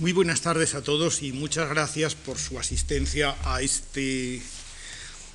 Muy 0.00 0.10
buenas 0.10 0.40
tardes 0.40 0.74
a 0.74 0.82
todos 0.82 1.22
y 1.22 1.30
muchas 1.30 1.68
gracias 1.68 2.16
por 2.16 2.36
su 2.36 2.58
asistencia 2.58 3.36
a, 3.44 3.62
este 3.62 4.42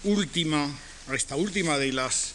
última, 0.04 0.70
a 1.08 1.16
esta 1.16 1.38
última 1.38 1.78
de 1.78 1.94
las 1.94 2.34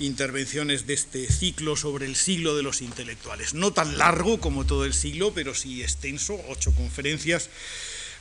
intervenciones 0.00 0.88
de 0.88 0.94
este 0.94 1.30
ciclo 1.30 1.76
sobre 1.76 2.06
el 2.06 2.16
siglo 2.16 2.56
de 2.56 2.64
los 2.64 2.82
intelectuales. 2.82 3.54
No 3.54 3.72
tan 3.72 3.96
largo 3.96 4.40
como 4.40 4.66
todo 4.66 4.84
el 4.84 4.92
siglo, 4.92 5.34
pero 5.34 5.54
sí 5.54 5.82
extenso, 5.82 6.36
ocho 6.48 6.74
conferencias 6.74 7.48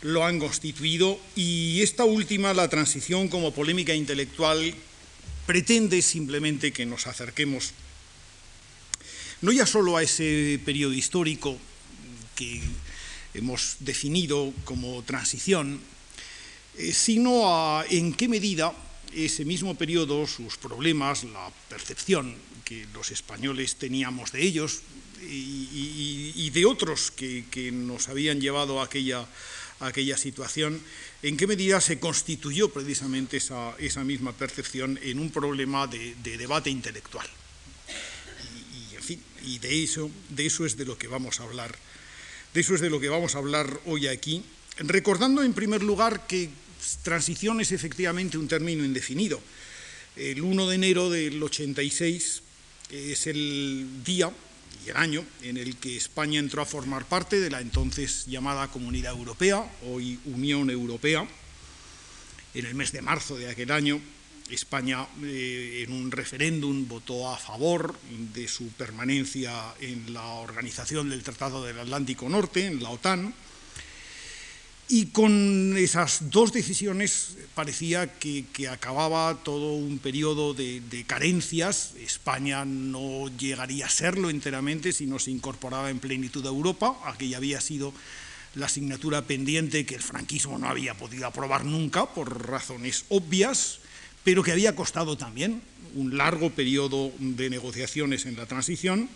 lo 0.04 0.24
han 0.24 0.38
constituido 0.38 1.20
y 1.36 1.82
esta 1.82 2.04
última, 2.04 2.54
la 2.54 2.70
transición 2.70 3.28
como 3.28 3.56
polémica 3.56 3.96
intelectual, 3.96 4.76
pretende 5.48 6.04
simplemente 6.04 6.72
que 6.72 6.86
nos 6.86 7.08
acerquemos 7.08 7.72
no 9.42 9.52
ya 9.52 9.66
solo 9.66 9.98
a 9.98 10.04
ese 10.04 10.60
periodo 10.64 10.94
histórico 10.94 11.58
que 12.36 12.62
hemos 13.36 13.78
definido 13.80 14.54
como 14.64 15.04
transición, 15.04 15.80
eh, 16.78 16.92
sino 16.92 17.48
a 17.48 17.86
en 17.90 18.14
qué 18.14 18.28
medida 18.28 18.74
ese 19.14 19.46
mismo 19.46 19.76
periodo, 19.76 20.28
sus 20.28 20.58
problemas, 20.58 21.24
la 21.24 21.52
percepción 21.70 22.36
que 22.66 22.86
los 22.94 23.12
españoles 23.12 23.76
teníamos 23.76 24.32
de 24.32 24.44
ellos 24.44 24.82
y, 25.22 26.50
de 26.50 26.66
otros 26.66 27.12
que, 27.12 27.72
nos 27.72 28.10
habían 28.10 28.42
llevado 28.42 28.82
a 28.82 28.86
aquella, 28.86 29.26
aquella, 29.80 30.18
situación, 30.18 30.82
en 31.24 31.38
qué 31.38 31.48
medida 31.48 31.82
se 31.82 32.00
constituyó 32.00 32.70
precisamente 32.70 33.38
esa, 33.38 34.04
misma 34.04 34.34
percepción 34.34 35.00
en 35.02 35.20
un 35.20 35.32
problema 35.32 35.88
de, 35.88 36.16
debate 36.38 36.70
intelectual. 36.70 37.28
Y, 38.92 38.96
en 38.96 39.04
fin, 39.04 39.24
y 39.46 39.60
de 39.60 39.84
eso, 39.84 40.12
de 40.30 40.46
eso 40.46 40.66
es 40.66 40.78
de 40.78 40.86
lo 40.86 40.98
que 40.98 41.08
vamos 41.08 41.40
a 41.40 41.44
hablar 41.44 41.76
de 42.56 42.62
eso 42.62 42.74
es 42.74 42.80
de 42.80 42.90
lo 42.90 43.02
que 43.02 43.10
vamos 43.10 43.36
a 43.36 43.40
hablar 43.40 43.82
hoy 43.86 44.08
aquí, 44.08 44.42
recordando 44.78 45.44
en 45.44 45.54
primer 45.54 45.84
lugar 45.84 46.26
que 46.26 46.50
transición 47.04 47.60
es 47.60 47.74
efectivamente 47.74 48.38
un 48.38 48.48
término 48.48 48.86
indefinido. 48.86 49.42
El 50.16 50.42
1 50.42 50.70
de 50.70 50.76
enero 50.76 51.10
del 51.10 51.44
86 51.44 52.42
es 52.92 53.28
el 53.28 53.86
día 54.06 54.32
y 54.86 54.90
el 54.90 54.96
año 54.96 55.26
en 55.42 55.58
el 55.58 55.76
que 55.76 55.98
España 55.98 56.40
entró 56.40 56.62
a 56.62 56.66
formar 56.66 57.04
parte 57.04 57.42
de 57.42 57.50
la 57.50 57.60
entonces 57.60 58.26
llamada 58.26 58.72
Comunidad 58.72 59.12
Europea, 59.12 59.70
hoy 59.84 60.18
Unión 60.24 60.70
Europea. 60.70 61.28
En 62.54 62.66
el 62.66 62.74
mes 62.74 62.94
de 62.94 63.02
marzo 63.02 63.36
de 63.36 63.50
aquel 63.50 63.72
año 63.72 64.00
España 64.50 65.08
eh, 65.24 65.86
en 65.88 65.94
un 65.94 66.12
referéndum 66.12 66.88
votó 66.88 67.30
a 67.30 67.38
favor 67.38 67.96
de 68.34 68.48
su 68.48 68.68
permanencia 68.70 69.74
en 69.80 70.14
la 70.14 70.24
organización 70.24 71.10
del 71.10 71.24
Tratado 71.24 71.64
del 71.64 71.80
Atlántico 71.80 72.30
Norte, 72.30 72.66
en 72.66 72.84
la 72.84 72.90
OTAN, 72.90 73.34
y 74.88 75.08
con 75.08 75.76
esas 75.78 76.30
dos 76.30 76.54
decisiones 76.54 77.38
parecía 77.56 78.20
que, 78.20 78.46
acababa 78.70 79.42
todo 79.44 79.74
un 79.74 79.98
periodo 79.98 80.54
de, 80.54 81.04
carencias. 81.08 81.94
España 82.00 82.66
no 82.66 83.36
llegaría 83.36 83.88
a 83.88 83.90
serlo 83.90 84.30
enteramente 84.30 84.92
si 84.92 85.08
no 85.08 85.18
se 85.18 85.32
incorporaba 85.32 85.90
en 85.90 85.98
plenitud 85.98 86.46
a 86.46 86.50
Europa. 86.50 87.00
Aquella 87.06 87.38
había 87.38 87.62
sido 87.62 87.94
la 88.54 88.68
asignatura 88.68 89.24
pendiente 89.24 89.88
que 89.88 89.96
el 89.96 90.04
franquismo 90.04 90.60
no 90.60 90.70
había 90.70 90.94
podido 90.94 91.26
aprobar 91.26 91.66
nunca 91.66 92.06
por 92.06 92.48
razones 92.48 93.06
obvias 93.10 93.80
pero 94.26 94.44
que 94.44 94.52
había 94.52 94.76
costado 94.76 95.16
también 95.16 95.62
un 95.94 96.18
largo 96.18 96.50
periodo 96.50 97.14
de 97.20 97.50
negociaciones 97.50 98.26
en 98.26 98.36
la 98.36 98.48
transición. 98.48 99.08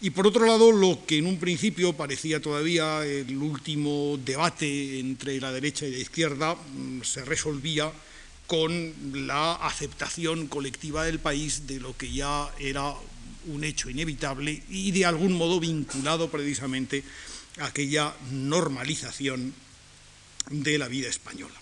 Y 0.00 0.10
por 0.10 0.26
otro 0.26 0.46
lado, 0.46 0.70
lo 0.70 1.04
que 1.06 1.16
en 1.16 1.26
un 1.26 1.38
principio 1.38 1.94
parecía 1.94 2.40
todavía 2.40 3.04
el 3.04 3.36
último 3.38 4.20
debate 4.22 5.00
entre 5.00 5.40
la 5.40 5.50
derecha 5.50 5.86
y 5.86 5.92
la 5.92 5.98
izquierda 5.98 6.54
mm, 6.54 7.00
se 7.02 7.24
resolvía 7.24 7.90
con 8.46 9.26
la 9.26 9.54
aceptación 9.54 10.46
colectiva 10.48 11.04
del 11.04 11.18
país 11.18 11.66
de 11.66 11.80
lo 11.80 11.96
que 11.96 12.12
ya 12.12 12.48
era 12.60 12.94
un 13.46 13.64
hecho 13.64 13.88
inevitable 13.88 14.62
y 14.68 14.92
de 14.92 15.06
algún 15.06 15.32
modo 15.32 15.58
vinculado 15.58 16.30
precisamente 16.30 17.02
a 17.58 17.66
aquella 17.66 18.14
normalización 18.30 19.54
de 20.50 20.78
la 20.78 20.88
vida 20.88 21.08
española. 21.08 21.54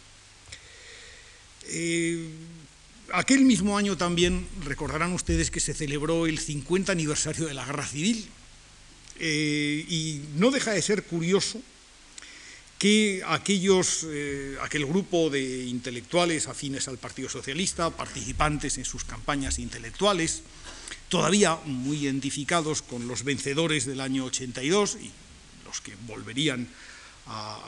Eh, 1.69 2.29
aquel 3.13 3.45
mismo 3.45 3.77
año 3.77 3.97
también 3.97 4.47
recordarán 4.65 5.13
ustedes 5.13 5.51
que 5.51 5.61
se 5.61 5.75
celebró 5.75 6.27
el 6.27 6.39
50 6.39 6.93
aniversario 6.93 7.47
de 7.47 7.55
la 7.55 7.65
Guerra 7.65 7.87
Civil. 7.87 8.29
Eh, 9.21 9.85
y 9.89 10.23
no 10.37 10.51
deja 10.51 10.73
de 10.73 10.83
ser 10.83 11.05
curioso 11.05 11.63
que 12.79 13.23
aquellos, 13.27 14.05
eh, 14.09 14.57
aquel 14.61 14.87
grupo 14.87 15.31
de 15.31 15.65
intelectuales 15.67 16.49
afines 16.49 16.89
al 16.89 16.99
Partido 16.99 17.29
Socialista, 17.29 17.91
participantes 17.91 18.77
en 18.79 18.85
sus 18.85 19.05
campañas 19.05 19.59
intelectuales, 19.59 20.43
todavía 21.09 21.57
muy 21.65 21.99
identificados 21.99 22.83
con 22.83 23.07
los 23.07 23.23
vencedores 23.23 23.87
del 23.87 24.01
año 24.01 24.25
82 24.25 24.99
y 25.01 25.11
los 25.65 25.81
que 25.81 25.95
volverían 26.07 26.69
a, 27.27 27.59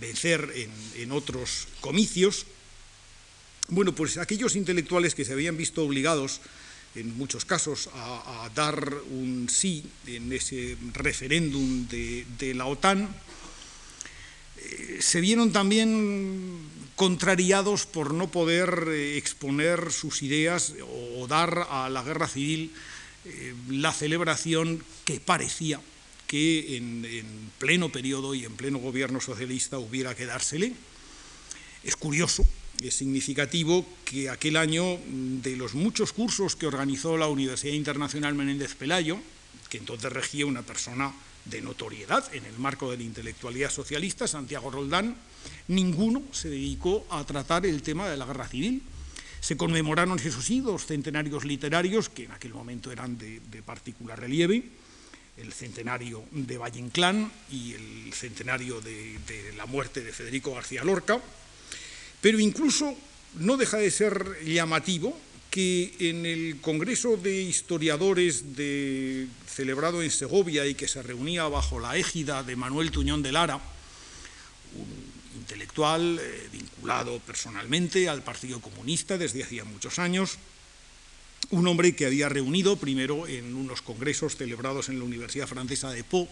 vencer 0.00 0.52
en 0.96 1.12
otros 1.12 1.68
comicios, 1.80 2.44
bueno, 3.72 3.94
pues 3.94 4.18
aquellos 4.18 4.54
intelectuales 4.54 5.14
que 5.14 5.24
se 5.24 5.32
habían 5.32 5.56
visto 5.56 5.82
obligados, 5.82 6.42
en 6.94 7.16
muchos 7.16 7.46
casos, 7.46 7.88
a, 7.94 8.50
dar 8.54 8.92
un 9.10 9.48
sí 9.48 9.82
en 10.06 10.30
ese 10.30 10.76
referéndum 10.92 11.88
de, 11.88 12.52
la 12.54 12.66
OTAN, 12.66 13.08
eh, 14.58 14.98
se 15.00 15.22
vieron 15.22 15.52
también 15.52 16.58
contrariados 16.96 17.86
por 17.86 18.12
no 18.12 18.30
poder 18.30 18.88
eh, 18.88 19.16
exponer 19.16 19.90
sus 19.90 20.22
ideas 20.22 20.74
o, 21.16 21.26
dar 21.26 21.66
a 21.70 21.88
la 21.88 22.02
guerra 22.02 22.28
civil 22.28 22.70
eh, 23.24 23.54
la 23.70 23.94
celebración 23.94 24.84
que 25.06 25.18
parecía 25.18 25.80
que 26.26 26.76
en, 26.76 27.06
en, 27.06 27.50
pleno 27.58 27.88
periodo 27.88 28.34
y 28.34 28.44
en 28.44 28.54
pleno 28.54 28.78
gobierno 28.78 29.20
socialista 29.20 29.78
hubiera 29.78 30.14
que 30.14 30.26
dársele. 30.26 30.74
Es 31.84 31.96
curioso 31.96 32.46
es 32.80 32.94
significativo 32.94 33.86
que 34.04 34.30
aquel 34.30 34.56
año, 34.56 34.98
de 35.06 35.56
los 35.56 35.74
muchos 35.74 36.12
cursos 36.12 36.56
que 36.56 36.66
organizó 36.66 37.16
la 37.16 37.28
Universidad 37.28 37.74
Internacional 37.74 38.34
Menéndez 38.34 38.74
Pelayo, 38.74 39.18
que 39.68 39.78
entonces 39.78 40.12
regía 40.12 40.46
una 40.46 40.62
persona 40.62 41.12
de 41.44 41.60
notoriedad 41.60 42.24
en 42.34 42.44
el 42.44 42.58
marco 42.58 42.90
de 42.90 42.96
la 42.98 43.02
intelectualidad 43.02 43.70
socialista, 43.70 44.28
Santiago 44.28 44.70
Roldán, 44.70 45.16
ninguno 45.68 46.22
se 46.32 46.48
dedicó 46.48 47.06
a 47.10 47.24
tratar 47.24 47.66
el 47.66 47.82
tema 47.82 48.08
de 48.08 48.16
la 48.16 48.26
guerra 48.26 48.48
civil. 48.48 48.82
Se 49.40 49.56
conmemoraron, 49.56 50.18
eso 50.18 50.40
sí, 50.40 50.60
dos 50.60 50.86
centenarios 50.86 51.44
literarios 51.44 52.08
que 52.08 52.24
en 52.24 52.32
aquel 52.32 52.54
momento 52.54 52.92
eran 52.92 53.18
de, 53.18 53.40
particular 53.64 54.20
relieve, 54.20 54.62
el 55.36 55.52
centenario 55.52 56.22
de 56.30 56.58
Valle 56.58 56.78
Inclán 56.78 57.32
y 57.50 57.72
el 57.72 58.12
centenario 58.12 58.80
de 58.80 59.18
la 59.56 59.66
muerte 59.66 60.02
de 60.02 60.12
Federico 60.12 60.54
García 60.54 60.84
Lorca, 60.84 61.20
pero 62.22 62.38
incluso 62.38 62.96
no 63.34 63.58
deja 63.58 63.76
de 63.76 63.90
ser 63.90 64.38
llamativo 64.46 65.18
que 65.50 65.92
en 65.98 66.24
el 66.24 66.60
Congreso 66.62 67.18
de 67.18 67.42
Historiadores 67.42 68.42
celebrado 69.46 70.02
en 70.02 70.10
Segovia 70.10 70.64
y 70.64 70.74
que 70.74 70.88
se 70.88 71.02
reunía 71.02 71.44
bajo 71.48 71.78
la 71.78 71.98
égida 71.98 72.42
de 72.42 72.56
Manuel 72.56 72.90
Tuñón 72.90 73.22
de 73.22 73.32
Lara, 73.32 73.56
un 73.56 75.12
intelectual 75.36 76.18
eh, 76.22 76.48
vinculado 76.50 77.18
personalmente 77.20 78.08
al 78.08 78.22
Partido 78.22 78.60
Comunista 78.60 79.18
desde 79.18 79.42
hacía 79.42 79.64
muchos 79.64 79.98
años, 79.98 80.38
un 81.50 81.66
hombre 81.66 81.94
que 81.94 82.06
había 82.06 82.30
reunido 82.30 82.76
primero 82.76 83.26
en 83.26 83.54
unos 83.54 83.82
congresos 83.82 84.36
celebrados 84.36 84.88
en 84.88 84.98
la 84.98 85.04
Universidad 85.04 85.48
Francesa 85.48 85.90
de 85.90 86.04
Po 86.04 86.28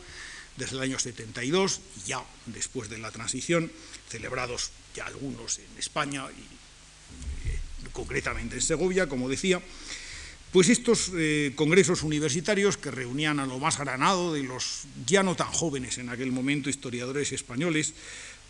desde 0.56 0.76
el 0.76 0.82
año 0.82 0.98
72 0.98 1.80
y 1.98 2.08
ya 2.08 2.24
después 2.46 2.88
de 2.88 2.98
la 2.98 3.10
transición, 3.10 3.70
celebrados 4.08 4.70
ya 4.94 5.06
algunos 5.06 5.58
en 5.58 5.78
España 5.78 6.24
y 6.30 7.50
eh, 7.50 7.58
concretamente 7.92 8.56
en 8.56 8.62
Segovia, 8.62 9.08
como 9.08 9.28
decía, 9.28 9.60
pues 10.52 10.68
estos 10.68 11.12
eh, 11.14 11.52
congresos 11.54 12.02
universitarios 12.02 12.76
que 12.76 12.90
reunían 12.90 13.38
a 13.38 13.46
lo 13.46 13.58
más 13.58 13.78
granado 13.78 14.32
de 14.32 14.42
los 14.42 14.84
ya 15.06 15.22
no 15.22 15.36
tan 15.36 15.52
jóvenes 15.52 15.98
en 15.98 16.08
aquel 16.08 16.32
momento 16.32 16.68
historiadores 16.68 17.30
españoles 17.32 17.94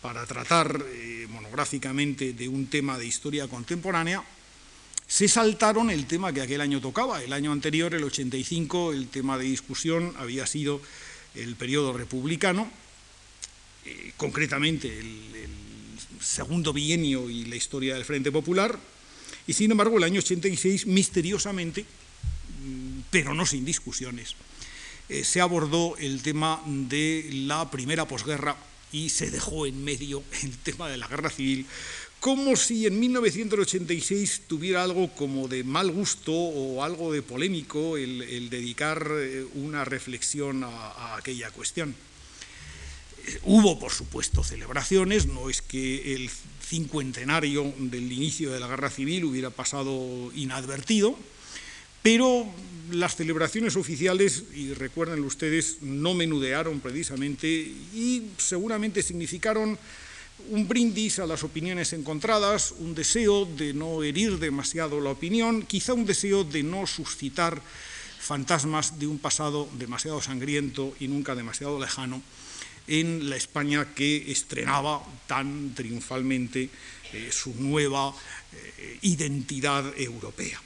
para 0.01 0.25
tratar 0.25 0.83
eh, 0.89 1.27
monográficamente 1.29 2.33
de 2.33 2.47
un 2.47 2.67
tema 2.67 2.97
de 2.97 3.05
historia 3.05 3.47
contemporánea, 3.47 4.23
se 5.05 5.27
saltaron 5.27 5.91
el 5.91 6.07
tema 6.07 6.33
que 6.33 6.41
aquel 6.41 6.61
año 6.61 6.81
tocaba. 6.81 7.21
El 7.21 7.33
año 7.33 7.51
anterior, 7.51 7.93
el 7.93 8.03
85, 8.03 8.93
el 8.93 9.09
tema 9.09 9.37
de 9.37 9.43
discusión 9.43 10.15
había 10.17 10.47
sido 10.47 10.81
el 11.35 11.55
periodo 11.55 11.93
republicano, 11.93 12.71
concretamente 14.17 14.87
el 14.99 15.40
segundo 16.19 16.73
bienio 16.73 17.29
y 17.29 17.45
la 17.45 17.55
historia 17.55 17.95
del 17.95 18.05
Frente 18.05 18.31
Popular, 18.31 18.77
y 19.47 19.53
sin 19.53 19.71
embargo 19.71 19.97
el 19.97 20.03
año 20.03 20.19
86, 20.19 20.87
misteriosamente, 20.87 21.83
mm, 21.83 23.01
pero 23.09 23.33
no 23.33 23.45
sin 23.45 23.65
discusiones, 23.65 24.35
eh, 25.09 25.23
se 25.23 25.41
abordó 25.41 25.97
el 25.97 26.21
tema 26.21 26.61
de 26.65 27.29
la 27.31 27.69
primera 27.69 28.07
posguerra 28.07 28.55
y 28.91 29.09
se 29.09 29.31
dejó 29.31 29.65
en 29.65 29.83
medio 29.83 30.23
el 30.43 30.57
tema 30.57 30.89
de 30.89 30.97
la 30.97 31.07
guerra 31.07 31.29
civil, 31.29 31.65
como 32.21 32.55
si 32.55 32.85
en 32.85 32.99
1986 32.99 34.43
tuviera 34.47 34.83
algo 34.83 35.09
como 35.15 35.47
de 35.47 35.63
mal 35.63 35.91
gusto 35.91 36.31
o 36.31 36.83
algo 36.83 37.11
de 37.11 37.23
polémico 37.23 37.97
el, 37.97 38.49
dedicar 38.51 39.07
eh, 39.11 39.43
una 39.55 39.85
reflexión 39.85 40.63
a, 40.63 41.17
aquella 41.17 41.49
cuestión. 41.49 41.95
Hubo, 43.43 43.79
por 43.79 43.91
supuesto, 43.91 44.43
celebraciones, 44.43 45.27
no 45.27 45.49
es 45.49 45.61
que 45.61 46.15
el 46.15 46.29
cincuentenario 46.65 47.73
del 47.77 48.11
inicio 48.11 48.51
de 48.51 48.59
la 48.59 48.67
guerra 48.67 48.89
civil 48.89 49.25
hubiera 49.25 49.49
pasado 49.49 50.31
inadvertido, 50.35 51.17
pero 52.01 52.47
las 52.91 53.15
celebraciones 53.15 53.75
oficiales, 53.75 54.43
y 54.55 54.73
recuerden 54.73 55.23
ustedes, 55.23 55.81
no 55.81 56.13
menudearon 56.13 56.79
precisamente 56.79 57.47
y 57.47 58.23
seguramente 58.37 59.03
significaron 59.03 59.77
un 60.49 60.67
brindis 60.67 61.19
a 61.19 61.27
las 61.27 61.43
opiniones 61.43 61.93
encontradas, 61.93 62.73
un 62.79 62.95
deseo 62.95 63.45
de 63.45 63.73
no 63.73 64.01
herir 64.01 64.39
demasiado 64.39 64.99
la 64.99 65.11
opinión, 65.11 65.63
quizá 65.63 65.93
un 65.93 66.05
deseo 66.05 66.43
de 66.43 66.63
no 66.63 66.87
suscitar 66.87 67.61
fantasmas 68.19 68.97
de 68.97 69.07
un 69.07 69.19
pasado 69.19 69.67
demasiado 69.77 70.21
sangriento 70.21 70.95
y 70.99 71.07
nunca 71.07 71.35
demasiado 71.35 71.79
lejano 71.79 72.21
en 72.87 73.29
la 73.29 73.35
España 73.35 73.93
que 73.93 74.31
estrenaba 74.31 75.03
tan 75.27 75.73
triunfalmente 75.75 76.69
eh, 77.13 77.29
su 77.31 77.53
nueva 77.55 78.13
eh, 78.53 78.99
identidad 79.01 79.93
europea. 79.97 80.61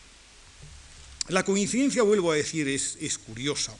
La 1.29 1.43
coincidencia, 1.43 2.03
vuelvo 2.03 2.31
a 2.31 2.35
decir, 2.35 2.67
es, 2.67 3.17
curiosa, 3.17 3.75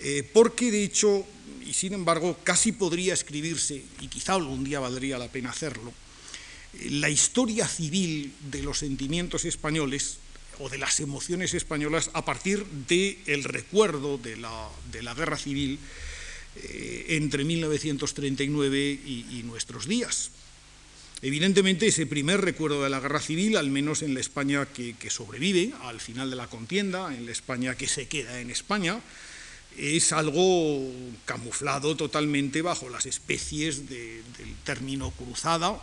eh, 0.00 0.28
porque 0.32 0.70
de 0.70 0.82
hecho, 0.82 1.26
y 1.66 1.74
sin 1.74 1.92
embargo, 1.92 2.38
casi 2.42 2.72
podría 2.72 3.12
escribirse, 3.12 3.82
y 4.00 4.08
quizá 4.08 4.34
algún 4.34 4.64
día 4.64 4.80
valdría 4.80 5.18
la 5.18 5.28
pena 5.28 5.50
hacerlo, 5.50 5.92
la 6.90 7.10
historia 7.10 7.66
civil 7.66 8.32
de 8.50 8.62
los 8.62 8.78
sentimientos 8.78 9.44
españoles 9.44 10.18
o 10.58 10.68
de 10.68 10.78
las 10.78 11.00
emociones 11.00 11.54
españolas 11.54 12.10
a 12.14 12.24
partir 12.24 12.64
del 12.66 13.44
recuerdo 13.44 14.18
de 14.18 14.36
la, 14.36 15.14
guerra 15.14 15.36
civil 15.36 15.78
eh, 16.62 17.06
entre 17.16 17.44
1939 17.44 19.00
y 19.04 19.42
nuestros 19.44 19.86
días. 19.86 20.30
Evidentemente, 21.20 21.88
ese 21.88 22.06
primer 22.06 22.40
recuerdo 22.40 22.84
de 22.84 22.90
la 22.90 23.00
guerra 23.00 23.20
civil, 23.20 23.56
al 23.56 23.70
menos 23.70 24.02
en 24.02 24.14
la 24.14 24.20
España 24.20 24.66
que, 24.66 24.94
sobrevive 25.10 25.72
al 25.82 26.00
final 26.00 26.30
de 26.30 26.36
la 26.36 26.46
contienda, 26.46 27.12
en 27.12 27.26
la 27.26 27.32
España 27.32 27.74
que 27.74 27.88
se 27.88 28.06
queda 28.06 28.40
en 28.40 28.50
España, 28.50 29.00
es 29.76 30.12
algo 30.12 30.92
camuflado 31.24 31.96
totalmente 31.96 32.62
bajo 32.62 32.88
las 32.88 33.06
especies 33.06 33.88
del 33.88 34.22
término 34.64 35.10
cruzada 35.10 35.82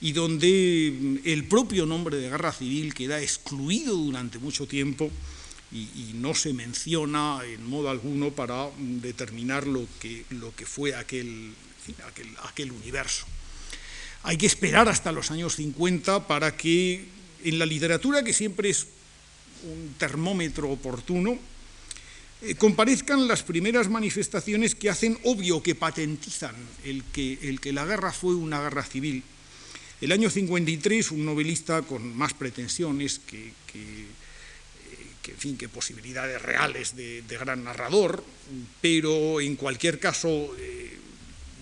y 0.00 0.12
donde 0.12 1.20
el 1.24 1.44
propio 1.44 1.86
nombre 1.86 2.16
de 2.16 2.30
guerra 2.30 2.52
civil 2.52 2.94
queda 2.94 3.22
excluido 3.22 3.94
durante 3.94 4.38
mucho 4.38 4.66
tiempo 4.66 5.10
y, 5.74 6.12
no 6.14 6.34
se 6.34 6.52
menciona 6.52 7.40
en 7.44 7.68
modo 7.68 7.90
alguno 7.90 8.30
para 8.30 8.70
determinar 8.78 9.66
lo 9.66 9.86
que, 10.00 10.24
lo 10.30 10.54
que 10.54 10.64
fue 10.64 10.94
aquel, 10.94 11.52
aquel 12.44 12.72
universo. 12.72 13.26
Hay 14.22 14.38
que 14.38 14.46
esperar 14.46 14.88
hasta 14.88 15.12
los 15.12 15.30
años 15.30 15.56
50 15.56 16.26
para 16.26 16.56
que 16.56 17.04
en 17.42 17.58
la 17.58 17.66
literatura, 17.66 18.22
que 18.22 18.32
siempre 18.32 18.70
es 18.70 18.86
un 19.64 19.94
termómetro 19.98 20.70
oportuno, 20.70 21.38
eh, 22.42 22.54
comparezcan 22.54 23.26
las 23.26 23.42
primeras 23.42 23.88
manifestaciones 23.88 24.74
que 24.74 24.90
hacen 24.90 25.18
obvio, 25.24 25.62
que 25.62 25.74
patentizan 25.74 26.54
el 26.84 27.02
que, 27.04 27.38
el 27.42 27.60
que 27.60 27.72
la 27.72 27.84
guerra 27.84 28.12
fue 28.12 28.34
una 28.34 28.60
guerra 28.62 28.84
civil. 28.84 29.22
El 30.00 30.12
año 30.12 30.30
53, 30.30 31.10
un 31.10 31.24
novelista 31.24 31.82
con 31.82 32.16
más 32.16 32.34
pretensiones 32.34 33.18
que, 33.18 33.52
que, 33.72 34.06
eh, 35.28 35.34
fin, 35.36 35.56
que 35.56 35.68
posibilidades 35.68 36.40
reales 36.40 36.96
de, 36.96 37.22
gran 37.28 37.64
narrador, 37.64 38.22
pero 38.80 39.40
en 39.40 39.56
cualquier 39.56 39.98
caso 39.98 40.54
eh, 40.58 40.98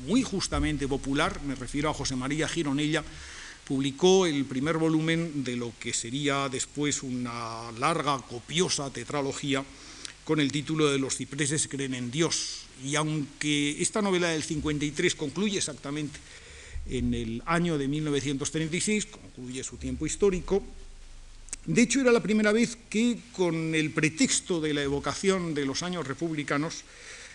muy 0.06 0.22
justamente 0.22 0.88
popular, 0.88 1.40
me 1.42 1.54
refiero 1.54 1.90
a 1.90 1.94
José 1.94 2.16
María 2.16 2.48
Gironella, 2.48 3.04
publicó 3.66 4.26
el 4.26 4.44
primer 4.44 4.76
volumen 4.76 5.44
de 5.44 5.56
lo 5.56 5.72
que 5.78 5.92
sería 5.92 6.48
después 6.48 7.02
una 7.02 7.70
larga, 7.78 8.18
copiosa 8.18 8.92
tetralogía 8.92 9.64
con 10.24 10.40
el 10.40 10.52
título 10.52 10.90
de 10.90 10.98
Los 10.98 11.16
cipreses 11.16 11.68
creen 11.68 11.94
en 11.94 12.10
Dios. 12.10 12.66
Y 12.84 12.96
aunque 12.96 13.80
esta 13.80 14.02
novela 14.02 14.28
del 14.28 14.42
53 14.42 15.14
concluye 15.14 15.58
exactamente 15.58 16.18
en 16.86 17.14
el 17.14 17.42
año 17.46 17.78
de 17.78 17.88
1936, 17.88 19.06
concluye 19.06 19.62
su 19.62 19.76
tiempo 19.76 20.06
histórico, 20.06 20.62
de 21.66 21.82
hecho 21.82 22.00
era 22.00 22.12
la 22.12 22.22
primera 22.22 22.52
vez 22.52 22.76
que 22.90 23.18
con 23.32 23.74
el 23.74 23.90
pretexto 23.90 24.60
de 24.60 24.74
la 24.74 24.82
evocación 24.82 25.54
de 25.54 25.66
los 25.66 25.82
años 25.82 26.06
republicanos, 26.06 26.84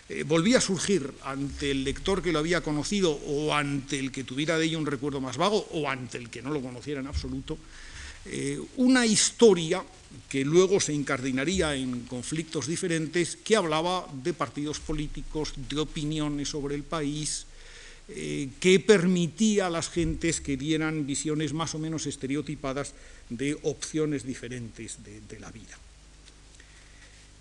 eh, 0.08 0.24
volvía 0.24 0.58
a 0.58 0.62
surgir 0.62 1.12
ante 1.24 1.70
el 1.70 1.84
lector 1.84 2.22
que 2.22 2.32
lo 2.32 2.38
había 2.38 2.62
conocido 2.62 3.12
o 3.12 3.54
ante 3.54 3.98
el 3.98 4.10
que 4.10 4.24
tuviera 4.24 4.58
de 4.58 4.64
ello 4.64 4.78
un 4.78 4.86
recuerdo 4.86 5.20
más 5.20 5.36
vago 5.36 5.68
o 5.72 5.88
ante 5.88 6.16
el 6.16 6.30
que 6.30 6.40
no 6.40 6.50
lo 6.50 6.62
conociera 6.62 7.00
en 7.00 7.06
absoluto, 7.06 7.58
eh, 8.24 8.58
una 8.76 9.06
historia 9.06 9.84
que 10.28 10.44
luego 10.44 10.80
se 10.80 10.92
incardinaría 10.92 11.74
en 11.74 12.00
conflictos 12.00 12.66
diferentes, 12.66 13.36
que 13.36 13.56
hablaba 13.56 14.06
de 14.12 14.32
partidos 14.32 14.80
políticos, 14.80 15.52
de 15.68 15.80
opiniones 15.80 16.48
sobre 16.48 16.74
el 16.74 16.84
país, 16.84 17.46
eh, 18.08 18.48
que 18.60 18.80
permitía 18.80 19.66
a 19.66 19.70
las 19.70 19.90
gentes 19.90 20.40
que 20.40 20.56
dieran 20.56 21.06
visiones 21.06 21.52
más 21.52 21.74
o 21.74 21.78
menos 21.78 22.06
estereotipadas 22.06 22.94
de 23.28 23.58
opciones 23.62 24.24
diferentes 24.24 24.98
de 25.04 25.40
la 25.40 25.50
vida. 25.50 25.76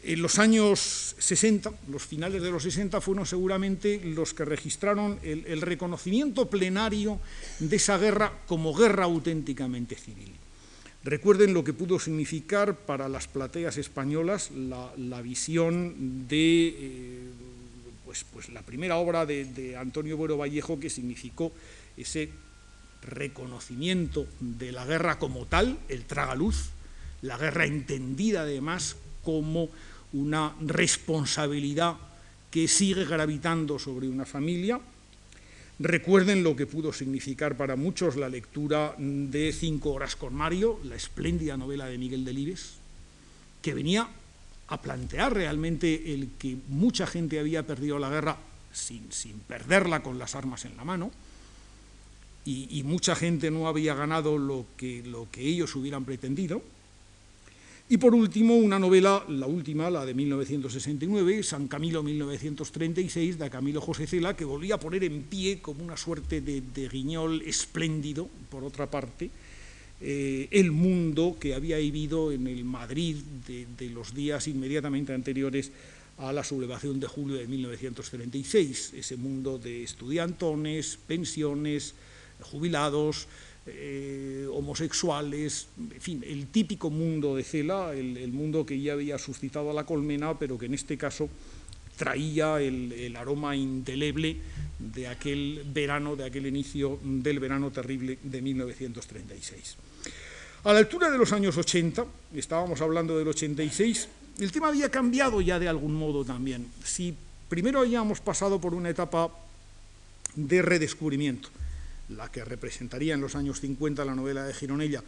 En 0.03 0.21
los 0.21 0.39
años 0.39 1.15
60, 1.17 1.71
los 1.89 2.05
finales 2.05 2.41
de 2.41 2.51
los 2.51 2.63
60, 2.63 3.01
fueron 3.01 3.25
seguramente 3.25 3.99
los 4.05 4.33
que 4.33 4.45
registraron 4.45 5.19
el, 5.23 5.61
reconocimiento 5.61 6.49
plenario 6.49 7.19
de 7.59 7.75
esa 7.75 7.97
guerra 7.97 8.31
como 8.47 8.73
guerra 8.73 9.05
auténticamente 9.05 9.95
civil. 9.95 10.31
Recuerden 11.03 11.53
lo 11.53 11.63
que 11.63 11.73
pudo 11.73 11.99
significar 11.99 12.77
para 12.77 13.09
las 13.09 13.27
plateas 13.27 13.77
españolas 13.77 14.51
la, 14.51 15.21
visión 15.21 16.27
de 16.27 16.67
eh, 16.67 17.29
pues, 18.07 18.23
pues, 18.31 18.47
la 18.47 18.61
primera 18.61 18.95
obra 18.95 19.25
de, 19.25 19.43
de 19.43 19.75
Antonio 19.75 20.15
Buero 20.15 20.37
Vallejo 20.37 20.79
que 20.79 20.89
significó 20.89 21.51
ese 21.97 22.29
reconocimiento 23.01 24.25
de 24.39 24.71
la 24.71 24.85
guerra 24.85 25.19
como 25.19 25.45
tal, 25.45 25.77
el 25.89 26.05
tragaluz, 26.05 26.69
la 27.21 27.37
guerra 27.37 27.65
entendida 27.65 28.43
además 28.43 28.95
como 29.25 29.67
una 30.13 30.55
responsabilidad 30.61 31.97
que 32.49 32.69
sigue 32.69 33.03
gravitando 33.03 33.77
sobre 33.77 34.07
una 34.07 34.23
familia. 34.23 34.79
Recuerden 35.77 36.43
lo 36.43 36.55
que 36.55 36.65
pudo 36.65 36.93
significar 36.93 37.57
para 37.57 37.75
muchos 37.75 38.15
la 38.15 38.29
lectura 38.29 38.95
de 38.97 39.51
Cinco 39.51 39.91
horas 39.91 40.15
con 40.15 40.33
Mario, 40.33 40.79
la 40.85 40.95
espléndida 40.95 41.57
novela 41.57 41.87
de 41.87 41.97
Miguel 41.97 42.23
Delibes, 42.23 42.75
que 43.61 43.73
venía 43.73 44.07
a 44.67 44.81
plantear 44.81 45.33
realmente 45.33 46.13
el 46.13 46.31
que 46.37 46.57
mucha 46.67 47.07
gente 47.07 47.39
había 47.39 47.65
perdido 47.65 47.99
la 47.99 48.09
guerra 48.09 48.37
sin, 48.71 49.11
sin 49.11 49.39
perderla 49.39 50.03
con 50.03 50.19
las 50.19 50.35
armas 50.35 50.65
en 50.65 50.77
la 50.77 50.83
mano, 50.83 51.11
y, 52.49 52.81
mucha 52.83 53.13
gente 53.13 53.51
no 53.51 53.67
había 53.67 53.93
ganado 53.93 54.37
lo 54.37 54.65
que, 54.77 55.03
lo 55.03 55.27
que 55.29 55.41
ellos 55.41 55.75
hubieran 55.75 56.05
pretendido, 56.05 56.61
y 57.89 57.97
por 57.97 58.13
último, 58.13 58.55
una 58.55 58.79
novela, 58.79 59.23
la 59.29 59.47
última, 59.47 59.89
la 59.89 60.05
de 60.05 60.13
1969, 60.13 61.41
San 61.41 61.69
Camilo 61.69 62.03
1936, 62.03 63.39
de 63.39 63.49
Camilo 63.49 63.79
José 63.79 64.07
Cela, 64.07 64.35
que 64.35 64.43
volvía 64.43 64.75
a 64.75 64.79
poner 64.79 65.05
en 65.05 65.23
pie 65.23 65.61
como 65.61 65.85
una 65.85 65.95
suerte 65.95 66.41
de, 66.41 66.89
guiñol 66.89 67.43
espléndido, 67.43 68.27
por 68.49 68.65
otra 68.65 68.91
parte, 68.91 69.29
eh, 69.99 70.47
el 70.51 70.71
mundo 70.71 71.37
que 71.39 71.55
había 71.55 71.77
vivido 71.77 72.31
en 72.31 72.45
el 72.47 72.63
Madrid 72.63 73.15
de, 73.47 73.89
los 73.89 74.13
días 74.13 74.47
inmediatamente 74.47 75.13
anteriores 75.13 75.71
a 76.19 76.31
la 76.33 76.43
sublevación 76.43 76.99
de 76.99 77.07
julio 77.07 77.37
de 77.37 77.47
1936, 77.47 78.93
ese 78.95 79.17
mundo 79.17 79.57
de 79.57 79.83
estudiantones, 79.83 80.99
pensiones, 81.07 81.95
jubilados, 82.41 83.27
eh, 83.65 84.47
homosexuales, 84.51 85.67
en 85.77 86.01
fin, 86.01 86.23
el 86.25 86.47
típico 86.47 86.89
mundo 86.89 87.35
de 87.35 87.43
Cela, 87.43 87.93
el, 87.93 88.31
mundo 88.31 88.65
que 88.65 88.79
ya 88.79 88.93
había 88.93 89.17
suscitado 89.17 89.71
a 89.71 89.73
la 89.73 89.85
colmena, 89.85 90.37
pero 90.37 90.57
que 90.57 90.67
en 90.67 90.75
este 90.75 90.97
caso 90.97 91.27
traía 91.97 92.61
el, 92.61 93.15
aroma 93.17 93.55
indeleble 93.55 94.37
de 94.79 95.07
aquel 95.07 95.63
verano, 95.65 96.15
de 96.15 96.25
aquel 96.25 96.45
inicio 96.45 96.99
del 97.03 97.39
verano 97.39 97.71
terrible 97.71 98.19
de 98.21 98.41
1936. 98.41 99.75
A 100.63 100.73
la 100.73 100.79
altura 100.79 101.09
de 101.09 101.17
los 101.17 101.33
años 101.33 101.57
80, 101.57 102.05
estábamos 102.35 102.79
hablando 102.81 103.17
del 103.17 103.27
86, 103.27 104.07
el 104.39 104.51
tema 104.51 104.67
había 104.67 104.89
cambiado 104.89 105.41
ya 105.41 105.59
de 105.59 105.67
algún 105.67 105.95
modo 105.95 106.23
también. 106.23 106.67
Si 106.83 107.15
primero 107.49 107.79
habíamos 107.79 108.21
pasado 108.21 108.61
por 108.61 108.75
una 108.75 108.89
etapa 108.89 109.31
de 110.35 110.61
redescubrimiento, 110.61 111.49
la 112.09 112.31
que 112.31 112.45
representaría 112.45 113.15
en 113.15 113.21
los 113.21 113.35
años 113.35 113.59
50 113.59 114.05
la 114.05 114.15
novela 114.15 114.43
de 114.43 114.53
Gironella, 114.53 115.03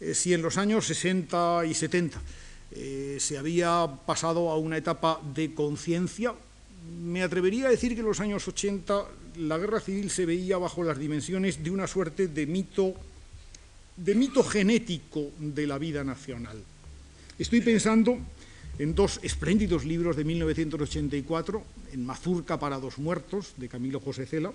eh, 0.00 0.14
si 0.14 0.34
en 0.34 0.42
los 0.42 0.58
años 0.58 0.86
60 0.86 1.64
y 1.66 1.74
70 1.74 2.20
eh, 2.78 3.16
se 3.20 3.38
había 3.38 3.88
pasado 4.04 4.50
a 4.50 4.58
una 4.58 4.76
etapa 4.76 5.18
de 5.34 5.54
conciencia, 5.54 6.34
me 7.02 7.22
atrevería 7.22 7.68
a 7.68 7.70
decir 7.70 7.94
que 7.94 8.00
en 8.00 8.06
los 8.06 8.20
años 8.20 8.46
80 8.46 9.04
la 9.38 9.56
guerra 9.56 9.80
civil 9.80 10.10
se 10.10 10.26
veía 10.26 10.58
bajo 10.58 10.84
las 10.84 10.98
dimensiones 10.98 11.64
de 11.64 11.70
una 11.70 11.86
suerte 11.86 12.28
de 12.28 12.46
mito, 12.46 12.94
de 13.96 14.14
mito 14.14 14.44
genético 14.44 15.30
de 15.38 15.66
la 15.66 15.78
vida 15.78 16.04
nacional. 16.04 16.62
Estoy 17.38 17.62
pensando 17.62 18.18
en 18.78 18.94
dos 18.94 19.20
espléndidos 19.22 19.86
libros 19.86 20.14
de 20.14 20.24
1984, 20.24 21.64
en 21.94 22.04
Mazurca 22.04 22.60
para 22.60 22.78
dos 22.78 22.98
muertos, 22.98 23.54
de 23.56 23.70
Camilo 23.70 24.00
José 24.00 24.26
Cela, 24.26 24.52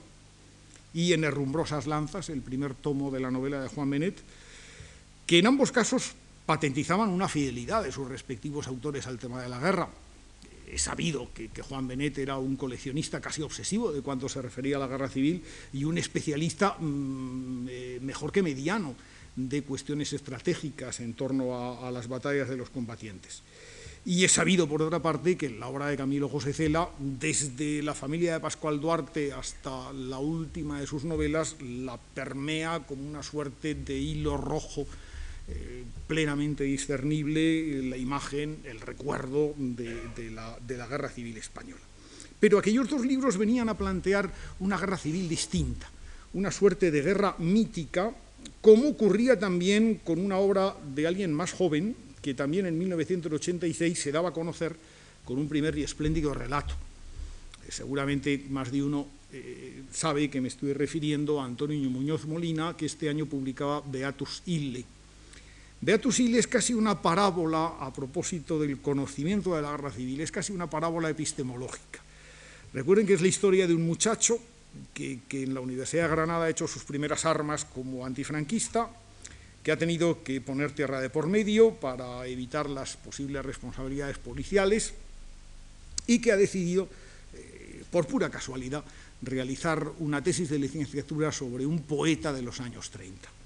y 0.93 1.13
en 1.13 1.23
Herrumbrosas 1.23 1.87
lanzas, 1.87 2.29
el 2.29 2.41
primer 2.41 2.75
tomo 2.75 3.09
de 3.09 3.19
la 3.19 3.31
novela 3.31 3.61
de 3.61 3.69
Juan 3.69 3.89
Benet, 3.89 4.21
que 5.25 5.39
en 5.39 5.47
ambos 5.47 5.71
casos 5.71 6.13
patentizaban 6.45 7.09
una 7.09 7.27
fidelidad 7.27 7.83
de 7.83 7.91
sus 7.91 8.07
respectivos 8.07 8.67
autores 8.67 9.07
al 9.07 9.19
tema 9.19 9.41
de 9.41 9.49
la 9.49 9.59
guerra. 9.59 9.89
He 10.67 10.77
sabido 10.77 11.29
que, 11.33 11.49
Juan 11.61 11.87
Benet 11.87 12.17
era 12.17 12.37
un 12.37 12.55
coleccionista 12.55 13.19
casi 13.19 13.41
obsesivo 13.41 13.91
de 13.91 14.01
cuanto 14.01 14.29
se 14.29 14.41
refería 14.41 14.77
a 14.77 14.79
la 14.79 14.87
guerra 14.87 15.09
civil 15.09 15.43
y 15.73 15.83
un 15.83 15.97
especialista 15.97 16.77
mm, 16.79 17.67
eh, 17.69 17.99
mejor 18.01 18.31
que 18.31 18.41
mediano 18.41 18.95
de 19.35 19.63
cuestiones 19.63 20.13
estratégicas 20.13 20.99
en 20.99 21.13
torno 21.13 21.79
a 21.85 21.89
las 21.91 22.07
batallas 22.07 22.49
de 22.49 22.57
los 22.57 22.69
combatientes. 22.69 23.43
Y 24.03 24.25
he 24.25 24.29
sabido, 24.29 24.67
por 24.67 24.81
otra 24.81 24.99
parte, 24.99 25.37
que 25.37 25.49
la 25.49 25.67
obra 25.67 25.85
de 25.85 25.95
Camilo 25.95 26.27
José 26.27 26.53
Cela, 26.53 26.89
desde 26.97 27.83
la 27.83 27.93
familia 27.93 28.33
de 28.33 28.39
Pascual 28.39 28.81
Duarte 28.81 29.31
hasta 29.31 29.93
la 29.93 30.17
última 30.17 30.79
de 30.79 30.87
sus 30.87 31.03
novelas, 31.03 31.55
la 31.61 31.99
permea 32.15 32.79
como 32.79 33.07
una 33.07 33.21
suerte 33.21 33.75
de 33.75 33.99
hilo 33.99 34.37
rojo 34.37 34.87
eh, 35.51 35.83
plenamente 36.07 36.63
discernible 36.63 37.83
la 37.83 37.97
imagen, 37.97 38.57
el 38.65 38.81
recuerdo 38.81 39.53
de, 39.57 40.31
la, 40.31 40.87
guerra 40.87 41.09
civil 41.09 41.37
española. 41.37 41.81
Pero 42.39 42.57
aquellos 42.57 42.89
dos 42.89 43.05
libros 43.05 43.37
venían 43.37 43.69
a 43.69 43.77
plantear 43.77 44.31
una 44.59 44.77
guerra 44.77 44.97
civil 44.97 45.29
distinta, 45.29 45.89
una 46.33 46.51
suerte 46.51 46.91
de 46.91 47.01
guerra 47.01 47.35
mítica, 47.39 48.11
como 48.59 48.89
ocurría 48.89 49.39
también 49.39 50.01
con 50.03 50.19
una 50.19 50.37
obra 50.37 50.75
de 50.95 51.07
alguien 51.07 51.33
más 51.33 51.53
joven, 51.53 51.95
que 52.21 52.33
también 52.33 52.65
en 52.65 52.77
1986 52.77 53.99
se 53.99 54.11
daba 54.11 54.29
a 54.29 54.33
conocer 54.33 54.75
con 55.23 55.37
un 55.37 55.47
primer 55.47 55.77
y 55.77 55.83
espléndido 55.83 56.33
relato. 56.33 56.73
Eh, 57.67 57.71
seguramente 57.71 58.45
más 58.49 58.71
de 58.71 58.83
uno 58.83 59.07
eh, 59.31 59.83
sabe 59.93 60.29
que 60.29 60.41
me 60.41 60.49
estoy 60.49 60.73
refiriendo 60.73 61.39
a 61.39 61.45
Antonio 61.45 61.89
Muñoz 61.89 62.25
Molina, 62.25 62.75
que 62.75 62.85
este 62.85 63.07
año 63.07 63.27
publicaba 63.27 63.81
Beatus 63.81 64.43
Ille. 64.45 64.83
Beatus 65.83 66.19
Ille 66.19 66.37
es 66.37 66.45
casi 66.45 66.75
una 66.75 67.01
parábola 67.01 67.77
a 67.79 67.91
propósito 67.91 68.59
del 68.59 68.79
conocimiento 68.81 69.55
de 69.55 69.63
la 69.63 69.71
guerra 69.71 69.89
civil, 69.89 70.21
es 70.21 70.31
casi 70.31 70.53
una 70.53 70.69
parábola 70.69 71.09
epistemológica. 71.09 71.99
Recuerden 72.71 73.07
que 73.07 73.15
es 73.15 73.21
la 73.21 73.27
historia 73.27 73.65
de 73.65 73.73
un 73.73 73.87
muchacho 73.87 74.37
que, 74.93 75.21
que 75.27 75.41
en 75.41 75.55
la 75.55 75.59
Universidad 75.59 76.03
de 76.03 76.09
Granada 76.09 76.45
ha 76.45 76.49
hecho 76.51 76.67
sus 76.67 76.83
primeras 76.83 77.25
armas 77.25 77.65
como 77.65 78.05
antifranquista, 78.05 78.91
que 79.63 79.71
ha 79.71 79.77
tenido 79.77 80.23
que 80.23 80.39
poner 80.39 80.71
tierra 80.71 81.01
de 81.01 81.09
por 81.09 81.25
medio 81.25 81.73
para 81.73 82.27
evitar 82.27 82.69
las 82.69 82.95
posibles 82.97 83.43
responsabilidades 83.43 84.19
policiales 84.19 84.93
y 86.05 86.19
que 86.21 86.31
ha 86.31 86.37
decidido, 86.37 86.89
eh, 87.33 87.83
por 87.89 88.05
pura 88.05 88.29
casualidad, 88.29 88.83
realizar 89.23 89.91
una 89.97 90.23
tesis 90.23 90.47
de 90.49 90.59
licenciatura 90.59 91.31
sobre 91.31 91.65
un 91.65 91.81
poeta 91.81 92.31
de 92.31 92.43
los 92.43 92.59
años 92.59 92.91
30. 92.91 93.40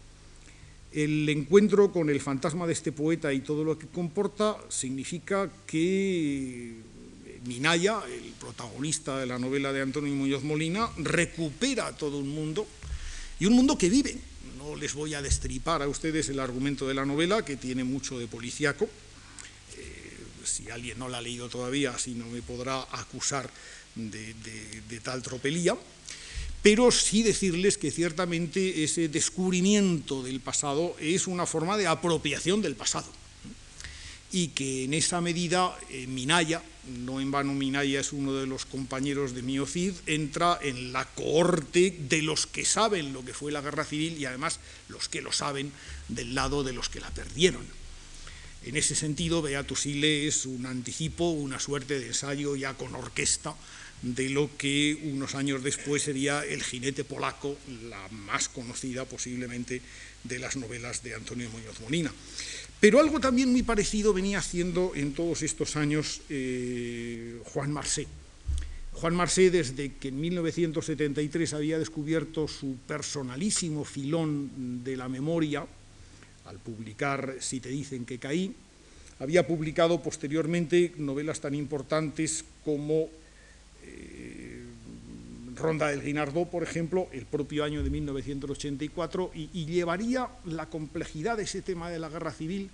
El 0.96 1.28
encuentro 1.28 1.92
con 1.92 2.10
el 2.10 2.22
fantasma 2.22 2.66
de 2.66 2.72
este 2.72 2.94
poeta 2.94 3.34
y 3.34 3.42
todo 3.42 3.66
lo 3.66 3.78
que 3.78 3.86
comporta 3.88 4.56
significa 4.70 5.52
que 5.68 6.74
Minaya, 7.44 8.02
el 8.10 8.32
protagonista 8.40 9.20
de 9.20 9.26
la 9.26 9.38
novela 9.38 9.74
de 9.74 9.82
Antonio 9.82 10.16
Muñoz 10.16 10.44
Molina, 10.44 10.90
recupera 10.96 11.92
todo 11.98 12.18
un 12.20 12.30
mundo 12.30 12.66
y 13.42 13.46
un 13.46 13.56
mundo 13.56 13.78
que 13.78 13.90
vive, 13.90 14.16
no 14.58 14.78
les 14.78 14.94
voy 14.94 15.16
a 15.16 15.22
destripar 15.22 15.82
a 15.82 15.90
ustedes 15.90 16.30
el 16.30 16.40
argumento 16.40 16.88
de 16.88 16.94
la 16.94 17.06
novela, 17.06 17.44
que 17.44 17.58
tiene 17.58 17.84
mucho 17.84 18.18
de 18.18 18.28
policiaco. 18.28 18.86
Eh, 19.78 20.18
si 20.46 20.70
alguien 20.70 20.98
no 20.98 21.10
la 21.10 21.18
ha 21.18 21.22
leído 21.22 21.50
todavía, 21.50 21.92
así 21.92 22.14
no 22.14 22.26
me 22.28 22.42
podrá 22.42 22.84
acusar 22.94 23.50
de 23.96 25.00
tal 25.04 25.22
tropelía. 25.22 25.76
Pero 26.66 26.90
sí 26.90 27.22
decirles 27.22 27.78
que 27.78 27.92
ciertamente 27.92 28.84
ese 28.84 29.08
descubrimiento 29.08 30.24
del 30.24 30.40
pasado 30.40 30.96
es 31.00 31.28
una 31.28 31.46
forma 31.46 31.78
de 31.78 31.86
apropiación 31.86 32.64
del 32.64 32.76
pasado 32.76 33.06
y 34.32 34.48
que 34.48 34.86
en 34.86 34.96
esa 34.96 35.22
medida 35.22 35.78
eh, 35.92 36.08
Minaya, 36.08 36.64
no 37.06 37.22
en 37.22 37.30
vano 37.30 37.54
Minaya 37.54 38.00
es 38.00 38.14
uno 38.14 38.34
de 38.34 38.48
los 38.48 38.66
compañeros 38.66 39.36
de 39.36 39.44
Miocid, 39.44 39.94
entra 40.08 40.58
en 40.60 40.92
la 40.92 41.06
cohorte 41.06 41.96
de 42.10 42.24
los 42.24 42.48
que 42.48 42.66
saben 42.66 43.14
lo 43.14 43.24
que 43.24 43.36
fue 43.36 43.52
la 43.52 43.62
guerra 43.62 43.86
civil 43.86 44.18
y 44.18 44.26
además 44.26 44.60
los 44.90 45.08
que 45.08 45.22
lo 45.22 45.32
saben 45.32 45.72
del 46.08 46.34
lado 46.34 46.64
de 46.64 46.74
los 46.74 46.90
que 46.90 47.00
la 47.00 47.12
perdieron. 47.12 47.62
En 48.64 48.76
ese 48.76 48.96
sentido, 48.96 49.44
Beatus 49.44 49.86
Ile 49.86 50.26
es 50.26 50.48
un 50.48 50.66
anticipo, 50.66 51.30
una 51.30 51.60
suerte 51.60 52.00
de 52.00 52.08
ensayo 52.08 52.56
ya 52.56 52.74
con 52.74 52.96
orquesta 52.96 53.54
de 54.02 54.30
lo 54.30 54.50
que 54.58 55.00
unos 55.04 55.36
años 55.36 55.64
después 55.64 56.04
sería 56.04 56.44
El 56.44 56.64
jinete 56.64 57.04
polaco, 57.04 57.58
la 57.90 58.08
más 58.10 58.50
conocida 58.50 59.06
posiblemente 59.06 59.82
de 60.24 60.40
las 60.40 60.56
novelas 60.56 61.04
de 61.04 61.16
Antonio 61.16 61.50
Muñoz 61.50 61.80
Molina. 61.82 62.12
Pero 62.80 63.00
algo 63.00 63.20
también 63.20 63.52
muy 63.52 63.64
parecido 63.64 64.14
venía 64.14 64.40
haciendo 64.40 64.92
en 64.96 65.14
todos 65.14 65.42
estos 65.42 65.76
años 65.76 66.22
eh, 66.30 67.40
Juan 67.46 67.72
Marsé. 67.72 68.08
Juan 68.94 69.16
Marsé, 69.16 69.50
desde 69.52 69.94
que 69.94 70.10
en 70.10 70.22
1973 70.22 71.54
había 71.54 71.80
descubierto 71.80 72.48
su 72.48 72.78
personalísimo 72.88 73.84
filón 73.84 74.84
de 74.84 74.96
la 74.96 75.10
memoria, 75.10 75.66
al 76.46 76.60
publicar 76.60 77.38
Si 77.40 77.60
te 77.60 77.70
dicen 77.70 78.06
que 78.06 78.20
caí, 78.20 78.54
había 79.20 79.48
publicado 79.48 80.02
posteriormente 80.02 80.94
novelas 80.98 81.42
tan 81.42 81.56
importantes 81.56 82.46
como 82.64 83.10
Ronda 85.56 85.88
del 85.88 86.02
Guinardó, 86.02 86.46
por 86.46 86.64
ejemplo, 86.64 87.08
el 87.12 87.26
propio 87.26 87.64
año 87.64 87.82
de 87.82 87.90
1984, 87.90 89.32
y, 89.34 89.66
llevaría 89.66 90.28
la 90.46 90.68
complejidad 90.70 91.38
de 91.38 91.44
ese 91.44 91.62
tema 91.62 91.90
de 91.90 92.00
la 92.00 92.10
guerra 92.10 92.32
civil 92.32 92.70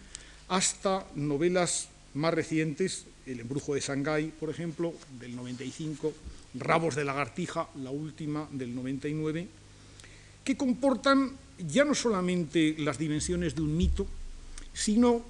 hasta 0.49 1.05
novelas 1.15 1.89
más 2.13 2.33
recientes, 2.33 3.05
El 3.25 3.39
embrujo 3.39 3.75
de 3.75 3.81
Shanghái, 3.81 4.33
por 4.39 4.49
ejemplo, 4.49 4.93
del 5.19 5.35
95, 5.35 6.11
Rabos 6.55 6.95
de 6.95 7.05
lagartija, 7.05 7.69
la 7.81 7.91
última 7.91 8.49
del 8.51 8.75
99, 8.75 9.47
que 10.43 10.57
comportan 10.57 11.31
ya 11.59 11.85
no 11.85 11.93
solamente 11.93 12.75
las 12.79 12.97
dimensiones 12.97 13.55
de 13.55 13.61
un 13.61 13.77
mito, 13.77 14.07
sino, 14.73 15.21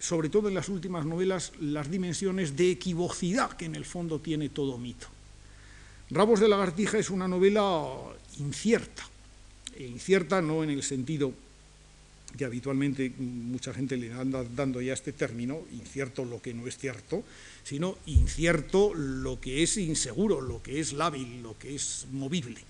sobre 0.00 0.30
todo 0.30 0.48
en 0.48 0.54
las 0.54 0.68
últimas 0.68 1.04
novelas, 1.04 1.52
las 1.60 1.90
dimensiones 1.90 2.56
de 2.56 2.70
equivocidad 2.70 3.52
que 3.52 3.66
en 3.66 3.74
el 3.74 3.84
fondo 3.84 4.20
tiene 4.20 4.48
todo 4.48 4.78
mito. 4.78 5.13
Rabos 6.10 6.40
de 6.40 6.48
lagartija 6.48 6.98
es 6.98 7.10
una 7.10 7.26
novela 7.26 7.82
incierta, 8.38 9.02
e 9.74 9.86
incierta 9.86 10.42
no 10.42 10.62
en 10.62 10.70
el 10.70 10.82
sentido 10.82 11.32
que 12.36 12.44
habitualmente 12.44 13.12
mucha 13.18 13.72
gente 13.72 13.96
le 13.96 14.12
anda 14.12 14.44
dando 14.44 14.82
ya 14.82 14.92
este 14.92 15.12
término, 15.12 15.62
incierto 15.72 16.24
lo 16.24 16.42
que 16.42 16.52
no 16.52 16.66
es 16.66 16.76
cierto, 16.76 17.22
sino 17.62 17.96
incierto 18.06 18.92
lo 18.94 19.40
que 19.40 19.62
es 19.62 19.76
inseguro, 19.76 20.40
lo 20.40 20.62
que 20.62 20.80
es 20.80 20.92
lábil, 20.92 21.42
lo 21.42 21.56
que 21.58 21.74
es 21.74 22.06
movible. 22.12 22.60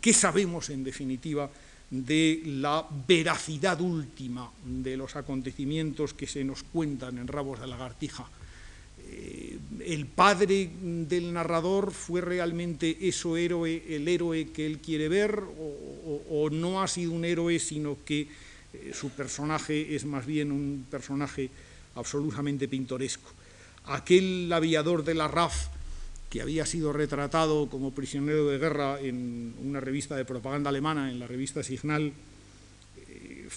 ¿Qué 0.00 0.12
sabemos 0.12 0.68
en 0.70 0.84
definitiva 0.84 1.48
de 1.90 2.42
la 2.44 2.86
veracidad 3.06 3.80
última 3.80 4.50
de 4.64 4.96
los 4.96 5.14
acontecimientos 5.14 6.12
que 6.14 6.26
se 6.26 6.42
nos 6.42 6.64
cuentan 6.64 7.18
en 7.18 7.28
Rabos 7.28 7.60
de 7.60 7.68
lagartija? 7.68 8.28
El 9.80 10.06
padre 10.06 10.70
del 10.82 11.32
narrador 11.32 11.92
fue 11.92 12.20
realmente 12.20 13.08
eso 13.08 13.36
héroe, 13.36 13.82
el 13.88 14.06
héroe 14.06 14.48
que 14.48 14.66
él 14.66 14.78
quiere 14.78 15.08
ver, 15.08 15.42
o, 16.28 16.50
no 16.50 16.82
ha 16.82 16.88
sido 16.88 17.12
un 17.12 17.24
héroe, 17.24 17.58
sino 17.58 17.96
que 18.04 18.28
eh, 18.72 18.92
su 18.92 19.10
personaje 19.10 19.94
es 19.94 20.04
más 20.04 20.26
bien 20.26 20.52
un 20.52 20.86
personaje 20.90 21.50
absolutamente 21.94 22.68
pintoresco. 22.68 23.30
Aquel 23.84 24.52
aviador 24.52 25.04
de 25.04 25.14
la 25.14 25.28
RAF 25.28 25.68
que 26.32 26.40
había 26.40 26.64
sido 26.64 26.94
retratado 26.94 27.68
como 27.68 27.94
prisionero 27.94 28.48
de 28.48 28.56
guerra 28.56 28.98
en 28.98 29.54
una 29.62 29.80
revista 29.80 30.16
de 30.16 30.24
propaganda 30.24 30.70
alemana, 30.70 31.10
en 31.10 31.18
la 31.18 31.26
revista 31.26 31.62
Signal, 31.62 32.14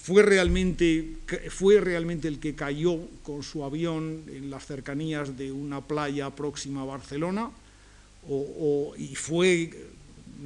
fue 0.02 0.22
realmente, 0.22 1.16
fue 1.48 1.80
realmente 1.80 2.28
el 2.28 2.38
que 2.38 2.54
cayó 2.54 2.98
con 3.22 3.42
su 3.42 3.64
avión 3.64 4.24
en 4.28 4.50
las 4.50 4.66
cercanías 4.66 5.36
de 5.36 5.50
una 5.50 5.80
playa 5.80 6.30
próxima 6.30 6.82
a 6.82 6.84
Barcelona 6.84 7.50
y 8.98 9.14
fue 9.14 9.70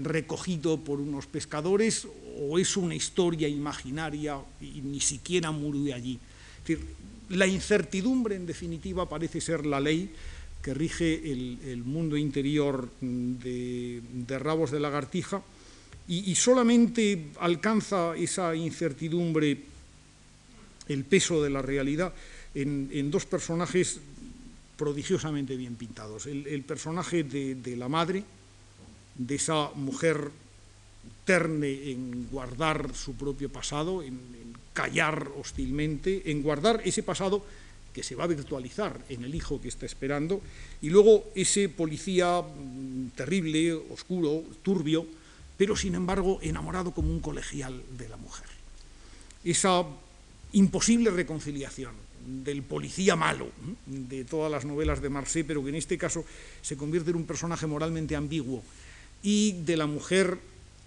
recogido 0.03 0.79
por 0.79 1.01
unos 1.01 1.27
pescadores 1.27 2.07
o 2.39 2.59
es 2.59 2.77
una 2.77 2.95
historia 2.95 3.49
imaginaria 3.49 4.39
y 4.61 4.81
ni 4.83 5.01
siquiera 5.01 5.51
murió 5.51 5.95
allí. 5.95 6.19
la 7.29 7.47
incertidumbre, 7.47 8.37
en 8.37 8.47
definitiva, 8.47 9.09
parece 9.09 9.41
ser 9.41 9.67
la 9.67 9.81
ley 9.81 10.11
que 10.63 10.75
rige 10.75 11.33
el, 11.33 11.83
mundo 11.85 12.17
interior 12.17 12.89
de, 13.01 14.01
Rabos 14.39 14.71
de 14.71 14.81
Lagartija 14.81 15.43
y, 16.09 16.35
solamente 16.35 17.29
alcanza 17.39 18.17
esa 18.17 18.55
incertidumbre 18.57 19.59
el 20.89 21.05
peso 21.05 21.43
de 21.43 21.51
la 21.51 21.63
realidad 21.63 22.13
en, 22.55 23.11
dos 23.11 23.27
personajes 23.27 24.01
prodigiosamente 24.77 25.57
bien 25.57 25.77
pintados. 25.77 26.27
El, 26.27 26.63
personaje 26.65 27.23
de, 27.23 27.77
la 27.77 27.89
madre, 27.89 28.25
de 29.15 29.35
esa 29.35 29.71
mujer 29.77 30.31
terne 31.25 31.91
en 31.91 32.29
guardar 32.31 32.95
su 32.95 33.15
propio 33.15 33.49
pasado, 33.49 34.03
en, 34.03 34.19
callar 34.73 35.31
hostilmente, 35.39 36.31
en 36.31 36.43
guardar 36.43 36.81
ese 36.85 37.03
pasado 37.03 37.45
que 37.93 38.03
se 38.03 38.15
va 38.15 38.25
a 38.25 38.29
virtualizar 38.29 38.99
en 39.09 39.25
el 39.25 39.35
hijo 39.35 39.61
que 39.61 39.69
está 39.69 39.85
esperando, 39.85 40.41
y 40.81 40.91
luego 40.91 41.31
ese 41.35 41.69
policía 41.69 42.41
mm, 42.41 43.09
terrible, 43.17 43.73
oscuro, 43.75 44.45
turbio, 44.63 45.07
pero 45.61 45.77
sin 45.77 45.95
embargo 45.95 46.39
enamorado 46.41 46.93
como 46.93 47.11
un 47.11 47.21
colegial 47.21 47.83
de 47.99 48.09
la 48.09 48.17
mujer. 48.17 48.47
Esa 49.45 49.85
imposible 50.53 51.11
reconciliación 51.11 51.93
del 52.25 52.63
policía 52.63 53.15
malo 53.15 53.51
de 53.85 54.25
todas 54.25 54.51
las 54.51 54.65
novelas 54.65 55.03
de 55.03 55.11
Marseille, 55.11 55.47
pero 55.47 55.63
que 55.63 55.69
en 55.69 55.75
este 55.75 55.99
caso 55.99 56.25
se 56.63 56.79
convierte 56.79 57.11
en 57.11 57.17
un 57.17 57.27
personaje 57.27 57.67
moralmente 57.67 58.17
ambiguo, 58.17 58.65
y 59.23 59.53
de 59.53 59.77
la 59.77 59.85
mujer 59.85 60.39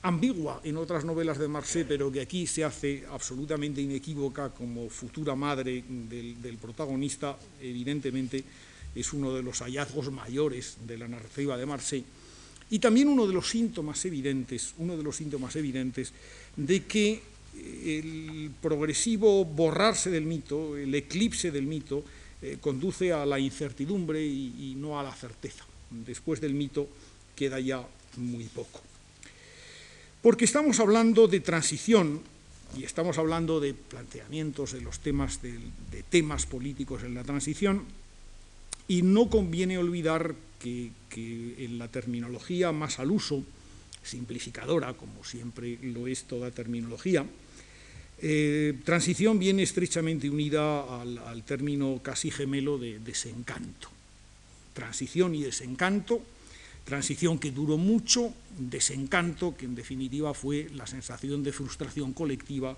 ambigua 0.01 0.59
en 0.63 0.77
otras 0.77 1.05
novelas 1.05 1.37
de 1.37 1.47
Marseille, 1.47 1.87
pero 1.87 2.11
que 2.11 2.21
aquí 2.21 2.47
se 2.47 2.63
hace 2.63 3.03
absolutamente 3.11 3.79
inequívoca 3.79 4.49
como 4.49 4.89
futura 4.89 5.35
madre 5.35 5.83
del, 5.87 6.57
protagonista, 6.59 7.37
evidentemente 7.61 8.43
es 8.95 9.13
uno 9.13 9.35
de 9.35 9.43
los 9.43 9.59
hallazgos 9.59 10.11
mayores 10.11 10.77
de 10.87 10.97
la 10.97 11.07
narrativa 11.07 11.57
de 11.57 11.65
Marseille. 11.67 12.22
Y 12.69 12.79
también 12.79 13.07
uno 13.07 13.27
de 13.27 13.33
los 13.33 13.49
síntomas 13.49 14.03
evidentes, 14.05 14.73
uno 14.77 14.97
de 14.97 15.03
los 15.03 15.15
síntomas 15.15 15.55
evidentes 15.55 16.13
de 16.55 16.83
que 16.85 17.21
el 17.55 18.51
progresivo 18.61 19.45
borrarse 19.45 20.09
del 20.09 20.25
mito, 20.25 20.75
el 20.75 20.93
eclipse 20.95 21.51
del 21.51 21.67
mito, 21.67 22.03
eh, 22.41 22.57
conduce 22.59 23.13
a 23.13 23.25
la 23.25 23.39
incertidumbre 23.39 24.25
y 24.25 24.75
no 24.77 24.99
a 24.99 25.03
la 25.03 25.13
certeza. 25.13 25.65
Después 25.89 26.41
del 26.41 26.53
mito 26.53 26.87
queda 27.35 27.59
ya 27.59 27.85
muy 28.17 28.45
poco. 28.45 28.81
Porque 30.21 30.45
estamos 30.45 30.79
hablando 30.79 31.27
de 31.27 31.41
transición 31.41 32.21
y 32.77 32.85
estamos 32.85 33.17
hablando 33.17 33.59
de 33.59 33.73
planteamientos 33.73 34.71
de 34.71 34.81
los 34.81 34.99
temas 34.99 35.41
de, 35.41 35.59
temas 36.09 36.45
políticos 36.45 37.03
en 37.03 37.13
la 37.13 37.23
transición 37.23 37.83
y 38.87 39.01
no 39.01 39.29
conviene 39.29 39.77
olvidar 39.77 40.35
que, 40.59 40.91
en 41.15 41.77
la 41.77 41.87
terminología 41.89 42.71
más 42.71 42.99
al 42.99 43.11
uso, 43.11 43.43
simplificadora, 44.03 44.93
como 44.93 45.23
siempre 45.23 45.77
lo 45.81 46.07
es 46.07 46.23
toda 46.23 46.51
terminología, 46.51 47.25
eh, 48.19 48.73
transición 48.85 49.39
viene 49.39 49.63
estrechamente 49.63 50.29
unida 50.29 51.01
al, 51.01 51.43
término 51.43 51.99
casi 52.01 52.31
gemelo 52.31 52.77
de 52.77 52.99
desencanto. 52.99 53.89
Transición 54.73 55.35
y 55.35 55.43
desencanto 55.43 56.21
Transición 56.83 57.39
que 57.39 57.51
duró 57.51 57.77
mucho, 57.77 58.33
desencanto 58.57 59.55
que 59.55 59.65
en 59.65 59.75
definitiva 59.75 60.33
fue 60.33 60.67
la 60.75 60.85
sensación 60.85 61.41
de 61.41 61.53
frustración 61.53 62.11
colectiva 62.11 62.77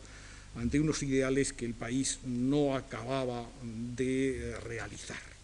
ante 0.55 0.79
unos 0.79 1.01
ideales 1.01 1.53
que 1.53 1.65
el 1.65 1.73
país 1.73 2.19
no 2.23 2.75
acababa 2.75 3.49
de 3.63 4.55
realizar. 4.63 5.34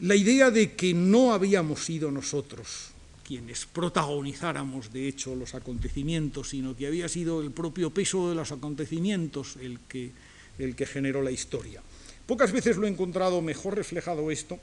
La 0.00 0.14
idea 0.14 0.52
de 0.52 0.74
que 0.74 0.94
no 0.94 1.32
habíamos 1.32 1.84
sido 1.84 2.12
nosotros 2.12 2.92
quienes 3.26 3.66
protagonizáramos 3.66 4.92
de 4.92 5.08
hecho 5.08 5.34
los 5.34 5.54
acontecimientos, 5.54 6.50
sino 6.50 6.76
que 6.76 6.86
había 6.86 7.08
sido 7.08 7.42
el 7.42 7.50
propio 7.50 7.90
peso 7.90 8.28
de 8.28 8.36
los 8.36 8.52
acontecimientos 8.52 9.56
el 9.60 9.80
que, 9.80 10.12
el 10.58 10.76
que 10.76 10.86
generó 10.86 11.20
la 11.20 11.32
historia. 11.32 11.82
Pocas 12.26 12.52
veces 12.52 12.76
lo 12.76 12.86
he 12.86 12.90
encontrado 12.90 13.42
mejor 13.42 13.74
reflejado 13.74 14.30
esto 14.30 14.58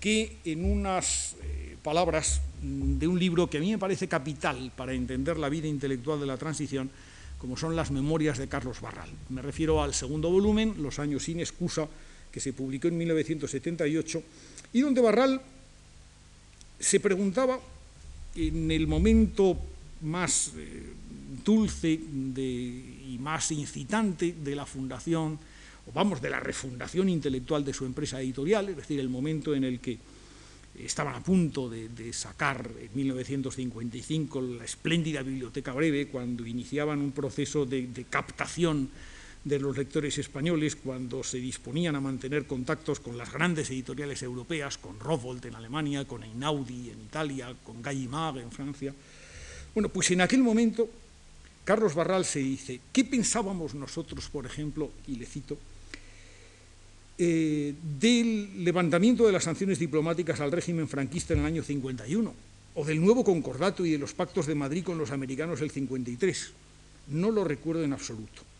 que 0.00 0.38
en 0.44 0.64
unas 0.64 1.36
eh, 1.42 1.76
palabras 1.82 2.42
de 2.60 3.06
un 3.06 3.18
libro 3.18 3.48
que 3.48 3.58
a 3.58 3.60
mí 3.60 3.70
me 3.70 3.78
parece 3.78 4.08
capital 4.08 4.72
para 4.76 4.94
entender 4.94 5.38
la 5.38 5.48
vida 5.48 5.68
intelectual 5.68 6.18
de 6.18 6.26
la 6.26 6.36
transición, 6.36 6.90
como 7.38 7.56
son 7.56 7.76
las 7.76 7.92
memorias 7.92 8.36
de 8.36 8.48
Carlos 8.48 8.80
Barral. 8.80 9.08
Me 9.28 9.42
refiero 9.42 9.80
al 9.80 9.94
segundo 9.94 10.28
volumen, 10.28 10.74
Los 10.82 10.98
años 10.98 11.22
sin 11.22 11.38
excusa, 11.38 11.88
que 12.32 12.40
se 12.40 12.52
publicó 12.52 12.88
en 12.88 12.98
1978, 12.98 14.22
y 14.72 14.80
donde 14.80 15.00
Barral 15.00 15.40
se 16.80 16.98
preguntaba 16.98 17.60
en 18.34 18.70
el 18.70 18.86
momento 18.86 19.58
más 20.00 20.52
eh, 20.56 20.92
dulce 21.44 21.92
y 21.92 23.18
más 23.20 23.50
incitante 23.52 24.34
de 24.42 24.56
la 24.56 24.66
fundación, 24.66 25.38
o 25.86 25.92
vamos, 25.92 26.22
de 26.22 26.30
la 26.30 26.40
refundación 26.40 27.08
intelectual 27.08 27.64
de 27.64 27.74
su 27.74 27.84
empresa 27.84 28.20
editorial, 28.20 28.68
es 28.70 28.76
decir, 28.76 28.98
el 29.00 29.08
momento 29.08 29.54
en 29.54 29.64
el 29.64 29.80
que 29.80 29.98
estaban 30.78 31.14
a 31.14 31.22
punto 31.22 31.68
de, 31.68 32.12
sacar 32.12 32.70
en 32.80 32.88
1955 32.94 34.40
la 34.40 34.64
espléndida 34.64 35.22
biblioteca 35.22 35.72
breve, 35.72 36.08
cuando 36.08 36.46
iniciaban 36.46 37.00
un 37.00 37.12
proceso 37.12 37.66
de, 37.66 38.06
captación 38.08 38.88
de 39.44 39.58
los 39.58 39.76
lectores 39.76 40.18
españoles, 40.18 40.76
cuando 40.76 41.24
se 41.24 41.38
disponían 41.38 41.96
a 41.96 42.00
mantener 42.00 42.46
contactos 42.46 43.00
con 43.00 43.18
las 43.18 43.32
grandes 43.32 43.70
editoriales 43.70 44.22
europeas, 44.22 44.78
con 44.78 45.00
Rowohlt 45.00 45.44
en 45.46 45.56
Alemania, 45.56 46.04
con 46.04 46.22
Einaudi 46.22 46.90
en 46.90 47.00
Italia, 47.00 47.54
con 47.64 47.82
Gallimard 47.82 48.38
en 48.38 48.52
Francia. 48.52 48.94
Bueno, 49.74 49.88
pues 49.88 50.10
en 50.12 50.20
aquel 50.20 50.42
momento 50.42 50.88
Carlos 51.64 51.94
Barral 51.94 52.24
se 52.24 52.38
dice, 52.38 52.80
¿qué 52.92 53.04
pensábamos 53.04 53.74
nosotros, 53.74 54.28
por 54.28 54.46
ejemplo, 54.46 54.90
y 55.08 55.16
le 55.16 55.26
cito, 55.26 55.58
eh, 57.18 57.74
del 58.00 58.64
levantamiento 58.64 59.26
de 59.26 59.32
las 59.32 59.44
sanciones 59.44 59.78
diplomáticas 59.78 60.40
al 60.40 60.52
régimen 60.52 60.88
franquista 60.88 61.34
en 61.34 61.40
el 61.40 61.46
año 61.46 61.62
51, 61.62 62.34
o 62.74 62.84
del 62.84 63.00
nuevo 63.00 63.22
concordato 63.22 63.84
y 63.84 63.90
de 63.90 63.98
los 63.98 64.14
pactos 64.14 64.46
de 64.46 64.54
Madrid 64.54 64.84
con 64.84 64.98
los 64.98 65.10
americanos 65.10 65.60
el 65.60 65.70
53. 65.70 66.52
No 67.08 67.30
lo 67.30 67.44
recuerdo 67.44 67.84
en 67.84 67.92
absoluto. 67.92 68.51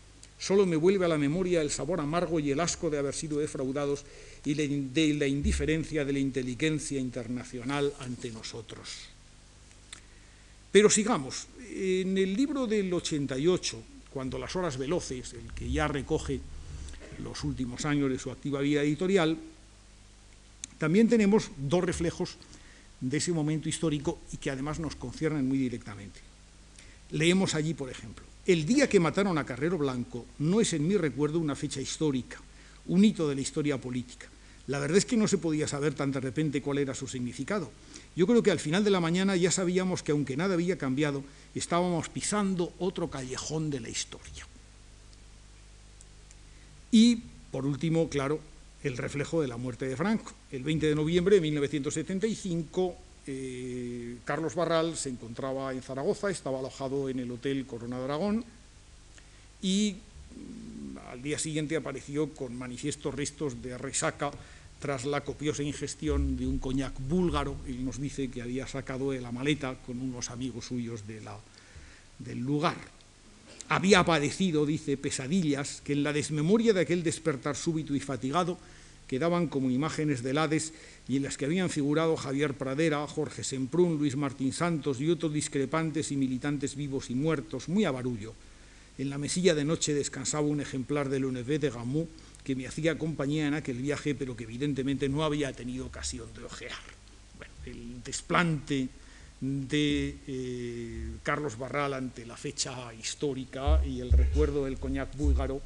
Solo 0.43 0.65
me 0.65 0.75
vuelve 0.75 1.05
a 1.05 1.07
la 1.07 1.17
memoria 1.17 1.61
el 1.61 1.71
sabor 1.71 2.01
amargo 2.01 2.37
y 2.37 2.51
el 2.51 2.59
asco 2.59 2.89
de 2.89 2.97
haber 2.97 3.15
sido 3.15 3.39
defraudados 3.39 4.03
y 4.43 4.55
de 4.55 5.13
la 5.13 5.25
indiferencia 5.25 6.03
de 6.03 6.11
la 6.11 6.19
inteligencia 6.19 6.99
internacional 6.99 7.93
ante 8.01 8.29
nosotros. 8.29 8.89
Pero 10.69 10.89
sigamos. 10.89 11.47
En 11.69 12.17
el 12.17 12.35
libro 12.35 12.67
del 12.67 12.93
88, 12.93 13.81
cuando 14.09 14.37
las 14.37 14.53
horas 14.57 14.77
veloces, 14.77 15.31
el 15.31 15.53
que 15.53 15.71
ya 15.71 15.87
recoge 15.87 16.41
los 17.19 17.41
últimos 17.45 17.85
años 17.85 18.11
de 18.11 18.19
su 18.19 18.29
activa 18.29 18.59
vida 18.59 18.83
editorial, 18.83 19.37
también 20.77 21.07
tenemos 21.07 21.51
dos 21.55 21.85
reflejos 21.85 22.35
de 22.99 23.15
ese 23.15 23.31
momento 23.31 23.69
histórico 23.69 24.19
y 24.33 24.37
que 24.37 24.51
además 24.51 24.77
nos 24.77 24.97
conciernen 24.97 25.47
muy 25.47 25.57
directamente. 25.57 26.19
Leemos 27.11 27.55
allí, 27.55 27.73
por 27.73 27.89
ejemplo, 27.89 28.25
el 28.45 28.65
día 28.65 28.89
que 28.89 28.99
mataron 28.99 29.37
a 29.37 29.45
Carrero 29.45 29.77
Blanco 29.77 30.25
no 30.39 30.59
es 30.59 30.73
en 30.73 30.87
mi 30.87 30.97
recuerdo 30.97 31.39
una 31.39 31.55
fecha 31.55 31.79
histórica, 31.79 32.41
un 32.87 33.05
hito 33.05 33.27
de 33.29 33.35
la 33.35 33.41
historia 33.41 33.79
política. 33.79 34.27
La 34.67 34.79
verdad 34.79 34.97
es 34.97 35.05
que 35.05 35.17
no 35.17 35.27
se 35.27 35.37
podía 35.37 35.67
saber 35.67 35.93
tan 35.93 36.11
de 36.11 36.19
repente 36.19 36.61
cuál 36.61 36.77
era 36.77 36.95
su 36.95 37.07
significado. 37.07 37.71
Yo 38.15 38.27
creo 38.27 38.43
que 38.43 38.51
al 38.51 38.59
final 38.59 38.83
de 38.83 38.91
la 38.91 38.99
mañana 38.99 39.35
ya 39.35 39.51
sabíamos 39.51 40.03
que 40.03 40.13
aunque 40.13 40.37
nada 40.37 40.53
había 40.53 40.77
cambiado, 40.77 41.23
estábamos 41.55 42.09
pisando 42.09 42.73
otro 42.79 43.09
callejón 43.09 43.69
de 43.69 43.79
la 43.81 43.89
historia. 43.89 44.47
Y, 46.91 47.23
por 47.51 47.65
último, 47.65 48.07
claro, 48.07 48.39
el 48.83 48.97
reflejo 48.97 49.41
de 49.41 49.47
la 49.47 49.57
muerte 49.57 49.87
de 49.87 49.97
Franco. 49.97 50.31
El 50.51 50.63
20 50.63 50.87
de 50.87 50.95
noviembre 50.95 51.35
de 51.35 51.41
1975, 51.41 52.95
eh, 53.25 54.17
Carlos 54.25 54.55
Barral 54.55 54.97
se 54.97 55.09
encontraba 55.09 55.71
en 55.73 55.81
Zaragoza, 55.81 56.29
estaba 56.29 56.59
alojado 56.59 57.09
en 57.09 57.19
el 57.19 57.31
Hotel 57.31 57.65
Corona 57.65 57.97
de 57.97 58.03
Aragón 58.03 58.45
y 59.61 59.95
mm, 60.35 60.97
al 61.09 61.21
día 61.21 61.39
siguiente 61.39 61.75
apareció 61.75 62.33
con 62.33 62.57
manifiestos 62.57 63.13
restos 63.15 63.61
de 63.61 63.77
resaca 63.77 64.31
tras 64.79 65.05
la 65.05 65.21
copiosa 65.21 65.63
ingestión 65.63 66.35
de 66.35 66.45
un 66.45 66.59
coñac 66.59 66.93
búlgaro. 67.07 67.55
Él 67.65 67.85
nos 67.85 68.01
dice 68.01 68.29
que 68.29 68.41
había 68.41 68.67
sacado 68.67 69.11
de 69.11 69.21
la 69.21 69.31
maleta 69.31 69.75
con 69.85 70.01
unos 70.01 70.29
amigos 70.29 70.65
suyos 70.65 71.03
del 71.07 72.39
lugar. 72.39 72.75
había 73.69 74.03
padecido, 74.03 74.65
dice, 74.65 74.97
pesadillas 74.97 75.81
que 75.85 75.93
en 75.93 76.03
la 76.03 76.11
desmemoria 76.11 76.73
de 76.73 76.81
aquel 76.81 77.01
despertar 77.01 77.55
súbito 77.55 77.95
y 77.95 78.01
fatigado 78.01 78.57
quedaban 79.13 79.45
como 79.45 79.69
imágenes 79.69 80.23
del 80.23 80.39
Hades 80.39 80.73
y 81.07 81.17
en 81.17 81.23
las 81.23 81.37
que 81.37 81.45
habían 81.45 81.69
figurado 81.69 82.17
Javier 82.17 82.55
Pradera, 82.55 83.05
Jorge 83.05 83.43
Semprún, 83.43 83.99
Luis 83.99 84.15
Martín 84.15 84.51
Santos 84.51 84.99
y 84.99 85.07
otros 85.07 85.31
discrepantes 85.31 86.11
y 86.11 86.17
militantes 86.17 86.75
vivos 86.75 87.11
y 87.11 87.13
muertos, 87.13 87.69
muy 87.69 87.85
a 87.85 87.91
barullo. 87.91 88.33
En 88.97 89.11
la 89.11 89.19
mesilla 89.19 89.53
de 89.53 89.65
noche 89.65 89.93
descansaba 89.93 90.47
un 90.47 90.61
ejemplar 90.61 91.09
del 91.09 91.21
Lenevé 91.21 91.59
de 91.59 91.69
Gamoux 91.69 92.09
que 92.43 92.55
me 92.55 92.65
hacía 92.65 92.97
compañía 92.97 93.45
en 93.45 93.53
aquel 93.53 93.77
viaje, 93.77 94.15
pero 94.15 94.35
que 94.35 94.45
evidentemente 94.45 95.07
no 95.07 95.23
había 95.23 95.53
tenido 95.53 95.85
ocasión 95.85 96.33
de 96.33 96.45
ojear. 96.45 96.71
El 97.67 98.01
desplante 98.01 98.89
de 99.39 100.17
eh, 100.25 101.11
Carlos 101.21 101.59
Barral 101.59 101.93
ante 101.93 102.25
la 102.25 102.35
fecha 102.35 102.91
histórica 102.95 103.79
y 103.85 104.01
el 104.01 104.11
recuerdo 104.11 104.65
del 104.65 104.79
coñac 104.79 105.15
búlgaro 105.15 105.61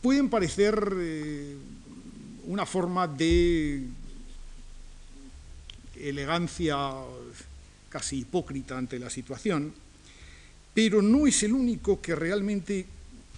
pueden 0.00 0.28
parecer 0.28 0.94
eh, 0.96 1.56
una 2.46 2.66
forma 2.66 3.06
de 3.08 3.84
elegancia 6.00 6.76
casi 7.88 8.20
hipócrita 8.20 8.76
ante 8.76 8.98
la 8.98 9.10
situación, 9.10 9.72
pero 10.74 11.02
no 11.02 11.26
es 11.26 11.42
el 11.42 11.52
único 11.52 12.00
que 12.00 12.14
realmente 12.14 12.86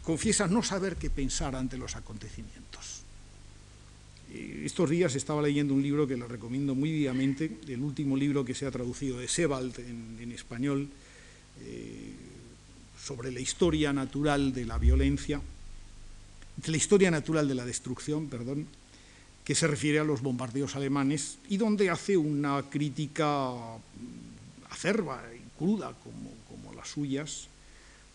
confiesa 0.02 0.46
no 0.46 0.62
saber 0.62 0.96
qué 0.96 1.10
pensar 1.10 1.56
ante 1.56 1.76
los 1.76 1.96
acontecimientos. 1.96 3.02
Eh, 4.32 4.62
estos 4.64 4.90
días 4.90 5.14
estaba 5.14 5.42
leyendo 5.42 5.74
un 5.74 5.82
libro 5.82 6.06
que 6.06 6.16
le 6.16 6.26
recomiendo 6.26 6.74
muy 6.74 6.92
vivamente, 6.92 7.58
el 7.68 7.80
último 7.80 8.16
libro 8.16 8.44
que 8.44 8.54
se 8.54 8.66
ha 8.66 8.70
traducido 8.70 9.18
de 9.18 9.28
Sebald 9.28 9.78
en, 9.78 10.32
español, 10.32 10.88
eh, 11.62 12.12
sobre 13.00 13.32
la 13.32 13.40
historia 13.40 13.92
natural 13.92 14.52
de 14.52 14.64
la 14.64 14.78
violencia, 14.78 15.40
la 16.66 16.76
historia 16.76 17.10
natural 17.10 17.48
de 17.48 17.54
la 17.54 17.64
destrucción, 17.64 18.28
perdón, 18.28 18.66
que 19.44 19.54
se 19.54 19.66
refiere 19.66 19.98
a 19.98 20.04
los 20.04 20.22
bombardeos 20.22 20.74
alemanes 20.76 21.38
y 21.48 21.58
donde 21.58 21.90
hace 21.90 22.16
una 22.16 22.62
crítica 22.70 23.52
acerba 24.70 25.22
y 25.34 25.58
cruda 25.58 25.92
como, 26.02 26.30
como 26.48 26.74
las 26.74 26.88
suyas 26.88 27.48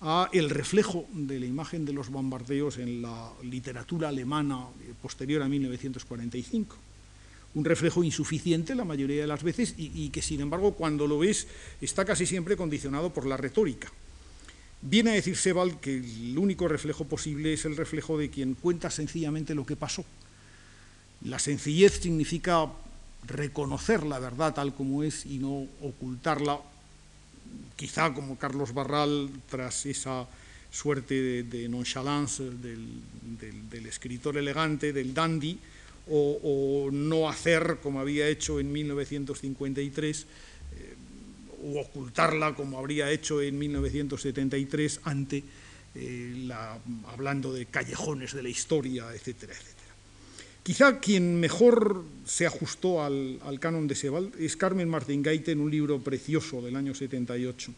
a 0.02 0.30
el 0.32 0.50
reflejo 0.50 1.06
de 1.12 1.40
la 1.40 1.46
imagen 1.46 1.86
de 1.86 1.94
los 1.94 2.10
bombardeos 2.10 2.78
en 2.78 3.02
la 3.02 3.32
literatura 3.44 4.10
alemana 4.10 4.66
posterior 5.02 5.42
a 5.42 5.50
1945. 5.50 6.76
Un 7.56 7.66
reflejo 7.66 8.04
insuficiente 8.04 8.76
la 8.76 8.86
mayoría 8.86 9.22
de 9.22 9.28
las 9.28 9.44
veces 9.44 9.74
y, 9.78 10.10
que, 10.10 10.22
sin 10.22 10.40
embargo, 10.40 10.74
cuando 10.74 11.08
lo 11.08 11.20
ves, 11.20 11.48
está 11.82 12.06
casi 12.06 12.26
siempre 12.26 12.56
condicionado 12.56 13.12
por 13.12 13.26
la 13.26 13.38
retórica. 13.38 13.92
Viene 14.82 15.12
a 15.12 15.14
decir 15.14 15.36
Sebald 15.36 15.80
que 15.80 15.98
el 15.98 16.38
único 16.38 16.68
reflejo 16.68 17.06
posible 17.06 17.54
es 17.54 17.66
el 17.66 17.76
reflejo 17.76 18.18
de 18.18 18.30
quien 18.30 18.54
cuenta 18.54 18.90
sencillamente 18.90 19.56
lo 19.56 19.66
que 19.66 19.76
pasó. 19.76 20.06
La 21.26 21.38
sencillez 21.38 22.00
significa 22.00 22.72
reconocer 23.28 24.04
la 24.04 24.20
verdad 24.20 24.54
tal 24.54 24.74
como 24.74 25.04
es 25.04 25.26
y 25.26 25.38
no 25.38 25.68
ocultarla 25.82 26.62
quizá 27.76 28.14
como 28.14 28.38
Carlos 28.38 28.74
Barral, 28.74 29.30
tras 29.50 29.86
esa 29.86 30.28
suerte 30.72 31.44
de, 31.44 31.70
nonchalance 31.70 32.44
del, 32.44 33.86
escritor 33.88 34.38
elegante, 34.38 34.94
del 34.94 35.14
dandy, 35.14 35.58
o, 36.12 36.90
no 36.92 37.30
hacer 37.30 37.78
como 37.82 38.00
había 38.00 38.28
hecho 38.28 38.60
en 38.60 38.72
1953, 38.72 40.26
o 41.64 41.82
ocultarla 41.82 42.56
como 42.56 42.78
habría 42.78 43.12
hecho 43.12 43.42
en 43.42 43.58
1973 43.58 45.02
ante 45.04 45.44
eh, 45.96 46.34
la, 46.46 46.78
hablando 47.08 47.52
de 47.54 47.66
callejones 47.66 48.34
de 48.34 48.44
la 48.44 48.50
historia, 48.50 49.14
etcétera, 49.14 49.54
etcétera. 49.54 49.80
Quizá 50.64 51.00
quien 51.00 51.40
mejor 51.40 52.04
se 52.26 52.46
ajustó 52.46 53.04
al, 53.04 53.40
canon 53.60 53.88
de 53.88 53.96
Sebald 53.96 54.40
es 54.40 54.56
Carmen 54.56 54.88
Martín 54.88 55.24
Gaite 55.24 55.52
en 55.52 55.62
un 55.62 55.72
libro 55.72 56.00
precioso 56.00 56.62
del 56.62 56.76
año 56.76 56.94
78, 56.94 57.74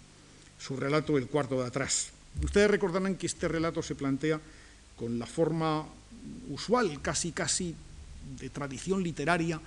su 0.60 0.76
relato 0.76 1.18
El 1.18 1.28
cuarto 1.28 1.62
de 1.62 1.68
atrás. 1.68 2.10
Ustedes 2.44 2.70
recordarán 2.70 3.16
que 3.16 3.28
este 3.28 3.48
relato 3.48 3.82
se 3.82 3.96
plantea 3.96 4.42
con 4.98 5.18
la 5.20 5.26
forma 5.26 5.86
usual, 6.50 7.02
casi 7.02 7.32
casi 7.32 7.76
de 8.40 8.50
tradición 8.50 9.02
literaria, 9.04 9.62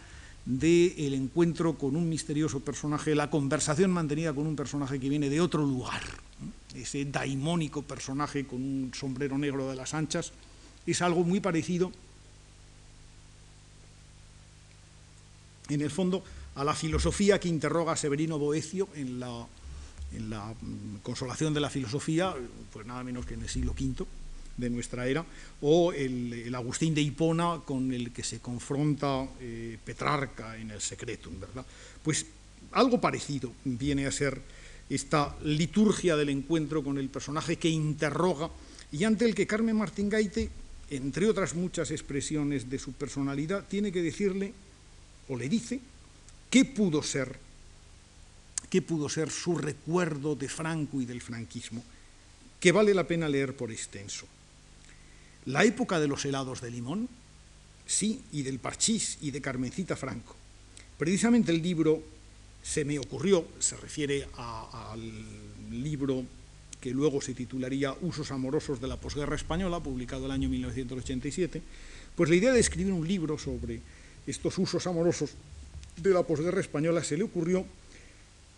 del 0.45 1.15
encuentro 1.15 1.79
con 1.79 1.97
un 1.97 2.09
misterioso 2.09 2.61
personaje, 2.61 3.15
la 3.15 3.31
conversación 3.31 3.91
mantenida 3.91 4.35
con 4.35 4.47
un 4.47 4.57
personaje 4.57 5.01
que 5.01 5.09
viene 5.09 5.31
de 5.31 5.41
otro 5.41 5.63
lugar, 5.63 6.03
ese 6.75 7.05
daimónico 7.07 7.83
personaje 7.83 8.47
con 8.47 8.61
un 8.61 8.93
sombrero 8.95 9.39
negro 9.39 9.69
de 9.69 9.77
las 9.77 9.95
anchas, 9.95 10.33
es 10.87 11.01
algo 11.01 11.25
muy 11.25 11.41
parecido 11.41 11.91
en 15.69 15.81
el 15.81 15.91
fondo, 15.91 16.23
a 16.57 16.65
la 16.65 16.75
filosofía 16.75 17.41
que 17.41 17.49
interroga 17.49 17.97
Severino 17.97 18.39
Boecio 18.39 18.89
en 18.95 19.19
la, 19.19 19.47
en 20.13 20.31
la 20.31 20.55
mm, 20.61 20.99
Consolación 21.03 21.55
de 21.55 21.61
la 21.61 21.71
Filosofía, 21.71 22.35
pues 22.73 22.87
nada 22.87 23.03
menos 23.03 23.25
que 23.27 23.35
en 23.35 23.43
el 23.43 23.49
siglo 23.49 23.73
V 23.73 24.07
de 24.57 24.71
nuestra 24.71 25.07
era, 25.07 25.25
o 25.61 25.93
el, 25.93 26.55
Agustín 26.55 26.95
de 26.95 27.01
Hipona 27.01 27.61
con 27.65 27.93
el 27.93 28.13
que 28.13 28.23
se 28.23 28.41
confronta 28.41 29.27
eh, 29.41 29.79
Petrarca 29.85 30.57
en 30.57 30.71
el 30.71 30.81
Secretum, 30.81 31.41
¿verdad? 31.41 31.65
Pues 32.03 32.27
algo 32.73 33.01
parecido 33.01 33.53
viene 33.65 34.07
a 34.07 34.13
ser 34.13 34.41
esta 34.89 35.35
liturgia 35.43 36.17
del 36.17 36.29
encuentro 36.29 36.83
con 36.83 36.99
el 36.99 37.09
personaje 37.09 37.57
que 37.57 37.69
interroga 37.69 38.51
y 38.93 39.05
ante 39.05 39.25
el 39.25 39.35
que 39.35 39.47
Carmen 39.47 39.77
Martín 39.77 40.09
Gaite, 40.09 40.51
entre 40.91 41.29
otras 41.29 41.55
muchas 41.55 41.91
expresiones 41.91 42.69
de 42.71 42.79
su 42.79 42.93
personalidad, 42.93 43.67
tiene 43.67 43.91
que 43.91 44.03
decirle 44.03 44.53
o 45.29 45.37
le 45.37 45.49
dice 45.49 45.81
qué 46.51 46.65
pudo 46.65 47.03
ser, 47.03 47.37
qué 48.71 48.83
pudo 48.83 49.09
ser 49.09 49.31
su 49.31 49.57
recuerdo 49.57 50.37
de 50.37 50.49
Franco 50.49 51.01
y 51.01 51.07
del 51.07 51.21
franquismo, 51.21 51.83
que 52.61 52.73
vale 52.73 52.95
la 52.95 53.07
pena 53.07 53.29
leer 53.29 53.57
por 53.57 53.73
extenso. 53.73 54.27
La 55.47 55.65
época 55.65 56.01
de 56.01 56.09
los 56.09 56.25
helados 56.25 56.61
de 56.61 56.71
limón, 56.71 57.09
sí, 57.87 58.23
y 58.33 58.43
del 58.43 58.59
parchís 58.59 59.19
y 59.21 59.31
de 59.31 59.41
Carmencita 59.41 59.97
Franco. 59.97 60.35
Precisamente 60.99 61.53
el 61.53 61.63
libro 61.63 62.03
se 62.63 62.85
me 62.85 62.99
ocurrió, 62.99 63.47
se 63.59 63.77
refiere 63.77 64.27
al 64.37 65.01
libro 65.71 66.25
que 66.81 66.91
luego 66.91 67.21
se 67.21 67.35
titularía 67.35 67.95
Usos 68.01 68.31
amorosos 68.31 68.81
de 68.81 68.89
la 68.89 68.97
posguerra 68.97 69.37
española, 69.37 69.81
publicado 69.81 70.27
el 70.27 70.33
año 70.33 70.49
1987, 70.49 71.63
pues 72.15 72.31
la 72.31 72.37
idea 72.37 72.53
de 72.53 72.61
escribir 72.61 72.93
un 72.93 73.07
libro 73.07 73.39
sobre 73.39 73.81
estos 74.27 74.57
usos 74.59 74.87
amorosos 74.87 75.31
de 75.97 76.11
la 76.11 76.23
posguerra 76.23 76.61
española, 76.61 77.05
se 77.05 77.17
le 77.17 77.25
ocurrió, 77.25 77.67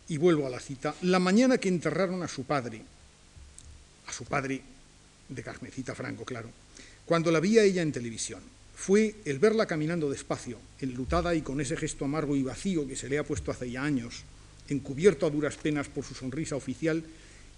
y 0.09 0.19
vuelvo 0.19 0.47
a 0.47 0.51
la 0.51 0.61
cita, 0.61 0.95
la 1.03 1.19
mañana 1.19 1.59
que 1.59 1.69
enterraron 1.69 2.23
a 2.23 2.29
su 2.29 2.45
padre, 2.45 2.83
a 4.07 4.13
su 4.13 4.25
padre 4.25 4.63
de 5.29 5.43
Carmencita 5.43 5.95
Franco, 5.95 6.25
claro, 6.25 6.49
cuando 7.07 7.31
la 7.31 7.41
vi 7.41 7.59
a 7.59 7.63
ella 7.63 7.83
en 7.83 7.93
televisión, 7.93 8.41
fue 8.75 9.15
el 9.25 9.39
verla 9.39 9.67
caminando 9.67 10.11
despacio, 10.11 10.59
enlutada 10.81 11.35
y 11.35 11.41
con 11.41 11.61
ese 11.61 11.77
gesto 11.77 12.05
amargo 12.05 12.37
y 12.37 12.43
vacío 12.43 12.87
que 12.87 12.97
se 12.97 13.09
le 13.09 13.19
ha 13.19 13.25
puesto 13.25 13.51
hace 13.51 13.71
ya 13.71 13.85
años, 13.85 14.25
encubierto 14.69 15.25
a 15.25 15.31
duras 15.31 15.57
penas 15.57 15.89
por 15.89 16.05
su 16.05 16.15
sonrisa 16.15 16.57
oficial, 16.57 17.05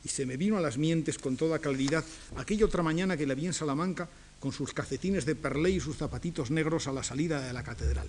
y 0.05 0.09
se 0.09 0.27
me 0.27 0.37
vino 0.37 0.57
a 0.57 0.61
las 0.61 0.79
mientes 0.79 1.19
con 1.19 1.37
toda 1.37 1.59
claridad 1.59 2.05
aquella 2.37 2.67
otra 2.67 2.83
mañana 2.83 3.17
que 3.17 3.27
la 3.27 3.35
vi 3.35 3.47
en 3.47 3.53
Salamanca 3.53 4.09
con 4.39 4.53
sus 4.53 4.73
calcetines 4.73 5.25
de 5.25 5.35
perlé 5.35 5.71
y 5.71 5.81
sus 5.81 5.97
zapatitos 5.97 6.51
negros 6.51 6.87
a 6.87 6.93
la 6.93 7.03
salida 7.03 7.41
de 7.41 7.53
la 7.53 7.65
catedral. 7.65 8.07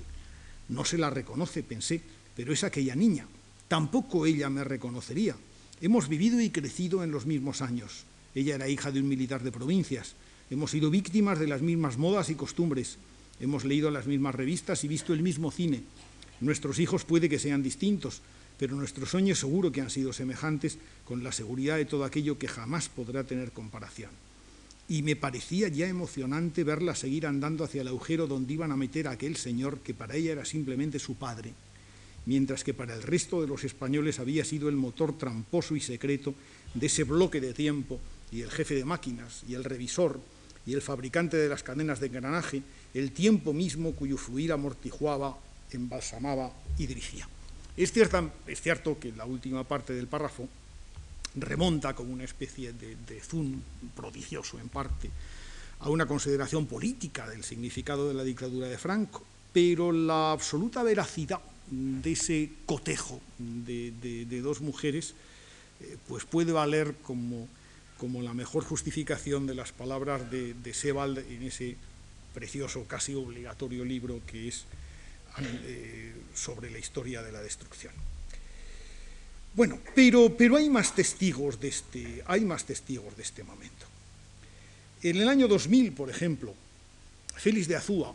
No 0.68 0.86
se 0.86 0.98
la 0.98 1.10
reconoce, 1.10 1.64
pensé, 1.64 2.02
pero 2.36 2.54
es 2.54 2.64
aquella 2.64 2.96
niña. 2.96 3.26
Tampoco 3.68 4.26
ella 4.26 4.50
me 4.50 4.64
reconocería. 4.64 5.36
Hemos 5.82 6.08
vivido 6.08 6.40
y 6.40 6.52
crecido 6.52 7.04
en 7.04 7.12
los 7.12 7.26
mismos 7.26 7.62
años. 7.62 8.04
Ella 8.36 8.56
era 8.56 8.68
hija 8.68 8.92
de 8.92 9.00
un 9.00 9.08
militar 9.08 9.42
de 9.42 9.52
provincias. 9.52 10.14
Hemos 10.50 10.72
sido 10.72 10.90
víctimas 10.90 11.40
de 11.40 11.48
las 11.48 11.62
mismas 11.62 11.98
modas 11.98 12.30
y 12.30 12.36
costumbres. 12.36 12.98
Hemos 13.40 13.66
leído 13.66 13.92
las 13.92 14.08
mismas 14.08 14.36
revistas 14.36 14.84
y 14.84 14.88
visto 14.88 15.14
el 15.14 15.22
mismo 15.22 15.52
cine. 15.52 15.84
Nuestros 16.42 16.80
hijos 16.80 17.06
puede 17.06 17.30
que 17.30 17.40
sean 17.40 17.62
distintos, 17.62 18.22
pero 18.58 18.76
nuestros 18.76 19.10
sueños 19.10 19.40
seguro 19.40 19.72
que 19.72 19.82
han 19.82 19.90
sido 19.90 20.12
semejantes 20.12 20.78
con 21.06 21.24
la 21.24 21.32
seguridad 21.32 21.78
de 21.78 21.86
todo 21.86 22.04
aquello 22.04 22.40
que 22.40 22.48
jamás 22.48 22.90
podrá 22.90 23.24
tener 23.24 23.52
comparación 23.52 24.12
y 24.90 25.04
me 25.04 25.16
parecía 25.16 25.68
ya 25.68 25.88
emocionante 25.88 26.64
verla 26.64 26.96
seguir 26.96 27.28
andando 27.28 27.64
hacia 27.64 27.82
el 27.82 27.88
agujero 27.88 28.26
donde 28.26 28.54
iban 28.54 28.72
a 28.72 28.76
meter 28.76 29.08
a 29.08 29.12
aquel 29.12 29.36
señor 29.38 29.80
que 29.80 29.94
para 29.94 30.16
ella 30.16 30.32
era 30.32 30.46
simplemente 30.46 30.98
su 30.98 31.14
padre, 31.14 31.54
mientras 32.26 32.64
que 32.64 32.74
para 32.74 32.96
el 32.96 33.04
resto 33.04 33.40
de 33.40 33.48
los 33.48 33.64
españoles 33.64 34.20
había 34.20 34.44
sido 34.44 34.68
el 34.68 34.76
motor 34.76 35.16
tramposo 35.16 35.76
y 35.76 35.80
secreto 35.80 36.34
de 36.74 36.88
ese 36.88 37.04
bloque 37.04 37.40
de 37.40 37.54
tiempo 37.54 38.00
y 38.32 38.42
el 38.42 38.50
jefe 38.50 38.74
de 38.74 38.84
máquinas 38.84 39.44
y 39.48 39.54
el 39.54 39.64
revisor 39.64 40.20
y 40.70 40.74
el 40.74 40.82
fabricante 40.82 41.36
de 41.36 41.50
las 41.50 41.64
cadenas 41.64 42.00
de 42.00 42.08
engranaje, 42.08 42.62
el 42.94 43.12
tiempo 43.12 43.54
mismo 43.54 43.94
cuyo 43.94 44.18
fluir 44.18 44.52
amortiguaba, 44.52 45.36
embalsamaba 45.72 46.52
y 46.78 46.86
dirigía. 46.86 47.28
Es, 47.76 47.92
es 48.48 48.62
cierto 48.62 49.00
que 49.00 49.12
la 49.14 49.26
última 49.26 49.64
parte 49.64 49.94
del 49.94 50.06
párrafo 50.06 50.48
remonta 51.36 51.96
como 51.96 52.14
una 52.14 52.24
especie 52.24 52.74
de, 52.74 52.96
de 53.08 53.20
zoom 53.20 53.60
prodigioso 53.96 54.60
en 54.60 54.70
parte 54.70 55.10
a 55.80 55.90
una 55.90 56.06
consideración 56.06 56.68
política 56.68 57.28
del 57.28 57.44
significado 57.44 58.08
de 58.08 58.14
la 58.14 58.24
dictadura 58.24 58.68
de 58.68 58.78
Franco, 58.78 59.26
pero 59.52 59.92
la 59.92 60.32
absoluta 60.32 60.84
veracidad 60.84 61.40
de 61.72 62.12
ese 62.12 62.52
cotejo 62.66 63.22
de, 63.38 64.42
dos 64.44 64.62
mujeres 64.62 65.14
eh, 65.82 65.98
pues 66.08 66.26
puede 66.26 66.52
valer 66.52 66.96
como, 67.02 67.48
como, 68.00 68.22
la 68.22 68.34
mejor 68.34 68.64
justificación 68.64 69.46
de 69.46 69.56
las 69.56 69.72
palabras 69.72 70.32
de, 70.32 70.54
de 70.54 70.74
Sebald 70.74 71.20
en 71.20 71.44
ese 71.44 71.76
precioso, 72.34 72.86
casi 72.88 73.14
obligatorio 73.14 73.84
libro 73.84 74.22
que 74.26 74.48
es 74.48 74.66
eh, 75.66 76.14
sobre 76.34 76.70
la 76.70 76.80
historia 76.80 77.22
de 77.22 77.32
la 77.32 77.42
destrucción. 77.42 77.94
Bueno, 79.56 79.80
pero, 79.96 80.36
pero 80.38 80.58
hay 80.58 80.70
más 80.70 80.96
testigos 80.96 81.60
de 81.60 81.68
este, 81.68 82.24
hay 82.26 82.42
más 82.46 82.66
testigos 82.66 83.16
de 83.16 83.24
este 83.24 83.44
momento. 83.44 83.86
En 85.02 85.18
el 85.18 85.28
año 85.28 85.48
2000, 85.48 85.94
por 85.94 86.10
ejemplo, 86.10 86.54
Félix 87.36 87.68
de 87.68 87.76
Azúa, 87.76 88.14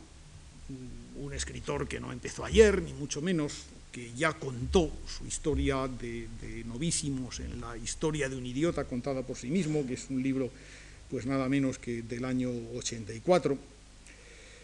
un 1.16 1.32
escritor 1.32 1.88
que 1.88 2.00
no 2.00 2.12
empezó 2.12 2.44
ayer, 2.44 2.82
ni 2.82 2.92
mucho 2.92 3.20
menos, 3.20 3.64
que 3.94 4.10
ya 4.16 4.32
contó 4.32 4.90
su 5.06 5.24
historia 5.24 5.86
de, 5.86 6.26
novísimos 6.66 7.38
en 7.38 7.60
la 7.60 7.76
historia 7.76 8.28
de 8.28 8.34
un 8.34 8.44
idiota 8.44 8.82
contada 8.90 9.22
por 9.22 9.36
sí 9.36 9.46
mismo, 9.46 9.86
que 9.86 9.94
es 9.94 10.10
un 10.10 10.20
libro 10.20 10.50
pues 11.08 11.26
nada 11.26 11.48
menos 11.48 11.78
que 11.78 12.02
del 12.02 12.24
año 12.24 12.50
84, 12.74 13.56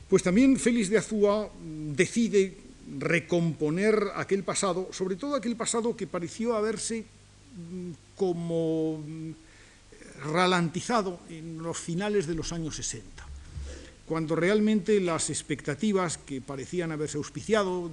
pues 0.08 0.24
también 0.24 0.58
Félix 0.58 0.90
de 0.90 0.98
Azúa 0.98 1.48
decide 1.94 2.56
recomponer 2.98 4.02
aquel 4.16 4.42
pasado, 4.42 4.88
sobre 4.90 5.14
todo 5.14 5.36
aquel 5.36 5.54
pasado 5.54 5.96
que 5.96 6.08
pareció 6.08 6.56
haberse 6.56 7.04
mm, 7.04 8.16
como 8.16 8.98
mm, 8.98 9.30
ralentizado 10.32 11.20
en 11.30 11.62
los 11.62 11.78
finales 11.78 12.26
de 12.26 12.34
los 12.34 12.52
años 12.52 12.74
60 12.74 13.19
cuando 14.11 14.35
realmente 14.35 14.99
las 14.99 15.31
expectativas 15.31 16.18
que 16.18 16.40
parecían 16.40 16.90
haberse 16.90 17.16
auspiciado 17.16 17.88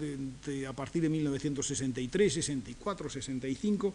a 0.68 0.74
partir 0.74 1.04
de 1.04 1.10
1963, 1.10 2.34
64, 2.34 3.08
65, 3.08 3.94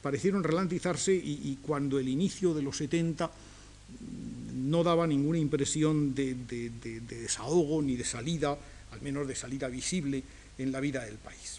parecieron 0.00 0.44
ralentizarse 0.44 1.12
y, 1.12 1.58
cuando 1.66 1.98
el 1.98 2.06
inicio 2.08 2.54
de 2.54 2.62
los 2.62 2.76
70 2.76 3.28
no 4.54 4.84
daba 4.84 5.04
ninguna 5.08 5.38
impresión 5.38 6.14
de, 6.14 6.36
desahogo 7.08 7.82
ni 7.82 7.96
de 7.96 8.04
salida, 8.04 8.56
al 8.92 9.02
menos 9.02 9.26
de 9.26 9.34
salida 9.34 9.66
visible 9.66 10.22
en 10.56 10.70
la 10.70 10.78
vida 10.78 11.04
del 11.04 11.16
país. 11.16 11.58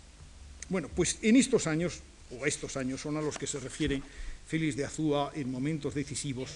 Bueno, 0.70 0.88
pues 0.96 1.18
en 1.24 1.36
estos 1.36 1.68
años, 1.68 2.00
o 2.40 2.46
estos 2.46 2.78
años 2.78 3.02
son 3.02 3.18
a 3.18 3.22
los 3.22 3.38
que 3.38 3.48
se 3.48 3.60
refiere 3.60 4.02
Félix 4.48 4.78
de 4.78 4.86
Azúa 4.86 5.34
en 5.36 5.52
momentos 5.52 5.94
decisivos, 5.94 6.52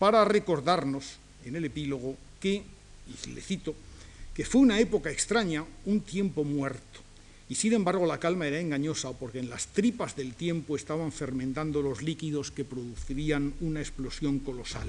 para 0.00 0.24
recordarnos 0.24 1.18
en 1.44 1.54
el 1.54 1.66
epílogo 1.66 2.16
que 2.40 2.79
y 3.06 3.30
le 3.30 3.40
cito, 3.40 3.74
que 4.34 4.44
fue 4.44 4.60
una 4.60 4.80
época 4.80 5.10
extraña, 5.10 5.64
un 5.86 6.00
tiempo 6.00 6.44
muerto. 6.44 7.00
Y 7.48 7.56
sin 7.56 7.72
embargo 7.72 8.06
la 8.06 8.20
calma 8.20 8.46
era 8.46 8.60
engañosa 8.60 9.12
porque 9.12 9.40
en 9.40 9.50
las 9.50 9.66
tripas 9.68 10.14
del 10.14 10.34
tiempo 10.34 10.76
estaban 10.76 11.10
fermentando 11.10 11.82
los 11.82 12.00
líquidos 12.00 12.52
que 12.52 12.64
producirían 12.64 13.54
una 13.60 13.80
explosión 13.80 14.38
colosal. 14.38 14.88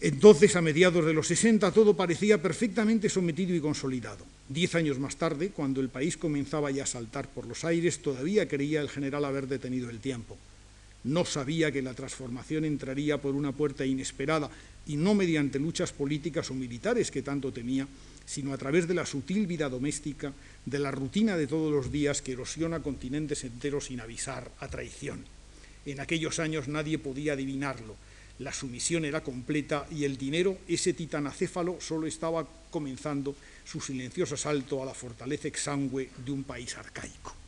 Entonces, 0.00 0.54
a 0.54 0.62
mediados 0.62 1.04
de 1.04 1.12
los 1.12 1.26
60, 1.26 1.72
todo 1.72 1.94
parecía 1.96 2.40
perfectamente 2.40 3.08
sometido 3.08 3.52
y 3.52 3.60
consolidado. 3.60 4.24
Diez 4.48 4.76
años 4.76 5.00
más 5.00 5.16
tarde, 5.16 5.50
cuando 5.50 5.80
el 5.80 5.88
país 5.88 6.16
comenzaba 6.16 6.70
ya 6.70 6.84
a 6.84 6.86
saltar 6.86 7.28
por 7.28 7.48
los 7.48 7.64
aires, 7.64 8.00
todavía 8.00 8.46
creía 8.46 8.80
el 8.80 8.88
general 8.88 9.24
haber 9.24 9.48
detenido 9.48 9.90
el 9.90 9.98
tiempo. 9.98 10.38
No 11.02 11.24
sabía 11.24 11.72
que 11.72 11.82
la 11.82 11.94
transformación 11.94 12.64
entraría 12.64 13.18
por 13.18 13.34
una 13.34 13.50
puerta 13.50 13.84
inesperada 13.84 14.48
y 14.88 14.96
no 14.96 15.14
mediante 15.14 15.58
luchas 15.58 15.92
políticas 15.92 16.50
o 16.50 16.54
militares 16.54 17.10
que 17.10 17.22
tanto 17.22 17.52
temía, 17.52 17.86
sino 18.24 18.52
a 18.52 18.58
través 18.58 18.88
de 18.88 18.94
la 18.94 19.06
sutil 19.06 19.46
vida 19.46 19.68
doméstica, 19.68 20.32
de 20.64 20.78
la 20.78 20.90
rutina 20.90 21.36
de 21.36 21.46
todos 21.46 21.72
los 21.72 21.92
días 21.92 22.20
que 22.20 22.32
erosiona 22.32 22.82
continentes 22.82 23.44
enteros 23.44 23.86
sin 23.86 24.00
avisar 24.00 24.50
a 24.60 24.68
traición. 24.68 25.24
En 25.86 26.00
aquellos 26.00 26.38
años 26.38 26.68
nadie 26.68 26.98
podía 26.98 27.32
adivinarlo. 27.32 27.96
La 28.38 28.52
sumisión 28.52 29.04
era 29.04 29.22
completa 29.22 29.86
y 29.90 30.04
el 30.04 30.16
dinero, 30.16 30.58
ese 30.68 30.92
titanacéfalo, 30.92 31.80
solo 31.80 32.06
estaba 32.06 32.46
comenzando 32.70 33.34
su 33.64 33.80
silencioso 33.80 34.34
asalto 34.34 34.82
a 34.82 34.86
la 34.86 34.94
fortaleza 34.94 35.48
exangüe 35.48 36.10
de 36.24 36.32
un 36.32 36.44
país 36.44 36.76
arcaico. 36.76 37.47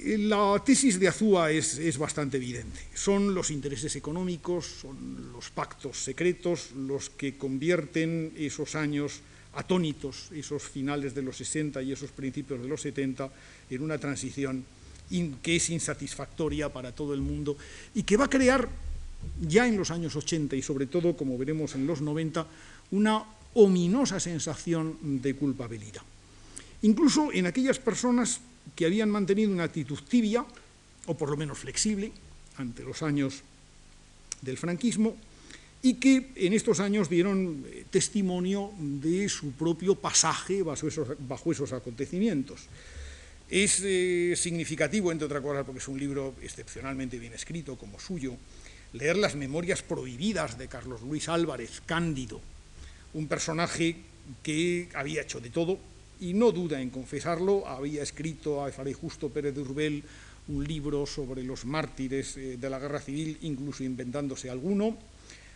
La 0.00 0.60
tesis 0.64 1.00
de 1.00 1.08
Azúa 1.08 1.50
es, 1.50 1.96
bastante 1.96 2.36
evidente. 2.36 2.80
Son 2.92 3.34
los 3.34 3.50
intereses 3.50 3.96
económicos, 3.96 4.66
son 4.82 5.32
los 5.32 5.48
pactos 5.50 5.96
secretos 5.96 6.72
los 6.72 7.08
que 7.08 7.38
convierten 7.38 8.32
esos 8.36 8.74
años 8.74 9.20
atónitos, 9.54 10.28
esos 10.32 10.62
finales 10.64 11.14
de 11.14 11.22
los 11.22 11.38
60 11.38 11.80
y 11.80 11.92
esos 11.92 12.10
principios 12.10 12.60
de 12.60 12.68
los 12.68 12.82
70, 12.82 13.30
en 13.70 13.82
una 13.82 13.96
transición 13.96 14.64
que 15.42 15.56
es 15.56 15.70
insatisfactoria 15.70 16.68
para 16.68 16.92
todo 16.92 17.14
el 17.14 17.20
mundo 17.20 17.56
y 17.94 18.02
que 18.02 18.18
va 18.18 18.26
a 18.26 18.30
crear 18.30 18.68
ya 19.40 19.66
en 19.66 19.78
los 19.78 19.90
años 19.90 20.14
80 20.14 20.56
y 20.56 20.62
sobre 20.62 20.86
todo, 20.86 21.16
como 21.16 21.38
veremos 21.38 21.74
en 21.74 21.86
los 21.86 22.02
90, 22.02 22.46
una 22.90 23.24
ominosa 23.54 24.20
sensación 24.20 24.98
de 25.22 25.34
culpabilidad. 25.36 26.02
Incluso 26.82 27.32
en 27.32 27.46
aquellas 27.46 27.78
personas 27.78 28.40
que 28.74 28.86
habían 28.86 29.10
mantenido 29.10 29.52
una 29.52 29.64
actitud 29.64 29.98
tibia, 30.08 30.44
o 31.06 31.16
por 31.16 31.30
lo 31.30 31.36
menos 31.36 31.58
flexible, 31.58 32.12
ante 32.56 32.82
los 32.82 33.02
años 33.02 33.42
del 34.42 34.58
franquismo, 34.58 35.16
y 35.82 35.94
que 35.94 36.32
en 36.34 36.52
estos 36.52 36.80
años 36.80 37.08
dieron 37.08 37.64
eh, 37.68 37.84
testimonio 37.90 38.72
de 38.78 39.28
su 39.28 39.52
propio 39.52 39.94
pasaje 39.94 40.62
bajo 40.62 40.88
esos, 40.88 41.72
acontecimientos. 41.72 42.66
Es 43.48 43.80
eh, 43.84 44.34
significativo, 44.36 45.12
entre 45.12 45.26
otras 45.26 45.42
cosas, 45.42 45.64
porque 45.64 45.78
es 45.78 45.88
un 45.88 45.98
libro 45.98 46.34
excepcionalmente 46.42 47.18
bien 47.18 47.34
escrito, 47.34 47.76
como 47.76 48.00
suyo, 48.00 48.34
leer 48.94 49.16
las 49.16 49.36
memorias 49.36 49.82
prohibidas 49.82 50.58
de 50.58 50.66
Carlos 50.66 51.02
Luis 51.02 51.28
Álvarez, 51.28 51.82
Cándido, 51.86 52.40
un 53.14 53.28
personaje 53.28 53.96
que 54.42 54.88
había 54.94 55.22
hecho 55.22 55.40
de 55.40 55.50
todo, 55.50 55.78
y 56.20 56.34
no 56.34 56.52
duda 56.52 56.80
en 56.80 56.90
confesarlo, 56.90 57.66
había 57.66 58.02
escrito 58.02 58.64
a 58.64 58.72
Fray 58.72 58.92
Justo 58.92 59.28
Pérez 59.28 59.54
de 59.54 60.02
un 60.48 60.64
libro 60.64 61.06
sobre 61.06 61.42
los 61.42 61.64
mártires 61.64 62.36
eh, 62.36 62.56
de 62.56 62.70
la 62.70 62.78
guerra 62.78 63.00
civil, 63.00 63.38
incluso 63.42 63.82
inventándose 63.84 64.50
alguno, 64.50 64.96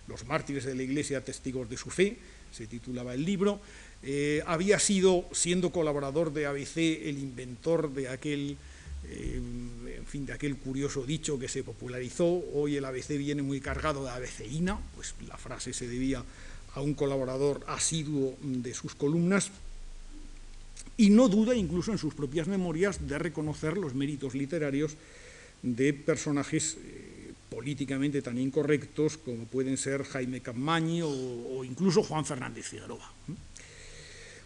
Los 0.09 0.27
mártires 0.27 0.64
de 0.64 0.75
la 0.75 0.83
Iglesia, 0.83 1.25
testigos 1.25 1.70
de 1.70 1.77
su 1.77 1.90
fe, 1.90 2.16
se 2.51 2.66
titulaba 2.66 3.14
el 3.14 3.25
libro. 3.25 3.61
Eh, 4.03 4.42
había 4.46 4.81
sido, 4.81 5.27
siendo 5.31 5.70
colaborador 5.70 6.33
de 6.33 6.46
ABC, 6.46 7.07
el 7.07 7.18
inventor 7.18 7.92
de 7.94 8.09
aquel, 8.09 8.57
eh, 9.07 9.40
en 9.99 10.07
fin, 10.07 10.27
de 10.27 10.33
aquel 10.33 10.57
curioso 10.57 11.05
dicho 11.05 11.38
que 11.38 11.46
se 11.46 11.62
popularizó. 11.62 12.42
Hoy 12.55 12.77
el 12.77 12.85
ABC 12.85 13.16
viene 13.18 13.42
muy 13.42 13.61
cargado 13.61 14.03
de 14.03 14.11
abeceína, 14.11 14.81
pues 14.96 15.14
la 15.29 15.37
frase 15.37 15.73
se 15.73 15.87
debía 15.87 16.25
a 16.75 16.81
un 16.81 16.94
colaborador 16.94 17.62
asiduo 17.68 18.37
de 18.42 18.75
sus 18.75 18.96
columnas 18.96 19.53
y 20.97 21.11
no 21.11 21.29
duda 21.29 21.55
incluso 21.55 21.93
en 21.93 21.99
sus 21.99 22.14
propias 22.14 22.47
memorias 22.47 23.07
de 23.07 23.19
reconocer 23.19 23.77
los 23.77 23.95
méritos 23.95 24.35
literarios 24.35 24.97
de 25.62 25.93
personajes 25.93 26.77
eh, 26.83 27.33
políticamente 27.51 28.23
tan 28.23 28.38
incorrectos 28.38 29.19
como 29.19 29.45
pueden 29.45 29.77
ser 29.77 30.05
Jaime 30.05 30.40
Capmany 30.40 31.03
o, 31.03 31.64
incluso 31.64 32.03
Juan 32.03 32.25
Fernández 32.25 32.69
Figueroa. 32.69 33.12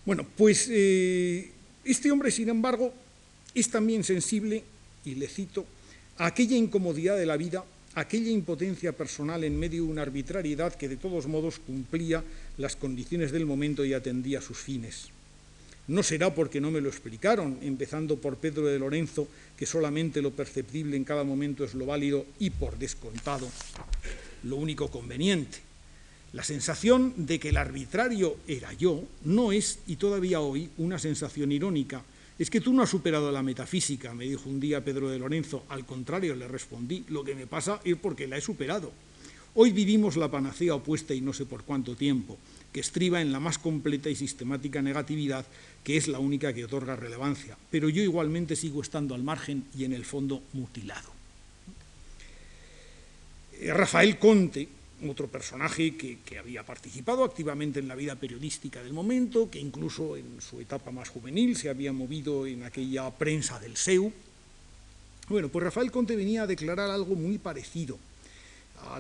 Bueno, 0.05 0.27
pues 0.37 0.69
eh, 0.71 1.51
este 1.85 2.11
hombre, 2.11 2.31
sin 2.31 2.49
embargo, 2.49 2.93
es 3.55 3.71
también 3.71 4.05
sensible, 4.05 4.65
y 5.05 5.15
le 5.15 5.29
cito, 5.29 5.65
a 6.19 6.27
aquella 6.27 6.57
incomodidad 6.57 7.17
de 7.17 7.27
la 7.27 7.37
vida, 7.37 7.65
aquella 7.95 8.31
impotencia 8.31 8.93
personal 8.93 9.45
en 9.45 9.59
medio 9.59 9.85
de 9.85 9.91
una 9.91 10.03
arbitrariedad 10.03 10.75
que 10.75 10.89
de 10.89 10.97
todos 10.97 11.27
modos 11.27 11.59
cumplía 11.59 12.25
las 12.59 12.77
condiciones 12.77 13.33
del 13.33 13.47
momento 13.47 13.85
y 13.85 13.95
atendía 13.95 14.41
sus 14.41 14.59
fines. 14.59 15.14
No 15.87 16.03
será 16.03 16.35
porque 16.35 16.61
no 16.61 16.71
me 16.71 16.81
lo 16.81 16.89
explicaron, 16.89 17.59
empezando 17.63 18.17
por 18.17 18.39
Pedro 18.39 18.67
de 18.67 18.79
Lorenzo, 18.79 19.29
que 19.57 19.67
solamente 19.67 20.23
lo 20.23 20.31
perceptible 20.31 20.97
en 20.97 21.05
cada 21.05 21.25
momento 21.25 21.65
es 21.65 21.75
lo 21.75 21.87
válido 21.87 22.25
y 22.39 22.51
por 22.51 22.79
descontado 22.79 23.49
lo 24.45 24.57
único 24.57 24.91
conveniente. 24.91 25.59
La 26.33 26.43
sensación 26.43 27.15
de 27.17 27.39
que 27.39 27.51
el 27.51 27.57
arbitrario 27.57 28.37
era 28.49 28.73
yo 28.73 29.05
no 29.25 29.53
es, 29.53 29.79
y 29.87 29.97
todavía 29.97 30.41
hoy, 30.41 30.71
una 30.79 30.99
sensación 30.99 31.53
irónica. 31.53 32.03
Es 32.39 32.51
que 32.51 32.61
tú 32.61 32.73
no 32.73 32.83
has 32.83 32.91
superado 32.91 33.31
la 33.31 33.45
metafísica, 33.45 34.15
me 34.15 34.25
dijo 34.25 34.49
un 34.49 34.59
día 34.59 34.85
Pedro 34.85 35.09
de 35.11 35.19
Lorenzo. 35.19 35.65
Al 35.69 35.87
contrario, 35.87 36.35
le 36.35 36.49
respondí, 36.49 37.05
lo 37.09 37.23
que 37.23 37.37
me 37.37 37.47
pasa 37.47 37.81
es 37.85 37.97
porque 37.97 38.27
la 38.27 38.37
he 38.37 38.41
superado. 38.41 38.91
Hoy 39.55 39.71
vivimos 39.71 40.17
la 40.17 40.29
panacea 40.29 40.75
opuesta 40.75 41.15
y 41.15 41.21
no 41.21 41.33
sé 41.33 41.47
por 41.47 41.63
cuánto 41.63 41.95
tiempo, 41.95 42.37
que 42.73 42.81
estriba 42.81 43.23
en 43.23 43.31
la 43.31 43.39
más 43.39 43.57
completa 43.57 44.11
y 44.11 44.17
sistemática 44.17 44.83
negatividad, 44.83 45.47
que 45.85 45.97
es 45.97 46.09
la 46.09 46.19
única 46.19 46.53
que 46.53 46.65
otorga 46.65 46.97
relevancia. 46.97 47.57
Pero 47.71 47.89
yo 47.89 48.03
igualmente 48.03 48.57
sigo 48.57 48.83
estando 48.83 49.15
al 49.15 49.23
margen 49.23 49.67
y 49.77 49.85
en 49.85 49.93
el 49.93 50.05
fondo 50.05 50.43
mutilado. 50.55 51.13
Eh, 53.61 53.73
Rafael 53.73 54.19
Conte, 54.19 54.67
otro 55.07 55.29
personaje 55.29 55.95
que, 55.97 56.39
había 56.39 56.65
participado 56.65 57.23
activamente 57.23 57.79
en 57.79 57.89
la 57.89 57.95
vida 57.95 58.17
periodística 58.17 58.83
del 58.83 58.93
momento, 58.93 59.51
que 59.51 59.61
incluso 59.61 60.17
en 60.17 60.41
su 60.41 60.61
etapa 60.61 60.91
más 60.91 61.11
juvenil 61.11 61.57
se 61.57 61.69
había 61.69 61.93
movido 61.93 62.47
en 62.47 62.65
aquella 62.65 63.11
prensa 63.11 63.61
del 63.61 63.77
SEU. 63.77 64.13
Bueno, 65.29 65.49
pues 65.49 65.63
Rafael 65.63 65.91
Conte 65.93 66.17
venía 66.17 66.43
a 66.43 66.47
declarar 66.47 66.91
algo 66.91 67.15
muy 67.15 67.39
parecido 67.39 67.99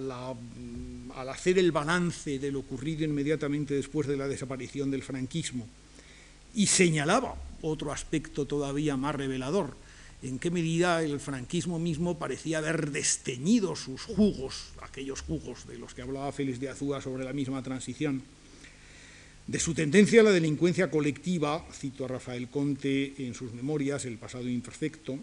Mm, 0.00 1.12
al 1.14 1.28
hacer 1.28 1.58
el 1.58 1.70
balance 1.70 2.38
de 2.38 2.50
lo 2.50 2.60
ocurrido 2.60 3.04
inmediatamente 3.04 3.74
después 3.74 4.06
de 4.06 4.16
la 4.16 4.26
desaparición 4.26 4.90
del 4.90 5.02
franquismo 5.02 5.66
y 6.54 6.66
señalaba 6.66 7.36
otro 7.62 7.92
aspecto 7.92 8.46
todavía 8.46 8.96
más 8.96 9.14
revelador, 9.14 9.76
en 10.22 10.38
qué 10.38 10.50
medida 10.50 11.02
el 11.02 11.20
franquismo 11.20 11.78
mismo 11.78 12.18
parecía 12.18 12.58
haber 12.58 12.90
desteñido 12.90 13.76
sus 13.76 14.02
jugos, 14.02 14.68
aquellos 14.82 15.20
jugos 15.20 15.66
de 15.66 15.78
los 15.78 15.94
que 15.94 16.02
hablaba 16.02 16.32
Félix 16.32 16.60
de 16.60 16.70
Azúa 16.70 17.00
sobre 17.00 17.24
la 17.24 17.32
misma 17.32 17.62
transición. 17.62 18.22
De 19.46 19.60
su 19.60 19.74
tendencia 19.74 20.22
a 20.22 20.24
la 20.24 20.30
delincuencia 20.30 20.90
colectiva, 20.90 21.66
cito 21.70 22.06
a 22.06 22.08
Rafael 22.08 22.48
Conte 22.48 23.14
en 23.18 23.34
sus 23.34 23.52
memorias, 23.52 24.06
El 24.06 24.16
pasado 24.16 24.48
imperfecto, 24.48 25.18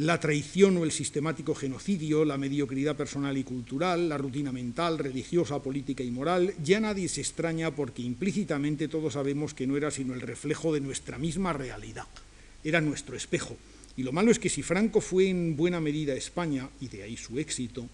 la 0.00 0.18
traición 0.18 0.78
o 0.78 0.84
el 0.84 0.92
sistemático 0.92 1.54
genocidio, 1.54 2.24
la 2.24 2.38
mediocridad 2.38 2.96
personal 2.96 3.36
y 3.36 3.44
cultural, 3.44 4.08
la 4.08 4.16
rutina 4.16 4.50
mental, 4.50 4.96
religiosa, 4.96 5.62
política 5.62 6.02
y 6.02 6.10
moral, 6.10 6.54
ya 6.64 6.80
nadie 6.80 7.06
se 7.06 7.20
extraña 7.20 7.70
porque 7.70 8.00
implícitamente 8.00 8.88
todos 8.88 9.12
sabemos 9.12 9.52
que 9.52 9.66
no 9.66 9.76
era 9.76 9.90
sino 9.90 10.14
el 10.14 10.22
reflejo 10.22 10.72
de 10.72 10.80
nuestra 10.80 11.18
misma 11.18 11.52
realidad, 11.52 12.06
era 12.64 12.80
nuestro 12.80 13.14
espejo. 13.14 13.58
Y 13.94 14.02
lo 14.02 14.12
malo 14.12 14.30
es 14.30 14.38
que 14.38 14.48
si 14.48 14.62
Franco 14.62 15.02
fue 15.02 15.28
en 15.28 15.54
buena 15.54 15.80
medida 15.80 16.14
España, 16.14 16.70
y 16.80 16.88
de 16.88 17.02
ahí 17.02 17.18
su 17.18 17.38
éxito, 17.38 17.86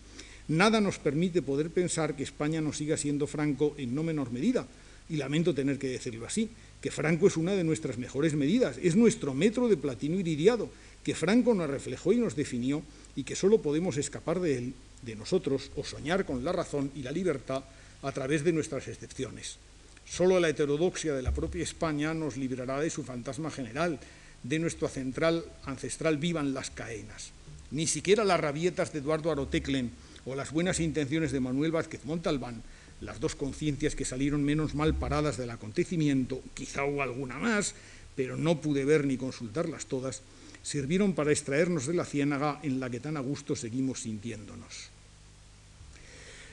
nada 0.47 0.81
nos 0.81 1.01
permite 1.01 1.43
poder 1.43 1.71
pensar 1.71 2.15
que 2.15 2.23
España 2.23 2.61
no 2.61 2.73
siga 2.73 2.97
siendo 2.97 3.27
Franco 3.27 3.75
en 3.79 3.97
no 3.97 4.05
menor 4.05 4.31
medida, 4.31 4.69
y 5.09 5.17
lamento 5.17 5.55
tener 5.55 5.79
que 5.79 5.89
decirlo 5.89 6.27
así, 6.27 6.51
que 6.81 6.91
Franco 6.91 7.27
es 7.27 7.37
una 7.37 7.53
de 7.53 7.65
nuestras 7.65 7.99
mejores 7.99 8.35
medidas, 8.35 8.79
es 8.81 8.95
nuestro 8.95 9.35
metro 9.35 9.69
de 9.69 9.77
platino 9.77 10.21
iridiado, 10.21 10.71
que 11.07 11.15
Franco 11.15 11.55
nos 11.55 11.71
reflejó 11.71 12.13
y 12.13 12.17
nos 12.17 12.35
definió 12.35 12.83
y 13.15 13.23
que 13.23 13.37
solo 13.37 13.63
podemos 13.63 13.97
escapar 13.97 14.41
de 14.41 14.59
él, 14.59 14.75
de 15.03 15.15
nosotros, 15.15 15.71
o 15.77 15.85
soñar 15.85 16.27
con 16.27 16.45
la 16.45 16.51
razón 16.51 16.91
y 16.97 17.05
la 17.05 17.13
libertad 17.13 17.63
a 18.03 18.11
través 18.11 18.43
de 18.43 18.53
nuestras 18.53 18.89
excepciones. 18.89 19.59
Solo 20.05 20.41
la 20.41 20.49
heterodoxia 20.49 21.15
de 21.15 21.23
la 21.23 21.33
propia 21.33 21.63
España 21.63 22.13
nos 22.13 22.37
librará 22.37 22.81
de 22.81 22.91
su 22.91 23.05
fantasma 23.05 23.53
general, 23.53 24.01
de 24.43 24.59
nuestro 24.59 24.89
central, 24.89 25.45
ancestral 25.65 26.17
vivan 26.17 26.53
las 26.53 26.71
caenas. 26.73 27.31
Ni 27.71 27.87
siquiera 27.87 28.25
las 28.25 28.41
rabietas 28.41 28.93
de 28.93 28.99
Eduardo 28.99 29.31
Aroteclen 29.31 29.93
o 30.25 30.35
las 30.35 30.51
buenas 30.51 30.81
intenciones 30.81 31.31
de 31.31 31.39
Manuel 31.39 31.71
Vázquez 31.71 32.05
Montalbán, 32.05 32.65
las 33.01 33.21
dos 33.21 33.37
conciencias 33.37 33.95
que 33.95 34.05
salieron 34.05 34.43
menos 34.43 34.75
mal 34.75 34.93
paradas 34.97 35.37
del 35.37 35.51
acontecimiento, 35.51 36.43
quizá 36.55 36.85
hubo 36.85 37.01
alguna 37.01 37.39
más, 37.39 37.77
pero 38.17 38.37
no 38.37 38.61
pude 38.61 38.85
ver 38.85 39.05
ni 39.05 39.17
consultarlas 39.17 39.87
todas, 39.87 40.23
sirvieron 40.67 41.15
para 41.15 41.31
extraernos 41.31 41.87
de 41.87 41.95
la 41.95 42.05
ciénaga 42.05 42.59
en 42.65 42.81
la 42.81 42.91
que 42.91 42.99
tan 42.99 43.17
a 43.17 43.23
gusto 43.23 43.55
seguimos 43.55 44.03
sintiéndonos. 44.03 44.91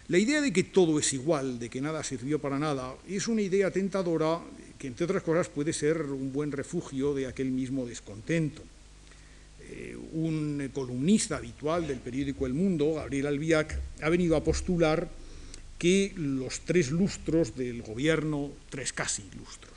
La 0.08 0.20
idea 0.20 0.40
de 0.40 0.54
que 0.54 0.70
todo 0.70 1.00
es 1.00 1.14
igual, 1.14 1.58
de 1.58 1.70
que 1.70 1.82
nada 1.82 2.04
sirvió 2.04 2.38
para 2.38 2.60
nada, 2.60 2.94
es 3.10 3.28
una 3.28 3.42
idea 3.42 3.72
tentadora 3.72 4.38
que, 4.78 4.86
entre 4.86 5.06
otras 5.06 5.24
cosas, 5.24 5.50
puede 5.50 5.74
ser 5.74 6.04
un 6.04 6.32
buen 6.32 6.52
refugio 6.52 7.16
de 7.16 7.26
aquel 7.26 7.50
mismo 7.50 7.88
descontento. 7.88 8.62
Eh, 9.62 9.98
un 10.12 10.70
columnista 10.72 11.38
habitual 11.38 11.88
del 11.88 11.98
periódico 11.98 12.46
El 12.46 12.54
Mundo, 12.54 12.94
Gabriel 12.94 13.26
Albiac, 13.26 13.80
ha 14.04 14.10
venido 14.10 14.36
a 14.36 14.44
postular 14.44 15.10
que 15.80 16.14
los 16.18 16.60
tres 16.60 16.92
lustros 16.92 17.56
del 17.56 17.82
gobierno, 17.82 18.52
tres 18.70 18.94
casi 18.94 19.24
lustros, 19.36 19.74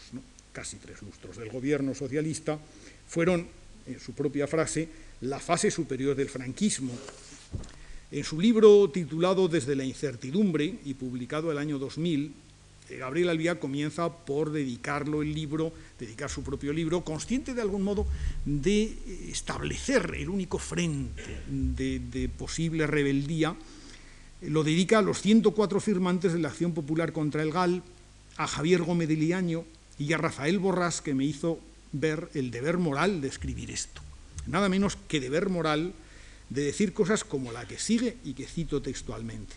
casi 0.53 0.77
tres 0.77 1.01
lustros 1.01 1.39
del 1.39 1.49
gobierno 1.49 1.95
socialista, 1.95 2.59
fueron 3.09 3.47
en 3.87 4.01
su 4.01 4.13
propia 4.13 4.47
frase, 4.47 4.89
la 5.21 5.41
fase 5.41 5.71
superior 5.71 6.15
del 6.17 6.29
franquismo. 6.29 6.93
En 8.11 8.25
su 8.25 8.41
libro 8.41 8.89
titulado 8.91 9.49
Desde 9.49 9.75
la 9.75 9.85
incertidumbre 9.85 10.79
y 10.85 10.95
publicado 10.95 11.51
el 11.51 11.59
año 11.59 11.79
2000, 11.79 12.33
eh, 12.89 12.97
Gabriel 12.99 13.31
Albiac 13.31 13.59
comienza 13.59 14.11
por 14.11 14.53
dedicarlo 14.53 15.23
el 15.23 15.35
libro, 15.35 15.73
dedicar 15.99 16.31
su 16.31 16.43
propio 16.43 16.73
libro, 16.73 17.03
consciente 17.03 17.55
de 17.55 17.63
algún 17.63 17.83
modo 17.83 18.07
de 18.45 18.97
establecer 19.29 20.15
el 20.17 20.29
único 20.29 20.59
frente 20.59 21.23
de, 21.49 21.99
de 21.99 22.29
posible 22.29 22.87
rebeldía, 22.87 23.57
lo 24.43 24.63
dedica 24.63 24.99
a 24.99 25.03
los 25.03 25.21
104 25.23 25.81
firmantes 25.81 26.33
de 26.33 26.39
la 26.39 26.49
Acción 26.49 26.73
Popular 26.73 27.13
contra 27.13 27.43
el 27.43 27.51
GAL, 27.51 27.83
a 28.37 28.47
Javier 28.47 28.83
Gómez 28.83 29.09
de 29.09 29.17
Liaño 29.17 29.65
y 29.99 30.13
a 30.13 30.19
Rafael 30.19 30.59
Borrás, 30.59 31.01
que 31.01 31.15
me 31.15 31.25
hizo 31.25 31.59
ver 32.01 32.31
el 32.35 32.51
deber 32.51 32.79
moral 32.79 33.21
de 33.21 33.29
escribir 33.29 33.71
esto. 33.71 34.01
Nada 34.47 34.69
menos 34.69 34.97
que 35.09 35.21
deber 35.21 35.49
moral 35.49 35.93
de 36.51 36.63
decir 36.63 36.93
cosas 36.93 37.25
como 37.25 37.53
la 37.53 37.67
que 37.67 37.79
sigue 37.79 38.17
y 38.25 38.35
que 38.35 38.47
cito 38.47 38.81
textualmente, 38.81 39.55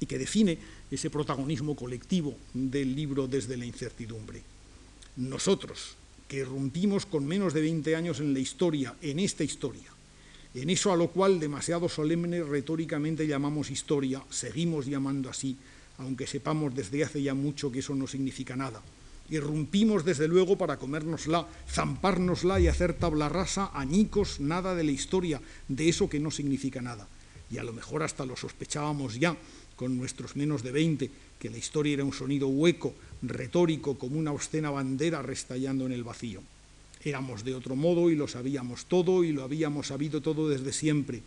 y 0.00 0.06
que 0.06 0.18
define 0.18 0.58
ese 0.90 1.08
protagonismo 1.10 1.74
colectivo 1.74 2.36
del 2.52 2.94
libro 2.94 3.26
desde 3.26 3.56
la 3.56 3.64
incertidumbre. 3.64 4.42
Nosotros, 5.16 5.96
que 6.28 6.38
irrumpimos 6.38 7.06
con 7.06 7.26
menos 7.26 7.54
de 7.54 7.62
20 7.62 7.96
años 7.96 8.20
en 8.20 8.34
la 8.34 8.40
historia, 8.40 8.94
en 9.00 9.18
esta 9.18 9.44
historia, 9.44 9.90
en 10.54 10.70
eso 10.70 10.92
a 10.92 10.96
lo 10.96 11.08
cual 11.08 11.40
demasiado 11.40 11.88
solemne 11.88 12.42
retóricamente 12.42 13.26
llamamos 13.26 13.70
historia, 13.70 14.22
seguimos 14.30 14.86
llamando 14.86 15.30
así, 15.30 15.56
aunque 15.98 16.26
sepamos 16.26 16.74
desde 16.74 17.04
hace 17.04 17.22
ya 17.22 17.34
mucho 17.34 17.72
que 17.72 17.78
eso 17.78 17.94
no 17.94 18.06
significa 18.06 18.56
nada 18.56 18.82
Irrumpimos 19.30 20.04
desde 20.04 20.28
luego 20.28 20.58
para 20.58 20.76
comérnosla, 20.76 21.48
zampárnosla 21.68 22.60
y 22.60 22.68
hacer 22.68 22.92
tabla 22.92 23.28
rasa, 23.28 23.70
añicos, 23.72 24.38
nada 24.38 24.74
de 24.74 24.84
la 24.84 24.92
historia, 24.92 25.40
de 25.68 25.88
eso 25.88 26.08
que 26.08 26.20
no 26.20 26.30
significa 26.30 26.82
nada. 26.82 27.08
Y 27.50 27.58
a 27.58 27.64
lo 27.64 27.72
mejor 27.72 28.02
hasta 28.02 28.26
lo 28.26 28.36
sospechábamos 28.36 29.18
ya, 29.18 29.36
con 29.76 29.96
nuestros 29.96 30.36
menos 30.36 30.62
de 30.62 30.72
veinte, 30.72 31.10
que 31.38 31.50
la 31.50 31.56
historia 31.56 31.94
era 31.94 32.04
un 32.04 32.12
sonido 32.12 32.48
hueco, 32.48 32.94
retórico, 33.22 33.98
como 33.98 34.18
una 34.18 34.32
obscena 34.32 34.70
bandera 34.70 35.22
restallando 35.22 35.86
en 35.86 35.92
el 35.92 36.04
vacío. 36.04 36.42
Éramos 37.02 37.44
de 37.44 37.54
otro 37.54 37.76
modo 37.76 38.10
y 38.10 38.16
lo 38.16 38.28
sabíamos 38.28 38.86
todo 38.86 39.24
y 39.24 39.32
lo 39.32 39.42
habíamos 39.42 39.88
sabido 39.88 40.20
todo 40.20 40.48
desde 40.48 40.72
siempre. 40.72 41.22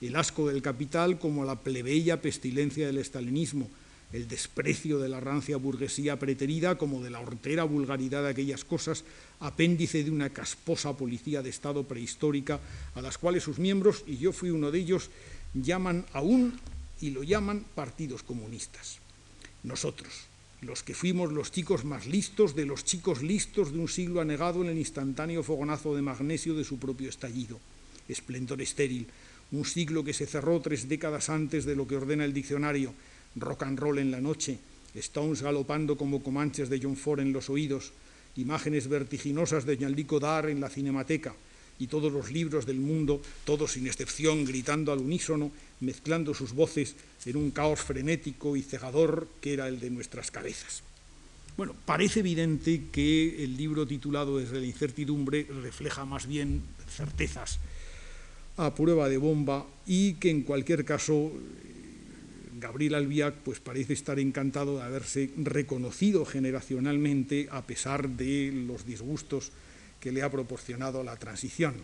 El 0.00 0.16
asco 0.16 0.48
del 0.48 0.62
capital 0.62 1.18
como 1.18 1.44
la 1.44 1.56
plebeya 1.60 2.20
pestilencia 2.20 2.86
del 2.86 2.98
estalinismo, 2.98 3.68
el 4.12 4.28
desprecio 4.28 4.98
de 4.98 5.08
la 5.08 5.20
rancia 5.20 5.56
burguesía 5.56 6.18
preterida 6.18 6.78
como 6.78 7.02
de 7.02 7.10
la 7.10 7.20
hortera 7.20 7.64
vulgaridad 7.64 8.22
de 8.22 8.30
aquellas 8.30 8.64
cosas, 8.64 9.04
apéndice 9.40 10.04
de 10.04 10.10
una 10.10 10.30
casposa 10.30 10.96
policía 10.96 11.42
de 11.42 11.50
Estado 11.50 11.84
prehistórica, 11.84 12.60
a 12.94 13.02
las 13.02 13.18
cuales 13.18 13.42
sus 13.42 13.58
miembros, 13.58 14.04
y 14.06 14.16
yo 14.16 14.32
fui 14.32 14.50
uno 14.50 14.70
de 14.70 14.78
ellos, 14.78 15.10
llaman 15.54 16.04
aún 16.12 16.58
y 17.00 17.10
lo 17.10 17.22
llaman 17.22 17.64
partidos 17.74 18.22
comunistas. 18.22 18.98
Nosotros, 19.64 20.12
los 20.62 20.82
que 20.82 20.94
fuimos 20.94 21.32
los 21.32 21.50
chicos 21.50 21.84
más 21.84 22.06
listos 22.06 22.54
de 22.54 22.64
los 22.64 22.84
chicos 22.84 23.22
listos 23.22 23.72
de 23.72 23.78
un 23.78 23.88
siglo 23.88 24.20
anegado 24.20 24.62
en 24.62 24.70
el 24.70 24.78
instantáneo 24.78 25.42
fogonazo 25.42 25.94
de 25.94 26.02
magnesio 26.02 26.54
de 26.54 26.64
su 26.64 26.78
propio 26.78 27.08
estallido, 27.08 27.58
esplendor 28.08 28.62
estéril, 28.62 29.08
un 29.52 29.64
siglo 29.64 30.04
que 30.04 30.14
se 30.14 30.26
cerró 30.26 30.60
tres 30.60 30.88
décadas 30.88 31.28
antes 31.28 31.64
de 31.64 31.76
lo 31.76 31.86
que 31.86 31.96
ordena 31.96 32.24
el 32.24 32.32
diccionario, 32.32 32.94
rock 33.36 33.62
and 33.62 33.78
roll 33.78 33.98
en 33.98 34.10
la 34.10 34.20
noche, 34.20 34.58
Stones 34.94 35.42
galopando 35.42 35.96
como 35.96 36.22
comanches 36.22 36.68
de 36.68 36.80
John 36.82 36.96
Ford 36.96 37.20
en 37.20 37.32
los 37.32 37.50
oídos, 37.50 37.92
imágenes 38.36 38.88
vertiginosas 38.88 39.66
de 39.66 39.76
Jean-Luc 39.76 40.08
Godard 40.08 40.48
en 40.48 40.60
la 40.60 40.70
cinemateca 40.70 41.34
y 41.78 41.88
todos 41.88 42.12
los 42.12 42.32
libros 42.32 42.64
del 42.64 42.80
mundo, 42.80 43.20
todos 43.44 43.72
sin 43.72 43.86
excepción, 43.86 44.44
gritando 44.44 44.92
al 44.92 45.00
unísono, 45.00 45.52
mezclando 45.80 46.32
sus 46.32 46.54
voces 46.54 46.96
en 47.26 47.36
un 47.36 47.50
caos 47.50 47.80
frenético 47.80 48.56
y 48.56 48.62
cegador 48.62 49.28
que 49.40 49.52
era 49.52 49.68
el 49.68 49.80
de 49.80 49.90
nuestras 49.90 50.30
cabezas. 50.30 50.82
Bueno, 51.56 51.74
parece 51.84 52.20
evidente 52.20 52.82
que 52.92 53.44
el 53.44 53.56
libro 53.56 53.86
titulado 53.86 54.38
Desde 54.38 54.60
la 54.60 54.66
incertidumbre 54.66 55.46
refleja 55.62 56.04
más 56.04 56.26
bien 56.26 56.62
certezas 56.88 57.58
a 58.58 58.74
prueba 58.74 59.08
de 59.08 59.18
bomba 59.18 59.66
y 59.86 60.14
que 60.14 60.30
en 60.30 60.42
cualquier 60.42 60.84
caso 60.84 61.32
Gabriel 62.58 62.94
Albiac 62.94 63.34
pues 63.44 63.60
parece 63.60 63.92
estar 63.92 64.18
encantado 64.18 64.78
de 64.78 64.82
haberse 64.82 65.30
reconocido 65.36 66.24
generacionalmente 66.24 67.48
a 67.50 67.62
pesar 67.62 68.08
de 68.08 68.52
los 68.66 68.86
disgustos 68.86 69.52
que 70.00 70.12
le 70.12 70.22
ha 70.22 70.30
proporcionado 70.30 71.02
la 71.02 71.16
transición. 71.16 71.74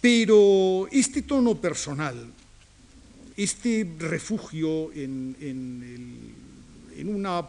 Pero 0.00 0.88
este 0.92 1.22
tono 1.22 1.60
personal, 1.60 2.14
este 3.36 3.86
refugio 3.98 4.92
en, 4.92 5.34
una 7.04 7.46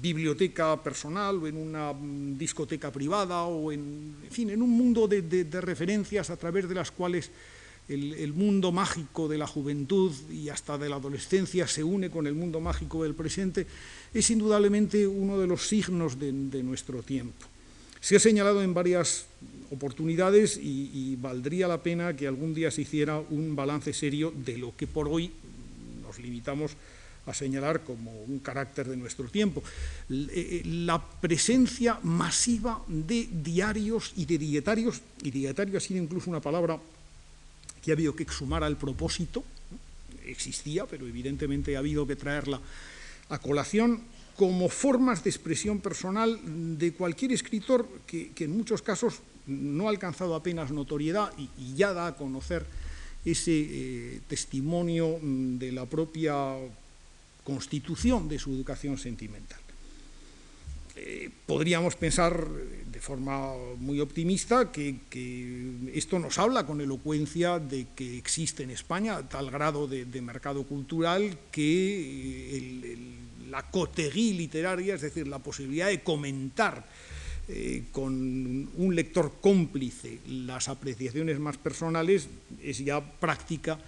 biblioteca 0.00 0.80
personal 0.82 1.36
o 1.36 1.46
en 1.46 1.56
una 1.56 1.92
discoteca 2.38 2.92
privada 2.92 3.42
o 3.42 3.72
en, 3.72 4.14
fin, 4.30 4.50
en 4.50 4.62
un 4.62 4.70
mundo 4.70 5.08
de, 5.08 5.46
referencias 5.60 6.30
a 6.30 6.36
través 6.36 6.68
de 6.68 6.74
las 6.74 6.90
cuales 6.90 7.30
el, 7.88 8.32
mundo 8.32 8.70
mágico 8.70 9.28
de 9.28 9.38
la 9.38 9.46
juventud 9.46 10.12
y 10.30 10.48
hasta 10.48 10.78
de 10.78 10.88
la 10.88 10.96
adolescencia 10.96 11.66
se 11.66 11.82
une 11.82 12.10
con 12.10 12.26
el 12.26 12.34
mundo 12.34 12.60
mágico 12.60 13.02
del 13.02 13.14
presente, 13.14 13.66
es 14.14 14.30
indudablemente 14.30 15.06
uno 15.06 15.38
de 15.38 15.46
los 15.46 15.66
signos 15.66 16.18
de 16.18 16.62
nuestro 16.62 17.02
tiempo. 17.02 17.46
Se 18.00 18.16
ha 18.16 18.20
señalado 18.20 18.62
en 18.62 18.72
varias 18.72 19.26
oportunidades 19.70 20.58
y, 20.60 21.16
valdría 21.16 21.68
la 21.68 21.82
pena 21.82 22.16
que 22.16 22.26
algún 22.26 22.54
día 22.54 22.70
se 22.70 22.82
hiciera 22.82 23.18
un 23.18 23.54
balance 23.54 23.92
serio 23.92 24.32
de 24.34 24.58
lo 24.58 24.74
que 24.76 24.86
por 24.86 25.06
hoy 25.08 25.30
nos 26.02 26.18
limitamos 26.18 26.72
a 27.26 27.34
señalar 27.34 27.84
como 27.84 28.10
un 28.22 28.38
carácter 28.40 28.88
de 28.88 28.96
nuestro 28.96 29.28
tiempo. 29.28 29.62
Eh, 30.08 30.62
la 30.64 30.98
presencia 31.20 32.00
masiva 32.02 32.82
de 32.88 33.28
diarios 33.30 34.12
y 34.16 34.24
de 34.24 34.38
dietarios, 34.38 35.02
y 35.22 35.30
dietario 35.30 35.76
ha 35.76 35.80
sido 35.80 36.02
incluso 36.02 36.30
una 36.30 36.40
palabra 36.40 36.80
que 37.82 37.90
ha 37.90 37.94
habido 37.94 38.14
que 38.14 38.22
exhumar 38.22 38.64
al 38.64 38.76
propósito, 38.76 39.44
existía, 40.24 40.86
pero 40.86 41.06
evidentemente 41.06 41.76
ha 41.76 41.80
habido 41.80 42.06
que 42.06 42.16
traerla 42.16 42.60
a 43.28 43.38
colación 43.38 44.02
como 44.36 44.68
formas 44.68 45.22
de 45.22 45.30
expresión 45.30 45.80
personal 45.80 46.40
de 46.78 46.92
cualquier 46.92 47.32
escritor 47.32 47.86
que, 48.06 48.32
en 48.38 48.56
muchos 48.56 48.82
casos 48.82 49.20
no 49.46 49.86
ha 49.86 49.90
alcanzado 49.90 50.34
apenas 50.34 50.70
notoriedad 50.70 51.32
y, 51.36 51.74
ya 51.74 51.92
da 51.92 52.06
a 52.06 52.16
conocer 52.16 52.64
ese 53.24 53.52
eh, 53.52 54.20
testimonio 54.28 55.18
mm, 55.20 55.58
de 55.58 55.72
la 55.72 55.84
propia 55.84 56.56
constitución 57.44 58.28
de 58.28 58.38
su 58.38 58.52
educación 58.52 58.96
sentimental. 58.96 59.60
Eh, 61.02 61.30
podríamos 61.46 61.96
pensar 61.96 62.46
de 62.46 63.00
forma 63.00 63.54
muy 63.78 64.00
optimista 64.00 64.70
que, 64.70 64.96
esto 65.94 66.18
nos 66.18 66.38
habla 66.38 66.66
con 66.66 66.82
elocuencia 66.82 67.58
de 67.58 67.86
que 67.96 68.18
existe 68.18 68.64
en 68.64 68.70
España 68.70 69.26
tal 69.26 69.50
grado 69.50 69.88
de, 69.88 70.04
mercado 70.20 70.64
cultural 70.64 71.38
que 71.50 72.56
el 72.56 73.20
la 73.50 73.62
coterie 73.62 74.34
literaria, 74.34 74.94
es 74.94 75.02
decir, 75.02 75.26
la 75.26 75.40
posibilidad 75.40 75.88
de 75.88 76.00
comentar 76.00 76.86
eh, 77.48 77.84
con 77.90 78.14
un 78.76 78.94
lector 78.94 79.34
cómplice 79.40 80.20
las 80.26 80.68
apreciaciones 80.68 81.38
más 81.38 81.58
personales, 81.58 82.28
es 82.62 82.78
ya 82.78 83.00
práctica, 83.00 83.78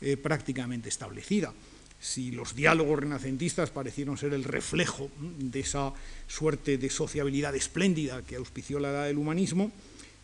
eh, 0.00 0.16
prácticamente 0.16 0.88
establecida. 0.88 1.52
Si 2.00 2.30
los 2.30 2.54
diálogos 2.54 3.00
renacentistas 3.00 3.70
parecieron 3.70 4.16
ser 4.18 4.34
el 4.34 4.44
reflejo 4.44 5.10
de 5.38 5.60
esa 5.60 5.92
suerte 6.28 6.78
de 6.78 6.90
sociabilidad 6.90 7.54
espléndida 7.54 8.22
que 8.22 8.36
auspició 8.36 8.78
la 8.78 8.90
edad 8.90 9.06
del 9.06 9.18
humanismo, 9.18 9.72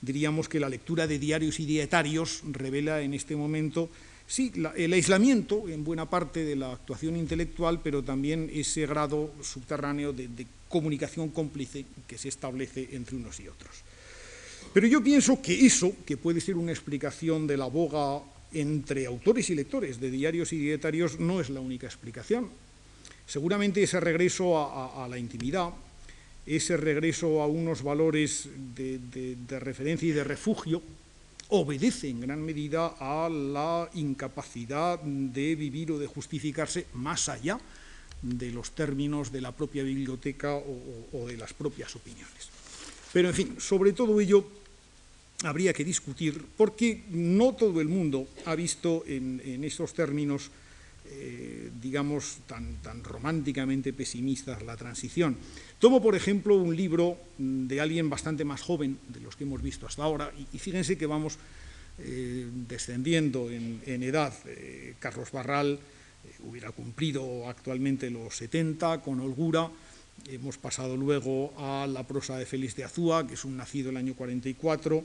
diríamos 0.01 0.49
que 0.49 0.61
la 0.61 0.69
lectura 0.69 1.07
de 1.07 1.19
diarios 1.19 1.61
y 1.61 1.67
dietarios 1.67 2.43
revela 2.53 3.01
en 3.01 3.15
este 3.15 3.37
momento 3.37 3.91
Sí, 4.33 4.51
el 4.77 4.95
aislamiento 4.95 5.69
en 5.69 5.85
buena 5.85 6.09
parte 6.09 6.43
de 6.43 6.57
la 6.57 6.73
actuación 6.73 7.17
intelectual, 7.17 7.81
pero 7.83 8.03
también 8.03 8.51
ese 8.51 8.87
grado 8.87 9.31
subterráneo 9.43 10.15
de, 10.15 10.47
comunicación 10.71 11.29
cómplice 11.29 11.85
que 12.07 12.17
se 12.17 12.31
establece 12.31 12.89
entre 12.93 13.17
unos 13.17 13.39
y 13.41 13.49
otros. 13.49 13.85
Pero 14.73 14.87
yo 14.87 15.05
pienso 15.05 15.43
que 15.43 15.67
eso, 15.67 15.93
que 16.07 16.17
puede 16.17 16.41
ser 16.41 16.57
una 16.57 16.73
explicación 16.73 17.47
de 17.47 17.59
la 17.59 17.67
boga 17.67 18.25
entre 18.55 19.07
autores 19.07 19.51
y 19.51 19.55
lectores 19.55 20.01
de 20.01 20.11
diarios 20.11 20.53
y 20.53 20.59
dietarios, 20.59 21.19
no 21.21 21.41
es 21.41 21.51
la 21.51 21.61
única 21.61 21.87
explicación. 21.87 22.49
Seguramente 23.27 23.83
ese 23.83 24.01
regreso 24.01 24.59
a, 24.59 25.07
la 25.09 25.19
intimidad, 25.19 25.71
ese 26.45 26.77
regreso 26.77 27.41
a 27.41 27.47
unos 27.47 27.83
valores 27.83 28.49
de 28.75 29.59
referencia 29.61 30.09
y 30.09 30.13
de 30.13 30.25
refugio, 30.25 30.83
obedece 31.53 32.09
en 32.09 32.21
gran 32.21 32.43
medida 32.43 32.97
a 32.99 33.29
la 33.29 33.91
incapacidad 33.95 34.99
de 35.01 35.55
vivir 35.55 35.93
o 35.93 35.99
de 35.99 36.07
justificarse 36.07 36.87
más 36.95 37.29
allá 37.29 37.61
de 38.23 38.51
los 38.51 38.71
términos 38.71 39.31
de 39.31 39.43
la 39.43 39.53
propia 39.53 39.83
biblioteca 39.83 40.55
o, 40.55 41.27
de 41.27 41.37
las 41.37 41.53
propias 41.53 41.95
opiniones. 41.95 42.49
Pero, 43.13 43.29
en 43.29 43.35
fin, 43.35 43.57
sobre 43.61 43.93
todo 43.93 44.19
ello 44.19 44.47
habría 45.43 45.73
que 45.73 45.85
discutir 45.85 46.45
porque 46.57 47.05
no 47.11 47.55
todo 47.55 47.81
el 47.81 47.89
mundo 47.89 48.29
ha 48.47 48.55
visto 48.55 49.05
en, 49.07 49.65
esos 49.65 49.95
términos, 49.95 50.51
eh, 51.11 51.71
digamos, 51.81 52.39
tan, 52.47 52.77
tan 52.83 53.03
románticamente 53.05 53.93
pesimistas 53.93 54.63
la 54.63 54.77
transición. 54.77 55.37
Tomo, 55.79 56.01
por 56.01 56.15
ejemplo, 56.15 56.57
un 56.57 56.77
libro 56.77 57.19
de 57.39 57.81
alguien 57.81 58.09
bastante 58.09 58.45
más 58.45 58.63
joven 58.63 58.99
de 59.09 59.21
los 59.21 59.37
que 59.37 59.45
hemos 59.45 59.63
visto 59.63 59.87
hasta 59.87 60.05
ahora, 60.05 60.33
y, 60.53 60.59
fíjense 60.59 60.97
que 60.97 61.07
vamos 61.07 61.39
eh, 61.99 62.47
descendiendo 62.69 63.51
en, 63.51 64.03
edad. 64.03 64.33
Eh, 64.47 64.95
Carlos 64.99 65.31
Barral 65.33 65.79
hubiera 66.45 66.71
cumplido 66.71 67.49
actualmente 67.49 68.11
los 68.11 68.37
70 68.37 69.03
con 69.03 69.21
holgura. 69.21 69.71
Hemos 70.29 70.57
pasado 70.57 70.97
luego 70.97 71.53
a 71.59 71.87
la 71.87 72.07
prosa 72.07 72.39
de 72.39 72.47
Félix 72.47 72.77
de 72.77 72.85
Azúa, 72.85 73.27
que 73.27 73.35
es 73.35 73.45
un 73.45 73.57
nacido 73.57 73.91
el 73.91 73.97
año 73.97 74.15
44. 74.15 75.05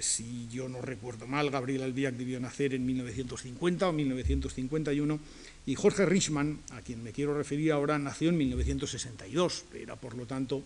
Si 0.00 0.48
yo 0.50 0.68
no 0.68 0.80
recuerdo 0.80 1.26
mal, 1.26 1.50
Gabriel 1.50 1.82
Albiac 1.82 2.14
debió 2.14 2.40
nacer 2.40 2.74
en 2.74 2.86
1950 2.86 3.88
o 3.88 3.92
1951 3.92 5.20
y 5.66 5.74
Jorge 5.74 6.06
Richman, 6.06 6.60
a 6.70 6.80
quien 6.80 7.02
me 7.02 7.12
quiero 7.12 7.36
referir 7.36 7.72
ahora, 7.72 7.98
nació 7.98 8.30
en 8.30 8.38
1962, 8.38 9.64
era 9.74 9.96
por 9.96 10.14
lo 10.14 10.26
tanto 10.26 10.62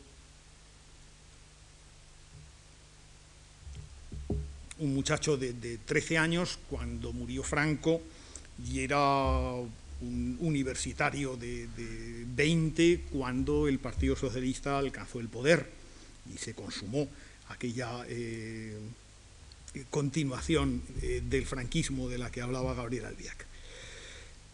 un 4.82 4.94
muchacho 4.94 5.36
de, 5.36 5.78
13 5.78 6.18
años 6.18 6.58
cuando 6.68 7.12
murió 7.12 7.42
Franco 7.42 8.00
y 8.68 8.80
era 8.80 8.98
un 10.00 10.36
universitario 10.40 11.36
de, 11.36 11.68
20 12.34 13.04
cuando 13.12 13.68
el 13.68 13.78
Partido 13.78 14.16
Socialista 14.16 14.78
alcanzó 14.78 15.20
el 15.20 15.28
poder 15.28 15.70
y 16.32 16.38
se 16.38 16.54
consumó 16.54 17.08
aquella 17.48 18.04
eh, 18.08 18.76
continuación 19.90 20.82
eh, 21.00 21.22
del 21.28 21.46
franquismo 21.46 22.08
de 22.08 22.18
la 22.18 22.30
que 22.30 22.42
hablaba 22.42 22.74
Gabriel 22.74 23.06
Albiac. 23.06 23.46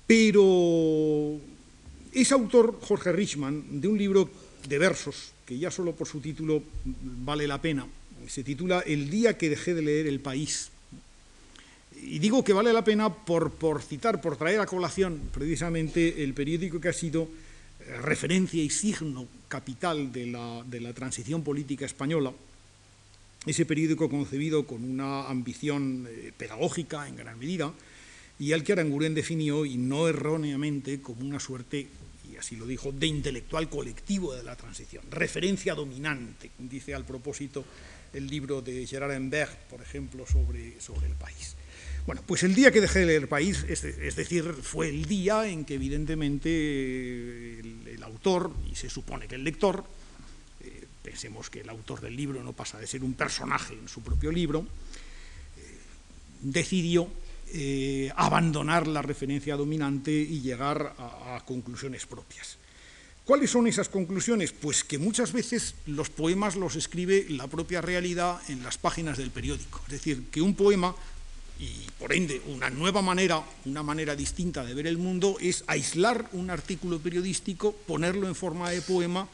Pero 0.07 1.39
es 2.13 2.33
autor, 2.33 2.79
Jorge 2.81 3.13
Richman, 3.13 3.81
de 3.81 3.89
un 3.89 3.99
libro 3.99 4.31
de 4.67 4.79
versos, 4.79 5.33
que 5.45 5.59
ya 5.59 5.71
solo 5.71 5.95
por 5.95 6.07
su 6.07 6.21
título 6.21 6.63
vale 6.85 7.47
la 7.47 7.61
pena. 7.61 7.87
Se 8.27 8.43
titula 8.45 8.81
El 8.81 9.11
día 9.11 9.37
que 9.37 9.51
dejé 9.51 9.75
de 9.75 9.83
leer 9.83 10.07
El 10.07 10.21
País. 10.21 10.71
Y 12.01 12.19
digo 12.21 12.45
que 12.45 12.53
vale 12.53 12.73
la 12.73 12.85
pena 12.85 13.13
por, 13.13 13.53
citar, 13.83 14.21
por 14.21 14.37
traer 14.37 14.61
a 14.61 14.67
colación 14.67 15.21
precisamente 15.33 16.23
el 16.23 16.33
periódico 16.33 16.81
que 16.81 16.89
ha 16.89 16.93
sido 16.93 17.29
eh, 17.81 17.97
referencia 18.01 18.63
y 18.63 18.71
signo 18.71 19.27
capital 19.49 20.13
de 20.13 20.27
la, 20.27 20.63
de 20.65 20.81
la 20.81 20.93
transición 20.93 21.43
política 21.43 21.87
española, 21.87 22.33
ese 23.47 23.67
periódico 23.67 24.09
concebido 24.09 24.67
con 24.67 24.85
una 24.85 25.29
ambición 25.29 26.07
eh, 26.09 26.33
pedagógica 26.37 27.09
en 27.09 27.17
gran 27.17 27.39
medida, 27.39 27.73
y 28.39 28.53
al 28.53 28.63
que 28.63 28.73
Aranguren 28.73 29.15
definió, 29.15 29.65
y 29.65 29.77
no 29.77 30.09
erróneamente, 30.09 31.01
como 31.01 31.23
una 31.23 31.41
suerte, 31.41 31.89
y 32.31 32.37
así 32.37 32.57
lo 32.57 32.67
dijo, 32.67 32.93
de 32.93 33.07
intelectual 33.07 33.69
colectivo 33.69 34.35
de 34.35 34.43
la 34.43 34.57
transición, 34.57 35.05
referencia 35.11 35.75
dominante, 35.75 36.51
dice 36.59 36.95
al 36.95 37.05
propósito 37.05 37.65
el 38.13 38.27
libro 38.27 38.63
de 38.63 38.87
Gerard 38.87 39.13
Enberg, 39.13 39.57
por 39.69 39.83
ejemplo, 39.83 40.27
sobre, 40.27 40.81
sobre 40.81 41.07
el 41.07 41.15
país. 41.15 41.57
Bueno, 42.09 42.23
pues 42.27 42.43
el 42.43 42.55
día 42.55 42.71
que 42.71 42.81
dejé 42.81 43.01
de 43.01 43.07
leer 43.07 43.23
el 43.23 43.29
país, 43.29 43.67
es, 43.69 43.83
decir, 44.17 44.55
fue 44.63 44.89
el 44.89 45.05
día 45.05 45.47
en 45.47 45.67
que 45.67 45.75
evidentemente 45.75 47.61
el, 47.61 48.03
autor, 48.03 48.51
y 48.71 48.77
se 48.77 48.89
supone 48.89 49.29
que 49.29 49.35
el 49.35 49.45
lector, 49.45 49.85
eh, 49.85 49.98
pensemos 51.09 51.49
que 51.49 51.61
el 51.61 51.71
autor 51.71 52.03
del 52.03 52.15
libro 52.15 52.43
no 52.45 52.53
pasa 52.53 52.79
de 52.79 52.87
ser 52.87 53.03
un 53.03 53.15
personaje 53.15 53.73
en 53.73 53.89
su 53.89 54.03
propio 54.03 54.31
libro, 54.31 54.61
eh, 54.61 55.63
decidió 56.43 57.09
eh, 57.49 58.13
abandonar 58.15 58.87
la 58.87 59.01
referencia 59.01 59.57
dominante 59.57 60.13
y 60.13 60.43
llegar 60.43 60.95
a, 60.99 61.43
conclusiones 61.47 62.05
propias. 62.05 62.59
¿Cuáles 63.25 63.51
son 63.51 63.67
esas 63.67 63.89
conclusiones? 63.89 64.53
Pues 64.53 64.85
que 64.85 64.99
muchas 64.99 65.33
veces 65.33 65.75
los 65.87 66.11
poemas 66.11 66.57
los 66.57 66.77
escribe 66.77 67.25
la 67.31 67.47
propia 67.47 67.81
realidad 67.81 68.39
en 68.49 68.63
las 68.63 68.77
páginas 68.77 69.17
del 69.17 69.31
periódico. 69.31 69.81
Es 69.87 69.93
decir, 69.93 70.25
que 70.31 70.43
un 70.43 70.55
poema, 70.55 70.95
y 71.59 71.89
por 71.99 72.13
ende 72.13 72.43
una 72.49 72.69
nueva 72.69 73.01
manera, 73.01 73.43
una 73.65 73.83
manera 73.83 74.15
distinta 74.15 74.63
de 74.63 74.75
ver 74.75 74.87
el 74.87 74.99
mundo, 74.99 75.39
es 75.41 75.65
aislar 75.69 76.29
un 76.33 76.51
artículo 76.51 76.99
periodístico, 76.99 77.73
ponerlo 77.73 78.29
en 78.29 78.35
forma 78.35 78.71
de 78.71 78.83
poema 78.83 79.27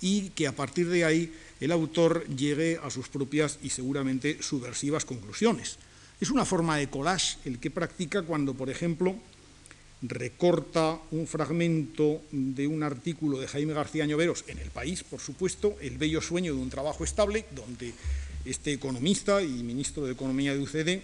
y 0.00 0.30
que 0.30 0.46
a 0.46 0.56
partir 0.56 0.88
de 0.88 1.04
ahí 1.04 1.32
el 1.60 1.72
autor 1.72 2.26
llegue 2.28 2.78
a 2.82 2.90
sus 2.90 3.08
propias 3.08 3.58
y 3.62 3.70
seguramente 3.70 4.42
subversivas 4.42 5.04
conclusiones. 5.04 5.78
Es 6.20 6.30
una 6.30 6.44
forma 6.44 6.76
de 6.76 6.88
collage 6.88 7.38
el 7.44 7.58
que 7.58 7.70
practica 7.70 8.22
cuando, 8.22 8.54
por 8.54 8.70
ejemplo, 8.70 9.16
recorta 10.02 10.98
un 11.10 11.26
fragmento 11.26 12.22
de 12.30 12.66
un 12.66 12.82
artículo 12.82 13.38
de 13.38 13.48
Jaime 13.48 13.74
García 13.74 14.06
Ñoveros 14.06 14.44
en 14.48 14.58
El 14.58 14.70
País, 14.70 15.04
por 15.04 15.20
supuesto, 15.20 15.76
El 15.80 15.98
bello 15.98 16.22
sueño 16.22 16.54
de 16.54 16.60
un 16.60 16.70
trabajo 16.70 17.04
estable, 17.04 17.44
donde 17.54 17.92
este 18.44 18.72
economista 18.72 19.42
y 19.42 19.62
ministro 19.62 20.04
de 20.04 20.12
Economía 20.12 20.54
de 20.54 20.60
UCD 20.60 21.02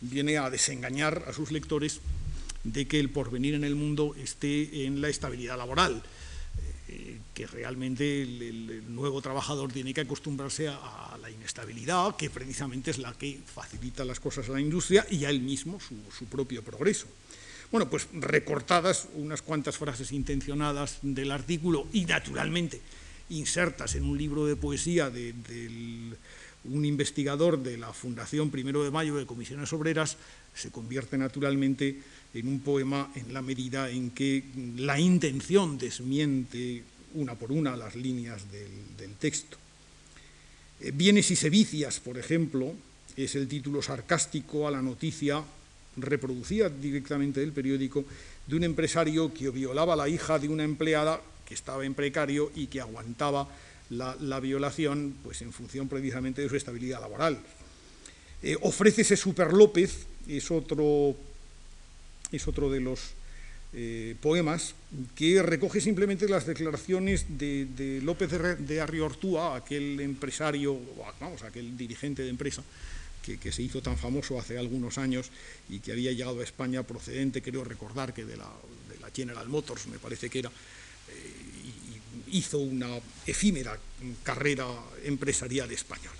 viene 0.00 0.38
a 0.38 0.50
desengañar 0.50 1.24
a 1.26 1.32
sus 1.32 1.50
lectores 1.50 2.00
de 2.62 2.86
que 2.86 3.00
el 3.00 3.10
porvenir 3.10 3.54
en 3.54 3.64
el 3.64 3.74
mundo 3.74 4.14
esté 4.16 4.86
en 4.86 5.00
la 5.00 5.08
estabilidad 5.08 5.56
laboral, 5.56 6.02
eh, 6.88 7.18
que 7.34 7.46
realmente 7.46 8.22
el, 8.22 8.94
nuevo 8.94 9.20
trabajador 9.20 9.72
tiene 9.72 9.92
que 9.92 10.02
acostumbrarse 10.02 10.68
a, 10.68 11.18
la 11.20 11.30
inestabilidad, 11.30 12.16
que 12.16 12.30
precisamente 12.30 12.90
es 12.90 12.98
la 12.98 13.12
que 13.14 13.40
facilita 13.44 14.04
las 14.04 14.20
cosas 14.20 14.48
a 14.48 14.52
la 14.52 14.60
industria 14.60 15.06
y 15.10 15.24
a 15.24 15.30
él 15.30 15.40
mismo 15.40 15.78
su 15.80 16.26
propio 16.26 16.62
progreso. 16.62 17.06
Bueno, 17.72 17.90
pues 17.90 18.08
recortadas 18.12 19.08
unas 19.14 19.42
cuantas 19.42 19.76
frases 19.76 20.12
intencionadas 20.12 20.98
del 21.02 21.32
artículo 21.32 21.86
y 21.92 22.04
naturalmente 22.04 22.80
insertas 23.30 23.96
en 23.96 24.04
un 24.04 24.16
libro 24.16 24.46
de 24.46 24.56
poesía 24.56 25.10
de, 25.10 25.34
un 26.70 26.84
investigador 26.84 27.62
de 27.62 27.78
la 27.78 27.92
Fundación 27.92 28.50
Primero 28.50 28.84
de 28.84 28.90
Mayo 28.90 29.16
de 29.16 29.26
Comisiones 29.26 29.72
Obreras, 29.72 30.16
se 30.54 30.70
convierte 30.70 31.18
naturalmente 31.18 32.00
en 32.34 32.48
un 32.48 32.60
poema 32.60 33.10
en 33.14 33.32
la 33.32 33.42
medida 33.42 33.90
en 33.90 34.10
que 34.10 34.44
la 34.76 34.98
intención 34.98 35.78
desmiente 35.78 36.82
una 37.14 37.34
por 37.34 37.52
una 37.52 37.76
las 37.76 37.96
líneas 37.96 38.42
del, 38.50 39.14
texto. 39.18 39.56
Eh, 40.80 40.92
Bienes 40.94 41.30
y 41.30 41.36
sevicias, 41.36 42.00
por 42.00 42.18
ejemplo, 42.18 42.74
es 43.16 43.34
el 43.34 43.48
título 43.48 43.80
sarcástico 43.80 44.68
a 44.68 44.70
la 44.70 44.82
noticia 44.82 45.42
reproducía 45.96 46.68
directamente 46.68 47.40
del 47.40 47.52
periódico 47.52 48.04
de 48.46 48.56
un 48.56 48.64
empresario 48.64 49.32
que 49.32 49.48
violaba 49.50 49.94
a 49.94 49.96
la 49.96 50.08
hija 50.08 50.38
de 50.38 50.48
una 50.48 50.64
empleada 50.64 51.22
que 51.46 51.54
estaba 51.54 51.86
en 51.86 51.94
precario 51.94 52.52
y 52.54 52.66
que 52.66 52.80
aguantaba 52.80 53.48
la, 53.90 54.40
violación 54.40 55.16
pues, 55.22 55.42
en 55.42 55.52
función 55.52 55.88
precisamente 55.88 56.42
de 56.42 56.48
su 56.48 56.56
estabilidad 56.56 57.00
laboral. 57.00 57.38
Eh, 58.42 58.56
ofrécese 58.60 59.16
Super 59.16 59.52
López, 59.52 60.06
es 60.28 60.50
otro, 60.50 61.16
es 62.32 62.46
otro 62.48 62.70
de 62.70 62.80
los 62.80 63.14
eh, 63.72 64.14
poemas 64.20 64.74
que 65.14 65.42
recoge 65.42 65.80
simplemente 65.80 66.28
las 66.28 66.46
declaraciones 66.46 67.26
de, 67.38 68.00
López 68.02 68.30
de, 68.30 68.56
de 68.56 68.80
Arriortúa, 68.80 69.56
aquel 69.56 70.00
empresario, 70.00 70.78
vamos, 71.20 71.42
aquel 71.42 71.76
dirigente 71.76 72.22
de 72.22 72.30
empresa, 72.30 72.62
que, 73.36 73.50
se 73.50 73.62
hizo 73.62 73.82
tan 73.82 73.98
famoso 73.98 74.38
hace 74.38 74.56
algunos 74.56 74.98
años 74.98 75.30
y 75.68 75.80
que 75.80 75.92
había 75.92 76.12
llegado 76.12 76.40
a 76.40 76.44
España 76.44 76.84
procedente, 76.84 77.42
creo 77.42 77.64
recordar 77.64 78.14
que 78.14 78.24
de 78.24 78.36
la, 78.36 78.50
General 79.14 79.48
Motors, 79.48 79.86
me 79.86 79.98
parece 79.98 80.28
que 80.28 80.40
era, 80.40 80.50
hizo 82.36 82.58
una 82.58 82.88
efímera 83.26 83.78
carrera 84.22 84.66
empresarial 85.04 85.70
española. 85.70 86.12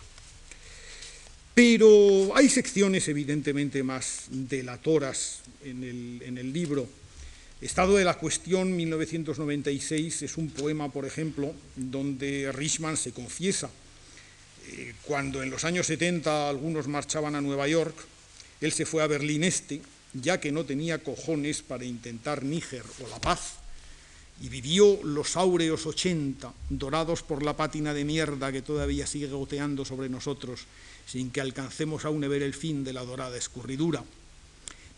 Pero 1.54 2.36
hay 2.36 2.48
secciones 2.50 3.08
evidentemente 3.08 3.82
más 3.82 4.26
delatoras 4.28 5.40
en 5.64 5.82
el, 6.38 6.52
libro. 6.52 6.86
Estado 7.62 7.96
de 7.96 8.04
la 8.04 8.18
cuestión 8.18 8.76
1996 8.76 10.22
es 10.22 10.36
un 10.36 10.50
poema, 10.50 10.92
por 10.92 11.06
ejemplo, 11.06 11.54
donde 11.74 12.52
Richman 12.52 12.98
se 12.98 13.12
confiesa 13.12 13.70
eh, 14.68 14.94
cuando 15.02 15.42
en 15.42 15.50
los 15.50 15.64
años 15.64 15.86
70 15.86 16.48
algunos 16.48 16.88
marchaban 16.88 17.34
a 17.34 17.40
Nueva 17.40 17.68
York, 17.68 17.96
él 18.60 18.72
se 18.72 18.84
fue 18.84 19.02
a 19.02 19.06
Berlín 19.06 19.44
Este, 19.44 19.80
ya 20.12 20.40
que 20.40 20.52
no 20.52 20.64
tenía 20.64 21.02
cojones 21.02 21.62
para 21.62 21.84
intentar 21.84 22.42
Níger 22.42 22.82
o 23.04 23.08
la 23.08 23.20
paz, 23.20 23.54
y 24.40 24.48
vivió 24.48 24.98
los 25.02 25.36
áureos 25.36 25.86
80, 25.86 26.52
dorados 26.70 27.22
por 27.22 27.42
la 27.42 27.56
pátina 27.56 27.94
de 27.94 28.04
mierda 28.04 28.52
que 28.52 28.62
todavía 28.62 29.06
sigue 29.06 29.28
goteando 29.28 29.84
sobre 29.84 30.08
nosotros, 30.08 30.66
sin 31.06 31.30
que 31.30 31.40
alcancemos 31.40 32.04
aún 32.04 32.20
ver 32.20 32.42
el 32.42 32.54
fin 32.54 32.84
de 32.84 32.92
la 32.92 33.04
dorada 33.04 33.36
escurridura. 33.36 34.04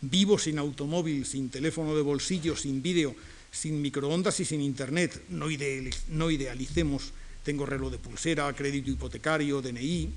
Vivo 0.01 0.37
sin 0.37 0.59
automóvil, 0.59 1.25
sin 1.25 1.49
teléfono 1.49 1.95
de 1.95 2.01
bolsillo, 2.01 2.55
sin 2.55 2.81
vídeo, 2.81 3.15
sin 3.51 3.81
microondas 3.81 4.39
y 4.39 4.45
sin 4.45 4.61
internet. 4.61 5.23
No, 5.29 5.49
idealicemos 5.49 7.13
tengo 7.43 7.65
reloj 7.65 7.91
de 7.91 7.97
pulsera, 7.97 8.53
crédito 8.53 8.91
hipotecario, 8.91 9.61
DNI, 9.61 10.09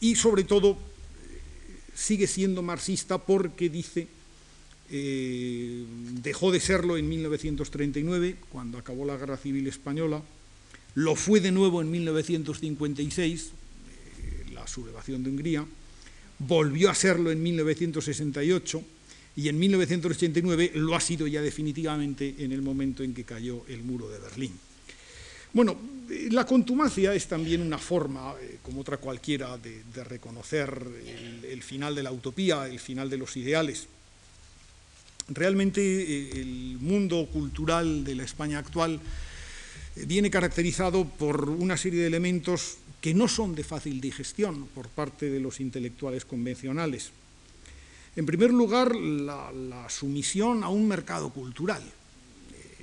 y 0.00 0.16
sobre 0.16 0.44
todo 0.44 0.76
sigue 1.94 2.26
siendo 2.26 2.62
marxista 2.62 3.18
porque 3.18 3.68
dice, 3.68 4.08
eh, 4.90 5.84
dejó 6.22 6.52
de 6.52 6.60
serlo 6.60 6.96
en 6.96 7.08
1939, 7.08 8.36
cuando 8.50 8.78
acabó 8.78 9.04
la 9.04 9.16
Guerra 9.16 9.36
Civil 9.36 9.66
Española, 9.66 10.22
lo 10.94 11.16
fue 11.16 11.40
de 11.40 11.50
nuevo 11.50 11.80
en 11.80 11.90
1956, 11.90 13.42
eh, 13.42 14.52
la 14.52 14.66
sublevación 14.66 15.24
de 15.24 15.30
Hungría, 15.30 15.66
volvió 16.38 16.90
a 16.90 16.94
serlo 16.94 17.30
en 17.30 17.42
1968 17.42 18.82
y 19.36 19.48
en 19.48 19.58
1989 19.58 20.72
lo 20.74 20.94
ha 20.94 21.00
sido 21.00 21.26
ya 21.26 21.42
definitivamente 21.42 22.36
en 22.38 22.52
el 22.52 22.62
momento 22.62 23.02
en 23.02 23.14
que 23.14 23.24
cayó 23.24 23.64
el 23.68 23.82
muro 23.82 24.08
de 24.08 24.18
Berlín. 24.18 24.52
Bueno, 25.52 25.76
la 26.30 26.44
contumacia 26.44 27.14
es 27.14 27.28
también 27.28 27.62
una 27.62 27.78
forma, 27.78 28.34
eh, 28.40 28.58
como 28.62 28.80
otra 28.80 28.96
cualquiera, 28.96 29.56
de, 29.56 29.82
reconocer 30.04 30.76
el, 31.48 31.62
final 31.62 31.94
de 31.94 32.02
la 32.02 32.10
utopía, 32.10 32.66
el 32.66 32.80
final 32.80 33.08
de 33.08 33.18
los 33.18 33.36
ideales. 33.36 33.86
Realmente 35.28 35.80
eh, 35.80 36.40
el 36.40 36.78
mundo 36.80 37.26
cultural 37.32 38.04
de 38.04 38.14
la 38.14 38.24
España 38.24 38.58
actual 38.58 39.00
eh, 39.96 40.04
viene 40.06 40.30
caracterizado 40.30 41.04
por 41.04 41.48
una 41.48 41.76
serie 41.76 42.00
de 42.00 42.06
elementos 42.06 42.78
que 43.00 43.14
no 43.14 43.28
son 43.28 43.54
de 43.54 43.64
fácil 43.64 44.00
digestión 44.00 44.66
por 44.74 44.88
parte 44.88 45.30
de 45.30 45.40
los 45.40 45.60
intelectuales 45.60 46.24
convencionales. 46.24 47.10
En 48.16 48.26
primer 48.26 48.52
lugar, 48.52 48.94
la 48.94 49.86
sumisión 49.88 50.62
a 50.62 50.68
un 50.68 50.86
mercado 50.86 51.30
cultural 51.30 51.82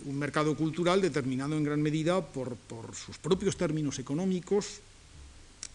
un 0.05 0.17
mercado 0.17 0.55
cultural 0.55 1.01
determinado 1.01 1.57
en 1.57 1.63
gran 1.63 1.81
medida 1.81 2.21
por, 2.21 2.57
sus 2.95 3.17
propios 3.17 3.57
términos 3.57 3.99
económicos, 3.99 4.79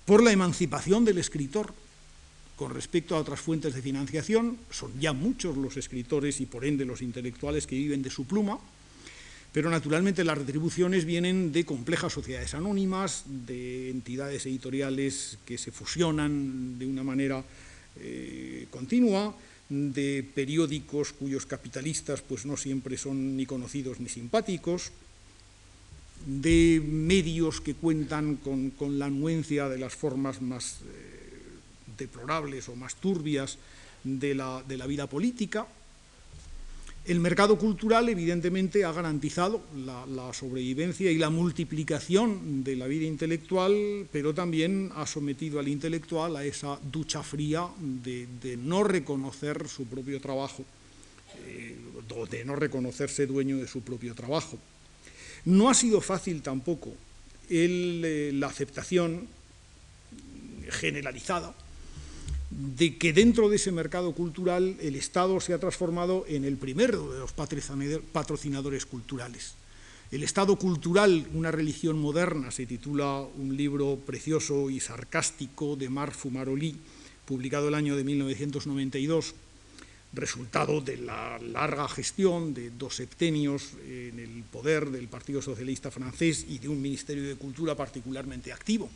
por 0.04 0.22
la 0.22 0.32
emancipación 0.32 1.04
del 1.04 1.18
escritor 1.18 1.72
con 2.57 2.74
respecto 2.74 3.14
a 3.14 3.20
otras 3.20 3.40
fuentes 3.40 3.74
de 3.74 3.82
financiación. 3.82 4.57
Son 4.70 4.98
ya 4.98 5.12
muchos 5.12 5.57
los 5.57 5.76
escritores 5.76 6.40
y 6.40 6.46
por 6.46 6.64
ende 6.64 6.84
los 6.84 7.02
intelectuales 7.02 7.66
que 7.66 7.76
viven 7.76 8.02
de 8.02 8.11
su 8.11 8.26
pluma, 8.26 8.59
pero 9.52 9.70
naturalmente 9.70 10.24
las 10.24 10.38
retribuciones 10.38 11.04
vienen 11.04 11.52
de 11.52 11.64
complejas 11.64 12.12
sociedades 12.12 12.54
anónimas, 12.54 13.24
de 13.46 13.90
entidades 13.90 14.46
editoriales 14.46 15.38
que 15.46 15.59
se 15.59 15.70
fusionan 15.70 16.78
de 16.78 16.86
una 16.86 17.04
manera 17.04 17.44
eh, 18.00 18.66
continua, 18.70 19.36
de 19.68 20.24
periódicos 20.34 21.12
cuyos 21.12 21.46
capitalistas 21.46 22.22
pues, 22.22 22.46
no 22.46 22.57
siempre 22.57 22.96
son 22.96 23.36
ni 23.36 23.46
conocidos 23.46 24.00
ni 24.00 24.09
simpáticos, 24.09 24.92
de 26.26 26.82
medios 26.84 27.61
que 27.61 27.74
cuentan 27.74 28.36
con, 28.36 28.98
la 28.98 29.07
anuencia 29.07 29.68
de 29.68 29.78
las 29.78 29.94
formas 29.94 30.42
más 30.42 30.80
eh, 30.82 31.05
deplorables 31.97 32.68
o 32.68 32.76
más 32.76 32.97
turbias 32.97 33.59
de 34.05 34.34
la, 34.34 34.62
de 34.66 34.76
la 34.76 34.86
vida 34.86 35.07
política, 35.07 35.66
el 37.07 37.20
mercado 37.20 37.57
cultural, 37.57 38.09
evidentemente, 38.09 38.84
ha 38.84 38.90
garantizado 38.90 39.62
la, 39.76 40.32
sobrevivencia 40.32 41.09
y 41.09 41.18
la 41.18 41.30
multiplicación 41.30 42.64
de 42.64 42.74
la 42.74 42.88
vida 42.88 43.07
intelectual, 43.07 44.09
pero 44.11 44.34
también 44.34 44.90
ha 44.97 45.07
sometido 45.07 45.61
al 45.61 45.68
intelectual 45.68 46.34
a 46.36 46.44
esa 46.44 46.80
ducha 46.82 47.22
fría 47.22 47.68
de, 47.78 48.57
no 48.59 48.82
reconocer 48.82 49.68
su 49.68 49.86
propio 49.86 50.20
trabajo, 50.20 50.64
eh, 51.47 51.76
de 52.28 52.44
no 52.44 52.57
reconocerse 52.57 53.26
dueño 53.26 53.59
de 53.59 53.68
su 53.68 53.82
propio 53.82 54.12
trabajo. 54.16 54.59
No 55.44 55.70
ha 55.70 55.74
sido 55.74 56.01
fácil 56.01 56.42
tampoco 56.42 56.92
eh, 57.49 58.32
la 58.34 58.49
aceptación 58.49 59.28
generalizada 60.70 61.55
de 62.51 62.97
que 62.97 63.12
dentro 63.12 63.49
de 63.49 63.57
ese 63.57 63.72
mercado 63.72 64.12
cultural 64.12 64.76
el 64.80 64.94
Estado 64.94 65.40
se 65.40 65.53
ha 65.53 65.59
transformado 65.59 66.24
en 66.28 66.44
el 66.44 66.57
primero 66.57 67.12
de 67.12 67.18
los 67.18 67.32
patrocinadores 67.32 68.86
culturales. 68.86 69.55
El 70.12 70.22
Estado 70.22 70.55
cultural, 70.57 71.26
una 71.34 71.51
religión 71.51 71.99
moderna, 71.99 72.53
se 72.53 72.66
titula 72.66 73.26
un 73.36 73.57
libro 73.57 73.99
precioso 74.07 74.70
y 74.70 74.78
sarcástico 74.78 75.74
de 75.74 75.90
Marc 75.90 76.14
Fumaroli, 76.14 76.76
publicado 77.24 77.66
el 77.68 77.74
año 77.74 77.97
de 77.97 78.05
1992, 78.05 79.34
resultado 80.12 80.80
de 80.80 80.99
la 80.99 81.40
larga 81.40 81.88
gestión 81.88 82.55
de 82.55 82.70
dos 82.70 82.94
septenios 82.94 83.72
en 83.84 84.20
el 84.20 84.44
poder 84.44 84.90
del 84.90 85.09
Partido 85.09 85.42
Socialista 85.42 85.90
francés 85.90 86.47
y 86.49 86.59
de 86.59 86.68
un 86.68 86.80
Ministerio 86.80 87.24
de 87.26 87.34
Cultura 87.34 87.74
particularmente 87.74 88.53
activo 88.53 88.88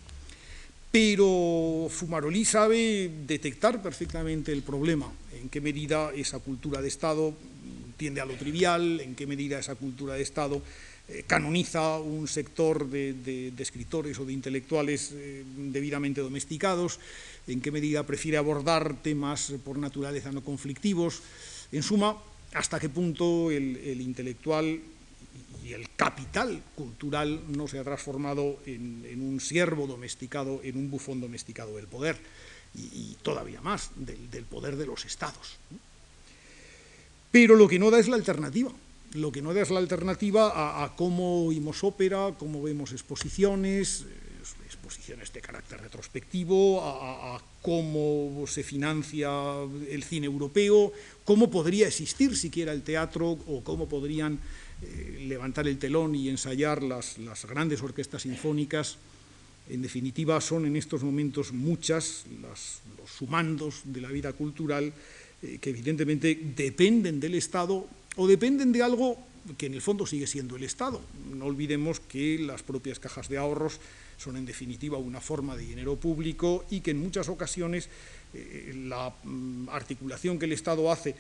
pero 0.91 1.88
Fumaroli 1.88 2.45
sabe 2.45 3.11
detectar 3.26 3.80
perfectamente 3.80 4.53
el 4.53 4.62
problema, 4.62 5.11
en 5.41 5.49
qué 5.49 5.61
medida 5.61 6.12
esa 6.14 6.41
cultura 6.41 6.82
de 6.82 6.88
Estado 6.88 7.34
tiende 7.97 8.20
a 8.20 8.26
lo 8.26 8.34
trivial, 8.34 9.01
en 9.01 9.14
qué 9.14 9.26
medida 9.26 9.59
esa 9.59 9.74
cultura 9.74 10.14
de 10.14 10.22
Estado 10.22 10.62
eh, 11.09 11.24
canoniza 11.26 11.99
un 11.99 12.28
sector 12.28 12.88
de, 12.88 13.53
escritores 13.59 14.18
o 14.18 14.24
de 14.24 14.32
intelectuales 14.32 15.11
eh, 15.12 15.45
debidamente 15.57 16.20
domesticados, 16.20 16.99
en 17.47 17.61
qué 17.61 17.70
medida 17.70 18.07
prefiere 18.07 18.38
abordar 18.38 19.03
temas 19.03 19.53
por 19.64 19.78
naturaleza 19.78 20.30
no 20.30 20.43
conflictivos. 20.43 21.22
En 21.72 21.82
suma, 21.82 22.16
hasta 22.55 22.78
qué 22.80 22.88
punto 22.88 23.51
el, 23.51 24.01
intelectual 24.01 24.80
y 25.70 25.72
el 25.72 25.88
capital 25.94 26.60
cultural 26.74 27.40
no 27.48 27.68
se 27.68 27.78
ha 27.78 27.84
transformado 27.84 28.58
en, 28.66 29.22
un 29.22 29.38
siervo 29.38 29.86
domesticado, 29.86 30.60
en 30.64 30.76
un 30.76 30.90
bufón 30.90 31.20
domesticado 31.20 31.76
del 31.76 31.86
poder, 31.86 32.18
y, 32.74 33.16
todavía 33.22 33.60
más, 33.60 33.90
del, 33.94 34.44
poder 34.44 34.74
de 34.76 34.86
los 34.86 35.04
estados. 35.04 35.58
Pero 37.30 37.54
lo 37.54 37.68
que 37.68 37.78
no 37.78 37.90
da 37.90 38.00
es 38.00 38.08
la 38.08 38.16
alternativa 38.16 38.72
lo 39.14 39.32
que 39.32 39.42
no 39.42 39.52
da 39.52 39.62
es 39.62 39.70
la 39.70 39.80
alternativa 39.80 40.84
a, 40.84 40.94
cómo 40.94 41.46
oímos 41.46 41.82
ópera, 41.82 42.32
cómo 42.38 42.62
vemos 42.62 42.92
exposiciones, 42.92 44.06
eh, 44.06 44.66
exposiciones 44.66 45.32
de 45.32 45.40
carácter 45.40 45.80
retrospectivo, 45.80 46.80
a, 46.80 47.42
cómo 47.60 48.46
se 48.46 48.62
financia 48.62 49.28
el 49.90 50.04
cine 50.04 50.26
europeo, 50.26 50.92
cómo 51.24 51.50
podría 51.50 51.88
existir 51.88 52.36
siquiera 52.36 52.72
el 52.72 52.82
teatro 52.82 53.36
o 53.48 53.64
cómo 53.64 53.88
podrían 53.88 54.38
eh, 54.82 55.24
levantar 55.26 55.68
el 55.68 55.78
telón 55.78 56.14
y 56.14 56.28
ensayar 56.28 56.82
las, 56.82 57.16
grandes 57.48 57.82
orquestas 57.82 58.22
sinfónicas. 58.22 58.98
En 59.68 59.82
definitiva, 59.82 60.40
son 60.40 60.66
en 60.66 60.76
estos 60.76 61.02
momentos 61.02 61.52
muchas 61.52 62.24
los 62.40 62.80
sumandos 63.06 63.82
de 63.84 64.00
la 64.00 64.08
vida 64.08 64.32
cultural 64.32 64.92
eh, 65.42 65.58
que 65.60 65.70
evidentemente 65.70 66.34
dependen 66.56 67.20
del 67.20 67.34
Estado 67.34 67.86
o 68.16 68.26
dependen 68.26 68.72
de 68.72 68.82
algo 68.82 69.18
que 69.56 69.66
en 69.66 69.74
el 69.74 69.82
fondo 69.82 70.06
sigue 70.06 70.26
siendo 70.26 70.56
el 70.56 70.64
Estado. 70.64 71.00
No 71.32 71.46
olvidemos 71.46 72.00
que 72.00 72.38
las 72.38 72.62
propias 72.62 72.98
cajas 72.98 73.28
de 73.28 73.38
ahorros 73.38 73.80
son 74.18 74.36
en 74.36 74.44
definitiva 74.44 74.98
una 74.98 75.20
forma 75.20 75.56
de 75.56 75.64
dinero 75.64 75.96
público 75.96 76.64
y 76.70 76.80
que 76.80 76.90
en 76.90 77.00
muchas 77.00 77.28
ocasiones 77.28 77.88
eh, 78.34 78.72
la 78.86 79.14
mm, 79.24 79.68
articulación 79.70 80.38
que 80.38 80.44
el 80.44 80.52
Estado 80.52 80.92
hace 80.92 81.14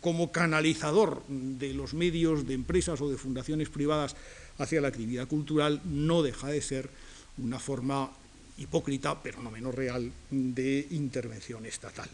como 0.00 0.32
canalizador 0.32 1.22
de 1.28 1.74
los 1.74 1.94
medios 1.94 2.46
de 2.46 2.54
empresas 2.54 3.00
o 3.00 3.10
de 3.10 3.16
fundaciones 3.16 3.68
privadas 3.68 4.16
hacia 4.58 4.80
la 4.80 4.88
actividad 4.88 5.28
cultural 5.28 5.80
no 5.84 6.22
deja 6.22 6.48
de 6.48 6.62
ser 6.62 6.90
una 7.38 7.58
forma 7.58 8.10
hipócrita, 8.58 9.22
pero 9.22 9.42
no 9.42 9.50
menos 9.50 9.74
real, 9.74 10.10
de 10.30 10.86
intervención 10.90 11.64
estatal. 11.66 12.08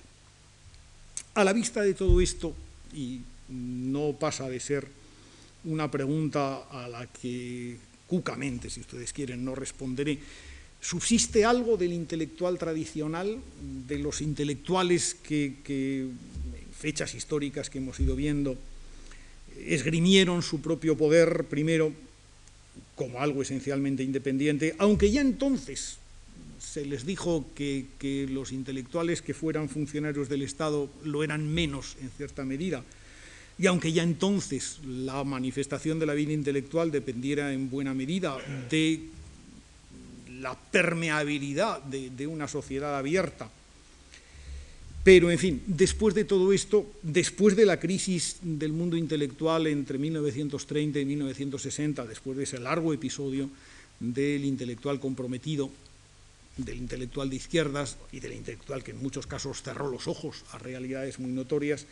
A 1.35 1.45
la 1.45 1.53
vista 1.53 1.81
de 1.81 1.95
todo 1.95 2.21
esto, 2.21 2.55
y 2.93 3.21
no 3.49 4.13
pasa 4.13 4.49
de 4.49 4.61
ser 4.61 4.87
una 5.65 5.91
pregunta 5.91 6.69
a 6.71 6.89
la 6.89 7.07
que 7.07 7.79
cucamente, 8.07 8.69
si 8.71 8.81
ustedes 8.81 9.13
quieren, 9.13 9.45
no 9.45 9.55
responderé. 9.55 10.19
¿Subsiste 10.81 11.45
algo 11.45 11.79
del 11.79 11.93
intelectual 11.93 12.59
tradicional, 12.59 13.41
de 13.89 13.99
los 13.99 14.21
intelectuales 14.21 15.15
que, 15.15 15.57
en 15.67 16.44
fechas 16.79 17.15
históricas 17.15 17.71
que 17.71 17.79
hemos 17.79 17.99
ido 18.01 18.17
viendo, 18.17 18.57
esgrimieron 19.67 20.43
su 20.43 20.61
propio 20.61 20.97
poder 20.97 21.45
primero 21.45 21.93
como 22.95 23.21
algo 23.21 23.43
esencialmente 23.43 24.03
independiente, 24.03 24.75
aunque 24.79 25.11
ya 25.11 25.21
entonces 25.21 25.99
se 26.59 26.85
les 26.87 27.05
dijo 27.07 27.45
que, 27.55 27.87
los 28.31 28.53
intelectuales 28.53 29.23
que 29.23 29.35
fueran 29.35 29.69
funcionarios 29.69 30.29
del 30.29 30.43
Estado 30.43 30.89
lo 31.05 31.23
eran 31.23 31.53
menos 31.53 31.97
en 32.01 32.11
cierta 32.11 32.45
medida, 32.45 32.83
y 33.59 33.67
aunque 33.67 33.93
ya 33.93 34.03
entonces 34.03 34.81
la 34.85 35.23
manifestación 35.23 35.99
de 35.99 36.07
la 36.07 36.15
vida 36.15 36.33
intelectual 36.33 36.91
dependiera 36.91 37.53
en 37.53 37.71
buena 37.71 37.95
medida 37.95 38.37
de 38.69 39.01
la 40.41 40.57
permeabilidad 40.57 41.81
de, 41.83 42.27
una 42.27 42.49
sociedad 42.49 42.99
abierta, 42.99 43.49
pero, 45.05 45.31
en 45.31 45.39
fin, 45.39 45.63
después 45.67 46.15
de 46.15 46.25
todo 46.25 46.53
esto, 46.53 46.91
después 47.03 47.55
de 47.55 47.67
la 47.67 47.79
crisis 47.79 48.39
del 48.43 48.73
mundo 48.73 48.97
intelectual 48.97 49.67
entre 49.67 49.99
1930 49.99 50.99
y 50.99 51.05
1960, 51.05 52.07
después 52.07 52.37
de 52.37 52.45
ese 52.45 52.59
largo 52.59 52.93
episodio 52.93 53.51
del 54.01 54.45
intelectual 54.45 54.99
comprometido, 54.99 55.71
del 56.57 56.79
intelectual 56.79 57.31
de 57.31 57.37
izquierdas 57.37 57.99
y 58.13 58.21
del 58.21 58.33
intelectual 58.33 58.83
que 58.83 58.93
en 58.93 59.03
muchos 59.03 59.27
casos 59.27 59.63
cerró 59.63 59.91
los 59.91 60.09
ojos 60.09 60.45
a 60.53 60.59
realidades 60.59 61.19
muy 61.19 61.33
notorias, 61.33 61.87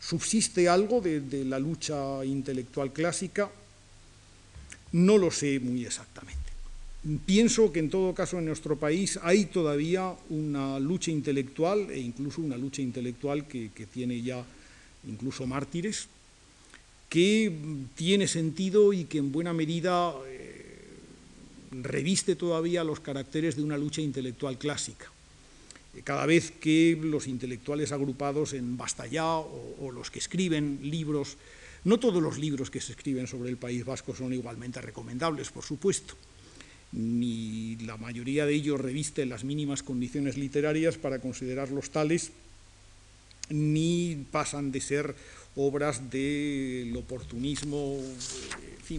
¿Subsiste 0.00 0.68
algo 0.68 1.00
de, 1.00 1.44
la 1.44 1.58
lucha 1.58 2.24
intelectual 2.24 2.92
clásica? 2.92 3.50
No 4.92 5.18
lo 5.18 5.30
sé 5.30 5.58
muy 5.60 5.84
exactamente. 5.84 6.47
Pienso 7.24 7.72
que 7.72 7.78
en 7.78 7.88
todo 7.88 8.12
caso 8.12 8.38
en 8.38 8.44
nuestro 8.44 8.76
país 8.76 9.18
hay 9.22 9.46
todavía 9.46 10.14
una 10.28 10.78
lucha 10.78 11.10
intelectual 11.10 11.90
e 11.90 11.98
incluso 11.98 12.42
una 12.42 12.58
lucha 12.58 12.82
intelectual 12.82 13.48
que, 13.48 13.70
tiene 13.90 14.20
ya 14.20 14.44
incluso 15.08 15.46
mártires, 15.46 16.08
que 17.08 17.50
tiene 17.94 18.28
sentido 18.28 18.92
y 18.92 19.04
que 19.04 19.18
en 19.18 19.32
buena 19.32 19.54
medida 19.54 20.12
eh, 20.26 20.68
reviste 21.70 22.36
todavía 22.36 22.84
los 22.84 23.00
caracteres 23.00 23.56
de 23.56 23.62
una 23.62 23.78
lucha 23.78 24.02
intelectual 24.02 24.58
clásica. 24.58 25.06
Cada 26.04 26.26
vez 26.26 26.50
que 26.50 26.98
los 27.00 27.26
intelectuales 27.26 27.92
agrupados 27.92 28.52
en 28.52 28.76
Basta 28.76 29.04
o, 29.38 29.90
los 29.92 30.10
que 30.10 30.18
escriben 30.18 30.78
libros, 30.82 31.38
no 31.84 31.98
todos 31.98 32.22
los 32.22 32.38
libros 32.38 32.70
que 32.70 32.82
se 32.82 32.92
escriben 32.92 33.26
sobre 33.26 33.48
el 33.48 33.56
País 33.56 33.84
Vasco 33.86 34.14
son 34.14 34.34
igualmente 34.34 34.82
recomendables, 34.82 35.50
por 35.50 35.64
supuesto, 35.64 36.14
ni 36.92 37.76
la 37.76 37.96
mayoría 37.96 38.46
de 38.46 38.54
ellos 38.54 38.80
revisten 38.80 39.28
las 39.28 39.44
mínimas 39.44 39.82
condiciones 39.82 40.36
literarias 40.36 40.96
para 40.96 41.18
considerarlos 41.18 41.90
tales, 41.90 42.32
ni 43.50 44.26
pasan 44.30 44.72
de 44.72 44.80
ser 44.80 45.14
obras 45.56 46.10
del 46.10 46.96
oportunismo 46.96 47.98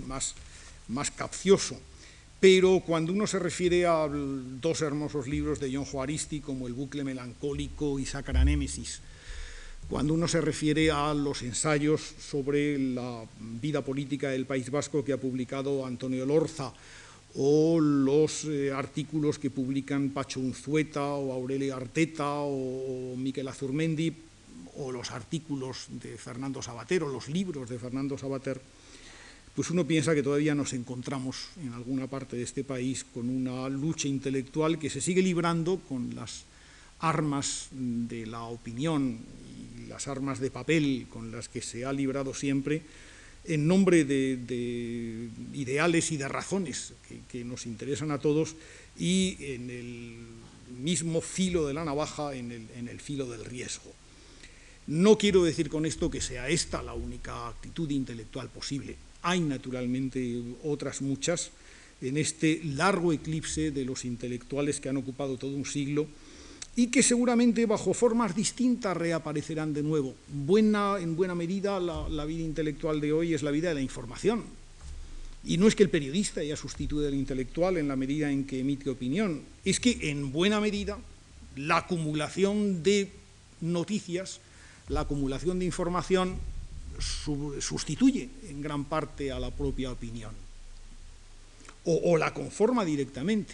más, 0.08 0.36
más 0.88 1.12
capcioso. 1.12 1.80
Pero 2.40 2.82
cuando 2.86 3.12
uno 3.12 3.28
se 3.28 3.40
refiere 3.40 3.86
a 3.86 4.08
dos 4.08 4.82
hermosos 4.82 5.28
libros 5.28 5.60
de 5.60 5.74
John 5.74 5.86
Juaristi 5.86 6.40
como 6.40 6.68
El 6.68 6.74
bucle 6.74 7.04
melancólico 7.04 8.00
y 8.00 8.06
Sacra 8.06 8.46
Némesis, 8.46 9.02
cuando 9.90 10.14
uno 10.14 10.28
se 10.28 10.40
refiere 10.40 10.92
a 10.92 11.14
los 11.14 11.42
ensayos 11.42 12.02
sobre 12.02 12.78
la 12.78 13.26
vida 13.40 13.82
política 13.84 14.30
del 14.30 14.46
País 14.46 14.70
Vasco 14.70 15.04
que 15.04 15.14
ha 15.14 15.18
publicado 15.18 15.86
Antonio 15.86 16.26
Lorza, 16.26 16.72
o 17.36 17.80
los 17.80 18.46
eh, 18.46 18.72
artículos 18.72 19.38
que 19.38 19.52
publican 19.52 20.10
Pacho 20.10 20.40
Unzueta 20.40 21.04
o 21.04 21.32
Aurelia 21.32 21.76
Arteta 21.76 22.42
o, 22.42 23.14
o 23.14 23.16
Miquel 23.18 23.48
Azurmendi, 23.48 24.14
o 24.78 24.92
los 24.92 25.12
artículos 25.12 25.88
de 25.90 26.18
Fernando 26.18 26.62
Sabater 26.62 27.04
o 27.04 27.10
los 27.10 27.28
libros 27.28 27.70
de 27.70 27.78
Fernando 27.78 28.18
Sabater, 28.18 28.62
pues 29.56 29.70
uno 29.72 29.86
piensa 29.86 30.16
que 30.16 30.24
todavía 30.24 30.56
nos 30.56 30.74
encontramos 30.74 31.50
en 31.62 31.74
alguna 31.74 32.08
parte 32.08 32.38
de 32.38 32.44
este 32.44 32.64
país 32.64 33.04
con 33.04 33.30
una 33.30 33.68
lucha 33.68 34.08
intelectual 34.08 34.80
que 34.80 34.90
se 34.90 35.02
sigue 35.02 35.22
librando 35.22 35.80
con 35.90 36.16
las 36.16 36.46
armas 37.00 37.68
de 37.72 38.26
la 38.26 38.44
opinión 38.44 39.20
y 39.84 39.88
las 39.88 40.08
armas 40.08 40.40
de 40.40 40.52
papel 40.52 41.08
con 41.10 41.32
las 41.32 41.50
que 41.50 41.62
se 41.62 41.86
ha 41.86 41.92
librado 41.92 42.34
siempre 42.34 42.84
en 43.50 43.68
nombre 43.68 44.06
de, 44.06 45.30
ideales 45.54 46.12
y 46.12 46.18
de 46.18 46.28
razones 46.28 46.94
que, 47.28 47.44
nos 47.44 47.66
interesan 47.66 48.12
a 48.12 48.20
todos 48.20 48.56
y 48.98 49.38
en 49.40 49.70
el 49.70 50.16
mismo 50.80 51.20
filo 51.20 51.66
de 51.66 51.74
la 51.74 51.84
navaja, 51.84 52.36
en 52.36 52.52
el, 52.52 53.00
filo 53.00 53.26
del 53.26 53.44
riesgo. 53.44 53.92
No 54.86 55.18
quiero 55.18 55.44
decir 55.44 55.68
con 55.68 55.86
esto 55.86 56.12
que 56.12 56.22
sea 56.22 56.48
esta 56.48 56.84
la 56.84 56.94
única 56.94 57.48
actitud 57.48 57.90
intelectual 57.90 58.50
posible. 58.50 58.96
Hay 59.24 59.40
naturalmente 59.40 60.42
otras 60.64 61.02
muchas 61.02 61.52
en 62.02 62.18
este 62.18 62.62
largo 62.64 63.12
eclipse 63.12 63.72
de 63.72 63.84
los 63.84 64.06
intelectuales 64.06 64.80
que 64.80 64.90
han 64.90 64.98
ocupado 64.98 65.38
todo 65.38 65.52
un 65.52 65.66
siglo 65.66 66.08
y 66.80 66.88
que 66.88 67.04
seguramente 67.04 67.66
bajo 67.66 67.94
formas 67.94 68.34
distintas 68.34 68.96
reaparecerán 68.96 69.74
de 69.74 69.84
nuevo. 69.84 70.16
Buena, 70.30 70.96
en 70.98 71.18
buena 71.18 71.36
medida 71.36 71.78
la, 71.78 72.24
vida 72.24 72.42
intelectual 72.42 73.02
de 73.02 73.12
hoy 73.12 73.34
es 73.34 73.44
la 73.44 73.52
vida 73.52 73.68
de 73.68 73.76
la 73.76 73.82
información. 73.82 74.46
Y 75.44 75.58
no 75.58 75.68
es 75.68 75.76
que 75.76 75.84
el 75.84 75.90
periodista 75.90 76.42
ya 76.42 76.56
sustituya 76.56 77.10
al 77.10 77.16
intelectual 77.16 77.76
en 77.76 77.90
la 77.90 77.98
medida 77.98 78.32
en 78.32 78.46
que 78.46 78.62
emite 78.62 78.90
opinión, 78.90 79.42
es 79.66 79.82
que 79.82 80.10
en 80.10 80.32
buena 80.32 80.62
medida 80.62 80.98
la 81.58 81.80
acumulación 81.80 82.82
de 82.82 83.12
noticias, 83.60 84.40
la 84.88 85.02
acumulación 85.02 85.60
de 85.60 85.66
información 85.66 86.38
sustituye 86.98 88.30
en 88.48 88.62
gran 88.62 88.86
parte 88.86 89.34
a 89.34 89.40
la 89.40 89.52
propia 89.52 89.92
opinión 89.92 90.32
o, 91.84 92.16
la 92.16 92.34
conforma 92.34 92.86
directamente. 92.86 93.54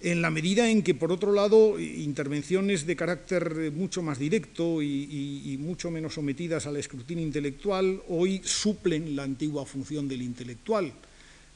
En 0.00 0.20
la 0.20 0.30
medida 0.30 0.68
en 0.68 0.82
que, 0.82 0.94
por 0.94 1.12
otro 1.12 1.32
lado, 1.32 1.78
intervenciones 1.78 2.86
de 2.86 2.96
carácter 2.96 3.72
mucho 3.72 4.02
más 4.02 4.18
directo 4.18 4.82
y, 4.82 5.56
mucho 5.60 5.90
menos 5.90 6.14
sometidas 6.14 6.66
al 6.66 6.76
escrutinio 6.76 7.24
intelectual 7.24 8.02
hoy 8.08 8.40
suplen 8.44 9.16
la 9.16 9.22
antigua 9.22 9.64
función 9.64 10.08
del 10.08 10.22
intelectual, 10.22 10.92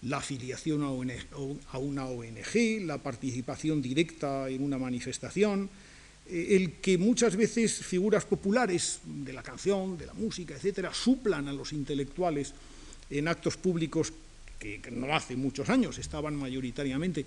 la 0.03 0.19
afiliación 0.19 0.83
a 0.83 1.79
una 1.79 2.07
ONG, 2.07 2.87
la 2.87 2.99
participación 2.99 3.83
directa 3.83 4.49
en 4.49 4.63
una 4.63 4.79
manifestación, 4.79 5.69
eh, 6.27 6.57
el 6.57 6.75
que 6.75 6.97
muchas 6.97 7.37
veces 7.37 7.75
figuras 7.85 8.25
populares 8.25 9.01
de 9.05 9.33
la 9.33 9.43
canción, 9.43 9.99
de 9.99 10.07
la 10.07 10.15
música, 10.15 10.55
etcétera, 10.55 10.95
suplan 10.95 11.49
a 11.49 11.53
los 11.53 11.73
intelectuales 11.73 12.55
en 13.11 13.29
actos 13.29 13.57
públicos 13.57 14.13
que 14.59 14.81
no 14.91 15.15
hace 15.15 15.37
muchos 15.37 15.69
años 15.69 15.99
estaban 15.99 16.35
mayoritariamente 16.35 17.25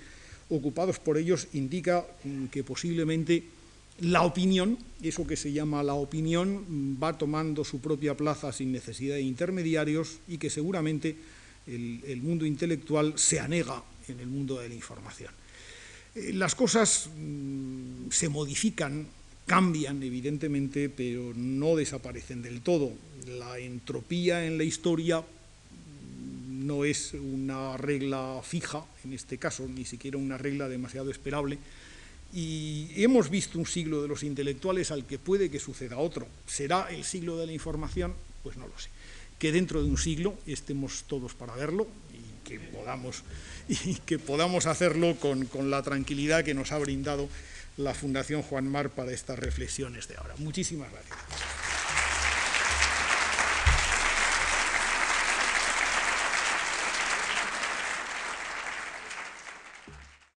ocupados 0.51 0.99
por 0.99 1.17
ellos 1.17 1.47
indica 1.53 2.05
mm, 2.23 2.45
que 2.47 2.63
posiblemente 2.63 3.43
la 4.01 4.23
opinión, 4.23 4.77
eso 5.01 5.25
que 5.25 5.35
se 5.35 5.51
llama 5.51 5.83
la 5.83 5.93
opinión, 5.93 6.65
mm, 6.67 7.01
va 7.01 7.17
tomando 7.17 7.63
su 7.63 7.79
propia 7.79 8.15
plaza 8.15 8.51
sin 8.51 8.71
necesidad 8.71 9.15
de 9.15 9.21
intermediarios 9.21 10.19
y 10.27 10.37
que 10.37 10.49
seguramente 10.49 11.15
el, 11.67 12.21
mundo 12.21 12.45
intelectual 12.45 13.13
se 13.15 13.39
anega 13.39 13.83
en 14.07 14.19
el 14.19 14.27
mundo 14.27 14.59
de 14.59 14.69
la 14.69 14.75
información. 14.75 15.33
Eh, 16.15 16.33
las 16.33 16.55
cosas 16.55 17.09
mm, 17.15 18.09
se 18.09 18.29
modifican, 18.29 19.07
cambian 19.45 20.03
evidentemente, 20.03 20.89
pero 20.89 21.33
no 21.35 21.75
desaparecen 21.75 22.41
del 22.41 22.61
todo. 22.61 22.91
La 23.27 23.59
entropía 23.59 24.45
en 24.45 24.57
la 24.57 24.63
historia 24.63 25.23
no 26.71 26.85
es 26.85 27.13
una 27.13 27.75
regla 27.75 28.39
fija, 28.43 28.85
en 29.03 29.11
este 29.11 29.37
caso, 29.37 29.67
ni 29.67 29.83
siquiera 29.83 30.17
una 30.17 30.37
regla 30.37 30.69
demasiado 30.69 31.11
esperable. 31.11 31.57
Y 32.33 32.91
hemos 32.95 33.29
visto 33.29 33.59
un 33.59 33.65
siglo 33.65 34.01
de 34.01 34.07
los 34.07 34.23
intelectuales 34.23 34.89
al 34.89 35.05
que 35.05 35.19
puede 35.19 35.51
que 35.51 35.59
suceda 35.59 35.97
otro. 35.97 36.27
¿Será 36.47 36.87
el 36.89 37.03
siglo 37.03 37.37
de 37.37 37.47
la 37.47 37.51
información? 37.51 38.13
Pues 38.41 38.55
no 38.55 38.67
lo 38.67 38.79
sé. 38.79 38.89
Que 39.37 39.51
dentro 39.51 39.83
de 39.83 39.89
un 39.89 39.97
siglo 39.97 40.33
estemos 40.47 41.03
todos 41.07 41.33
para 41.33 41.55
verlo 41.55 41.87
y 42.13 42.47
que 42.47 42.57
podamos, 42.57 43.23
y 43.67 43.95
que 43.95 44.17
podamos 44.17 44.65
hacerlo 44.65 45.17
con, 45.17 45.45
con 45.47 45.69
la 45.69 45.83
tranquilidad 45.83 46.45
que 46.45 46.53
nos 46.53 46.71
ha 46.71 46.77
brindado 46.77 47.27
la 47.75 47.93
Fundación 47.93 48.43
Juan 48.43 48.65
Mar 48.67 48.91
para 48.91 49.11
estas 49.11 49.37
reflexiones 49.37 50.07
de 50.07 50.15
ahora. 50.15 50.35
Muchísimas 50.37 50.89
gracias. 50.89 51.60